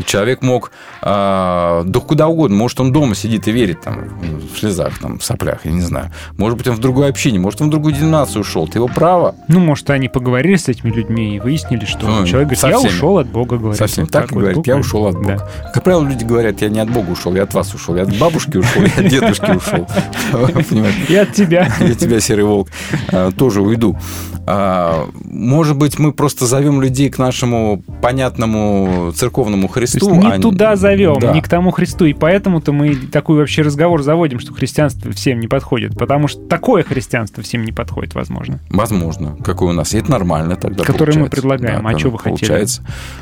[0.05, 0.71] Человек мог
[1.01, 2.55] а, да куда угодно.
[2.57, 4.09] Может, он дома сидит и верит там,
[4.53, 6.11] в слезах, там, в соплях, я не знаю.
[6.37, 8.65] Может быть, он в другое общение, может, он в другую деноминацию ушел.
[8.65, 9.35] Это его право.
[9.47, 12.91] Ну, может, они поговорили с этими людьми и выяснили, что Ну, человек говорит, я всеми.
[12.91, 13.77] ушел от Бога, говорит.
[13.77, 15.37] Совсем Вот так, вот говорит, Бог я ушел от Бога.
[15.37, 15.71] Да.
[15.73, 18.17] Как правило, люди говорят, я не от Бога ушел, я от вас ушел, я от
[18.17, 19.87] бабушки ушел, я от дедушки ушел.
[21.09, 21.69] И от тебя.
[21.79, 22.69] Я тебя, серый волк,
[23.11, 23.97] а, тоже уйду.
[24.45, 30.15] А, Может быть, мы просто зовем людей к нашему понятному церковному есть Христу.
[30.15, 31.33] не а туда зовем, Да.
[31.33, 32.05] не к тому Христу.
[32.05, 35.97] И поэтому-то мы такой вообще разговор заводим, что христианство всем не подходит.
[35.97, 38.59] Потому что такое христианство всем не подходит, возможно.
[38.69, 39.93] Возможно, какой у нас.
[39.93, 41.41] И это нормально тогда Которое мы получается.
[41.41, 41.87] предлагаем.
[41.87, 42.37] А да, чё вы хотели?
[42.37, 42.81] Получается.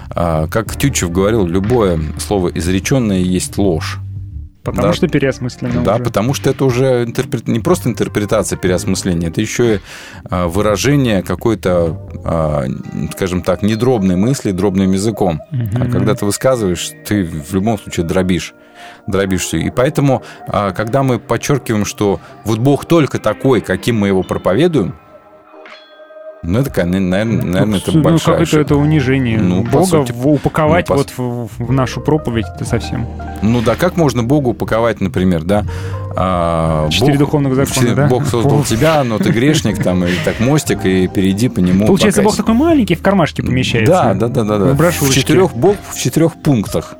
[0.10, 4.00] А, Как Тютчев говорил, любое слово изреченное есть ложь.
[4.72, 4.94] Потому Да.
[4.94, 6.04] что переосмысленно Да, уже.
[6.04, 9.80] потому что это уже интерпре- не просто интерпретация переосмысления, это еще и
[10.30, 12.66] а, выражение какой-то, а,
[13.14, 15.42] скажем так, недробной мысли дробным языком.
[15.52, 15.92] А Мгм.
[15.92, 18.54] когда ты высказываешь, ты в любом случае дробишь.
[19.08, 19.58] Дробишь все.
[19.58, 24.94] И поэтому, а, когда мы подчеркиваем, что вот Бог только такой, каким мы его проповедуем,
[26.44, 28.62] ну, это, наверное, наверное это ну, большая какое-то ошибка.
[28.62, 29.40] это унижение.
[29.40, 30.14] Ну, Бога сути.
[30.14, 33.08] упаковать Ну, по вот в, в нашу проповедь это совсем.
[33.42, 35.66] Ну да, как можно Богу упаковать, например, да?
[36.16, 38.08] а, Четыре духовных закона, все- да?
[38.08, 38.68] Бог создал Уф.
[38.68, 41.86] тебя, но ты грешник, там, и так мостик, и перейди по нему.
[41.86, 42.44] Получается, Бог покайся.
[42.44, 43.92] такой маленький, в кармашке помещается.
[43.92, 44.92] Да, да, да, да, да.
[44.92, 46.96] В четырех Бог в четырех пунктах.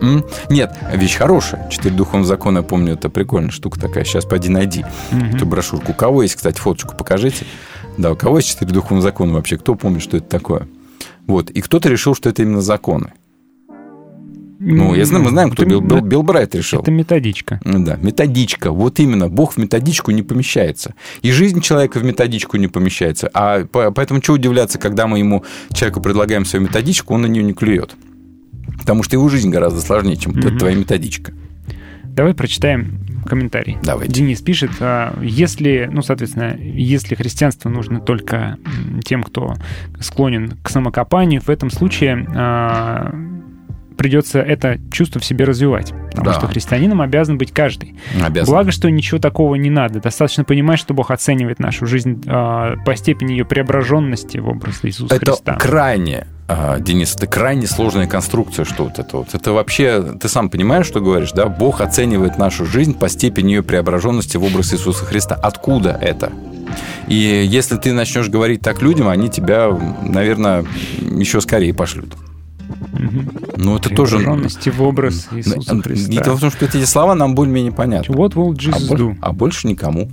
[0.00, 0.24] М?
[0.48, 1.68] Нет, вещь хорошая.
[1.68, 4.04] Четыре духовных закона, я помню, это прикольная штука такая.
[4.04, 5.36] Сейчас пойди найди Мгм.
[5.36, 5.92] эту брошюрку.
[5.92, 7.44] У кого есть, кстати, фоточку покажите.
[7.98, 9.58] Да, у кого есть четыре духовных закона вообще?
[9.58, 10.66] Кто помнит, что это такое?
[11.26, 11.50] Вот.
[11.50, 13.12] И кто-то решил, что это именно законы.
[14.64, 16.80] Ну, я знаю, мы знаем, кто Это- Билл, Билл- Билл Брайт решил.
[16.80, 17.60] Это методичка.
[17.64, 18.70] Ну Да, методичка.
[18.70, 19.28] Вот именно.
[19.28, 20.94] Бог в методичку не помещается.
[21.22, 23.28] И жизнь человека в методичку не помещается.
[23.34, 25.42] А по- поэтому что удивляться, когда мы ему,
[25.72, 27.96] человеку предлагаем свою методичку, он на нее не клюет.
[28.78, 30.58] Потому что его жизнь гораздо сложнее, чем Мгм.
[30.58, 31.32] твоя методичка.
[32.04, 33.78] Давай прочитаем комментарий.
[33.82, 34.12] Давайте.
[34.12, 38.58] Денис пишет, а, если, ну, соответственно, если христианство нужно только
[39.04, 39.54] тем, кто
[40.00, 43.14] склонен к самокопанию, в этом случае а,
[44.02, 45.92] придется это чувство в себе развивать.
[46.10, 46.32] Потому Да.
[46.34, 47.94] что христианином обязан быть каждый.
[48.20, 48.52] Обязан.
[48.52, 50.00] Благо, что ничего такого не надо.
[50.00, 55.14] Достаточно понимать, что Бог оценивает нашу жизнь а, по степени ее преображенности в образ Иисуса
[55.14, 55.54] Это Христа.
[55.54, 59.34] крайне, а, Денис, это крайне сложная конструкция, что вот это вот.
[59.34, 61.46] Это вообще, ты сам понимаешь, что говоришь, да?
[61.46, 65.38] Бог оценивает нашу жизнь по степени ее преображенности в образ Иисуса Христа.
[65.40, 66.32] Откуда это?
[67.06, 67.14] И
[67.46, 69.68] если ты начнешь говорить так людям, они тебя,
[70.02, 70.64] наверное,
[71.00, 72.14] еще скорее пошлют.
[73.56, 74.18] Ну, это тоже...
[74.18, 76.22] В образ Иисуса И Христа.
[76.24, 78.12] дело в том, что эти слова нам более-менее понятны.
[78.14, 79.16] What will А, Jesus боль- do?
[79.20, 80.08] а больше никому.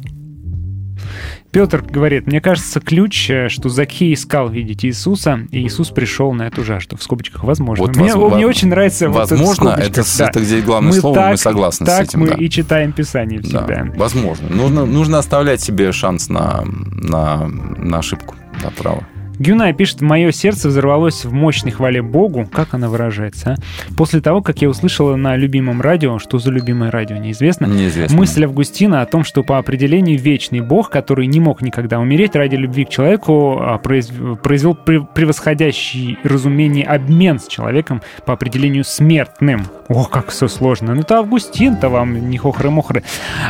[1.52, 6.44] Петр говорит, мне кажется, ключ, э, что Закхей искал видеть Иисуса, и Иисус пришел на
[6.44, 6.95] эту жажду.
[6.95, 7.86] В скобочках, возможно.
[7.88, 10.27] Вот мне, воз- мне очень нравится вот Возможно, скобочках, это, да.
[10.30, 12.19] это где главное слово, мы так- согласны так с этим.
[12.19, 12.36] мы да.
[12.36, 13.88] и читаем Писание Да, всегда.
[13.95, 14.48] возможно.
[14.49, 19.07] Нужно, нужно оставлять себе шанс на, на, на ошибку, на право.
[19.40, 22.45] Гюнай пишет, мое сердце взорвалось в мощной хвале Богу.
[22.52, 23.94] Как она выражается, а?
[23.95, 28.18] После того, как я услышала на любимом радио, что за любимое радио, неизвестно, Неизвестно.
[28.18, 32.56] мысль Августина о том, что по определению вечный Бог, который не мог никогда умереть ради
[32.56, 39.66] любви к человеку, а, произ- произвел пре- превосходящий разумение обмен с человеком по определению смертным.
[39.88, 40.94] Ох, как все сложно.
[40.94, 43.03] Ну, это Августин-то вам не хохры-мохры.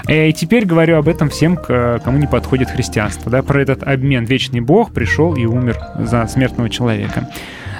[0.07, 3.31] Э, И теперь говорю об этом всем, кому не подходит христианство.
[3.31, 4.25] Да, про этот обмен.
[4.25, 7.27] Вечный Бог пришел и умер за смертного человека.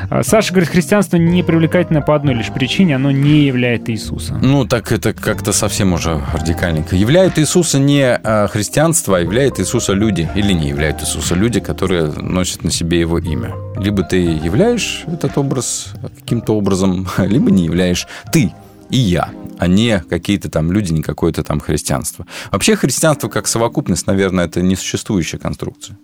[0.10, 4.40] А, Саша говорит, христианство не привлекательно по одной лишь причине, оно не является Иисуса.
[4.42, 6.96] Ну, так это как-то совсем уже радикальненько.
[6.96, 10.30] Являет Иисуса не а, христианство, а являет Иисуса люди.
[10.36, 13.54] Или не являют Иисуса люди, которые носят на себе его имя.
[13.78, 18.52] Либо ты являешь этот образ каким-то образом, либо не являешь ты
[18.90, 22.26] и я, а не какие-то там люди, не какое-то там христианство.
[22.52, 25.98] Вообще христианство как совокупность, наверное, это несуществующая конструкция.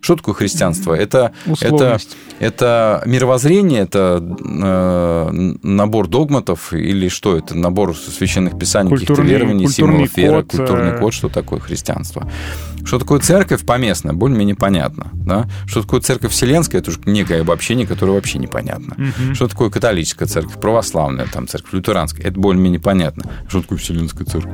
[0.00, 0.94] Что такое христианство?
[0.94, 2.16] Это, это, Условность.
[2.38, 7.56] это мировоззрение, это э, набор догматов или что это?
[7.56, 10.98] Набор священных писаний, каких-то Культурный- верований, культурный символов веры, код, культурный э.
[10.98, 12.30] код, что такое христианство.
[12.84, 15.10] Что такое церковь поместная, более-менее понятно.
[15.12, 15.46] Да?
[15.66, 18.94] Что такое церковь вселенская, это уже некое обобщение, которое вообще непонятно.
[18.96, 19.34] Мгм.
[19.34, 23.24] Что такое католическая церковь, православная там церковь, лютеранская, это более-менее понятно.
[23.48, 24.52] Что такое вселенская церковь?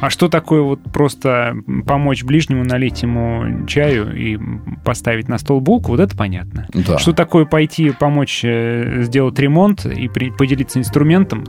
[0.00, 1.54] А что такое вот просто
[1.86, 4.38] помочь ближнему налить ему чаю и
[4.84, 6.66] поставить на стол булку, вот это понятно.
[6.72, 6.98] Да.
[6.98, 11.44] Что такое пойти помочь э, сделать ремонт и при- поделиться инструментом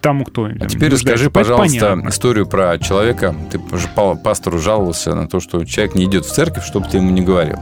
[0.00, 3.34] тому, кто А теперь расскажи, пожалуйста, историю про человека.
[3.50, 6.98] Ты же па- пастору жаловался на то, что человек не идет в церковь, чтобы ты
[6.98, 7.58] ему не говорил.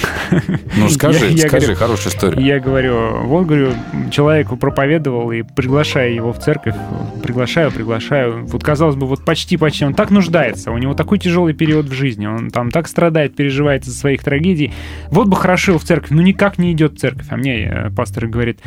[0.76, 2.44] Ну, скажи, Я- я скажи, говорю- хорошая история.
[2.46, 3.72] Я говорю, вот, говорю,
[4.10, 6.74] человеку проповедовал и приглашаю его в церковь,
[7.22, 8.44] приглашаю, приглашаю.
[8.46, 12.26] Вот, казалось бы, вот почти-почти он так нуждается, у него такой тяжелый период в жизни,
[12.26, 14.72] он там так страдает, переживает из-за своих трагедий.
[15.10, 17.26] Вот бы хорошо в церковь, ну никак не идет в церковь.
[17.30, 18.60] А мне э, пастор говорит,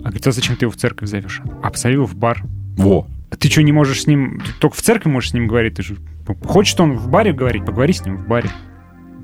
[0.00, 1.40] а говорит, а зачем ты его в церковь зовешь?
[1.62, 2.42] А позови в бар.
[2.76, 3.06] Во.
[3.30, 5.74] А Ты что, не можешь с ним, ты только в церкви можешь с ним говорить?
[5.74, 5.96] Ты же
[6.44, 8.48] хочет он в баре говорить, поговори с ним в баре.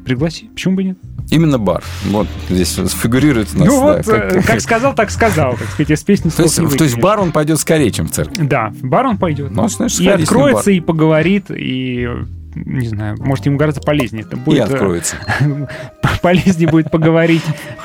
[0.05, 0.99] Пригласи, почему бы нет?
[1.31, 1.83] Именно бар.
[2.05, 3.69] Вот здесь фигурирует у нас.
[3.69, 6.85] ну да, вот, э, как сказал, так сказал, так сказать, из песни То есть, то
[6.85, 8.39] есть бар он пойдет скорее, чем в церковь.
[8.39, 9.51] Да, в бар он пойдет.
[9.51, 12.09] Ну, значит, и откроется, и поговорит, и
[12.65, 14.59] не знаю, может, ему гораздо полезнее это будет.
[14.59, 15.17] И э, откроется.
[16.23, 17.43] Полезнее будет поговорить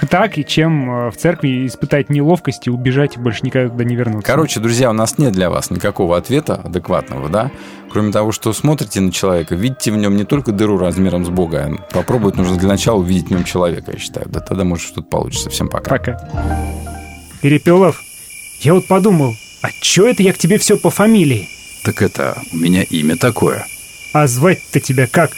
[0.10, 4.26] так, и чем э, в церкви испытать неловкость и убежать и больше никогда не вернуться.
[4.26, 7.52] Короче, друзья, у нас нет для вас никакого ответа адекватного, да?
[7.92, 11.66] Кроме того, что смотрите на человека, видите в нем не только дыру размером с Бога,
[11.66, 14.30] а попробовать нужно для начала увидеть в нем человека, я считаю.
[14.30, 15.50] Да тогда, может, что-то получится.
[15.50, 15.90] Всем пока.
[15.90, 16.30] Пока.
[17.42, 18.02] Перепелов,
[18.62, 21.50] я вот подумал, а чё это я к тебе все по фамилии?
[21.84, 23.66] Так это, у меня имя такое.
[24.14, 25.32] А звать-то тебя как?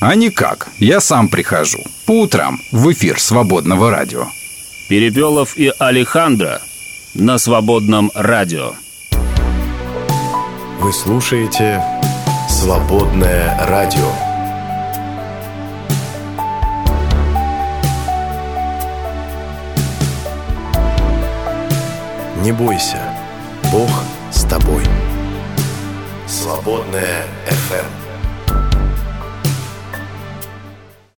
[0.00, 1.80] А никак, я сам прихожу.
[2.06, 4.26] По утрам в эфир свободного радио.
[4.88, 6.60] Перепелов и Алехандро
[7.14, 8.72] на свободном радио.
[10.80, 11.82] Вы слушаете
[12.48, 14.10] «Свободное радио».
[22.42, 23.00] Не бойся,
[23.70, 23.90] Бог
[24.32, 24.82] с тобой.
[26.26, 28.01] Свободное FM.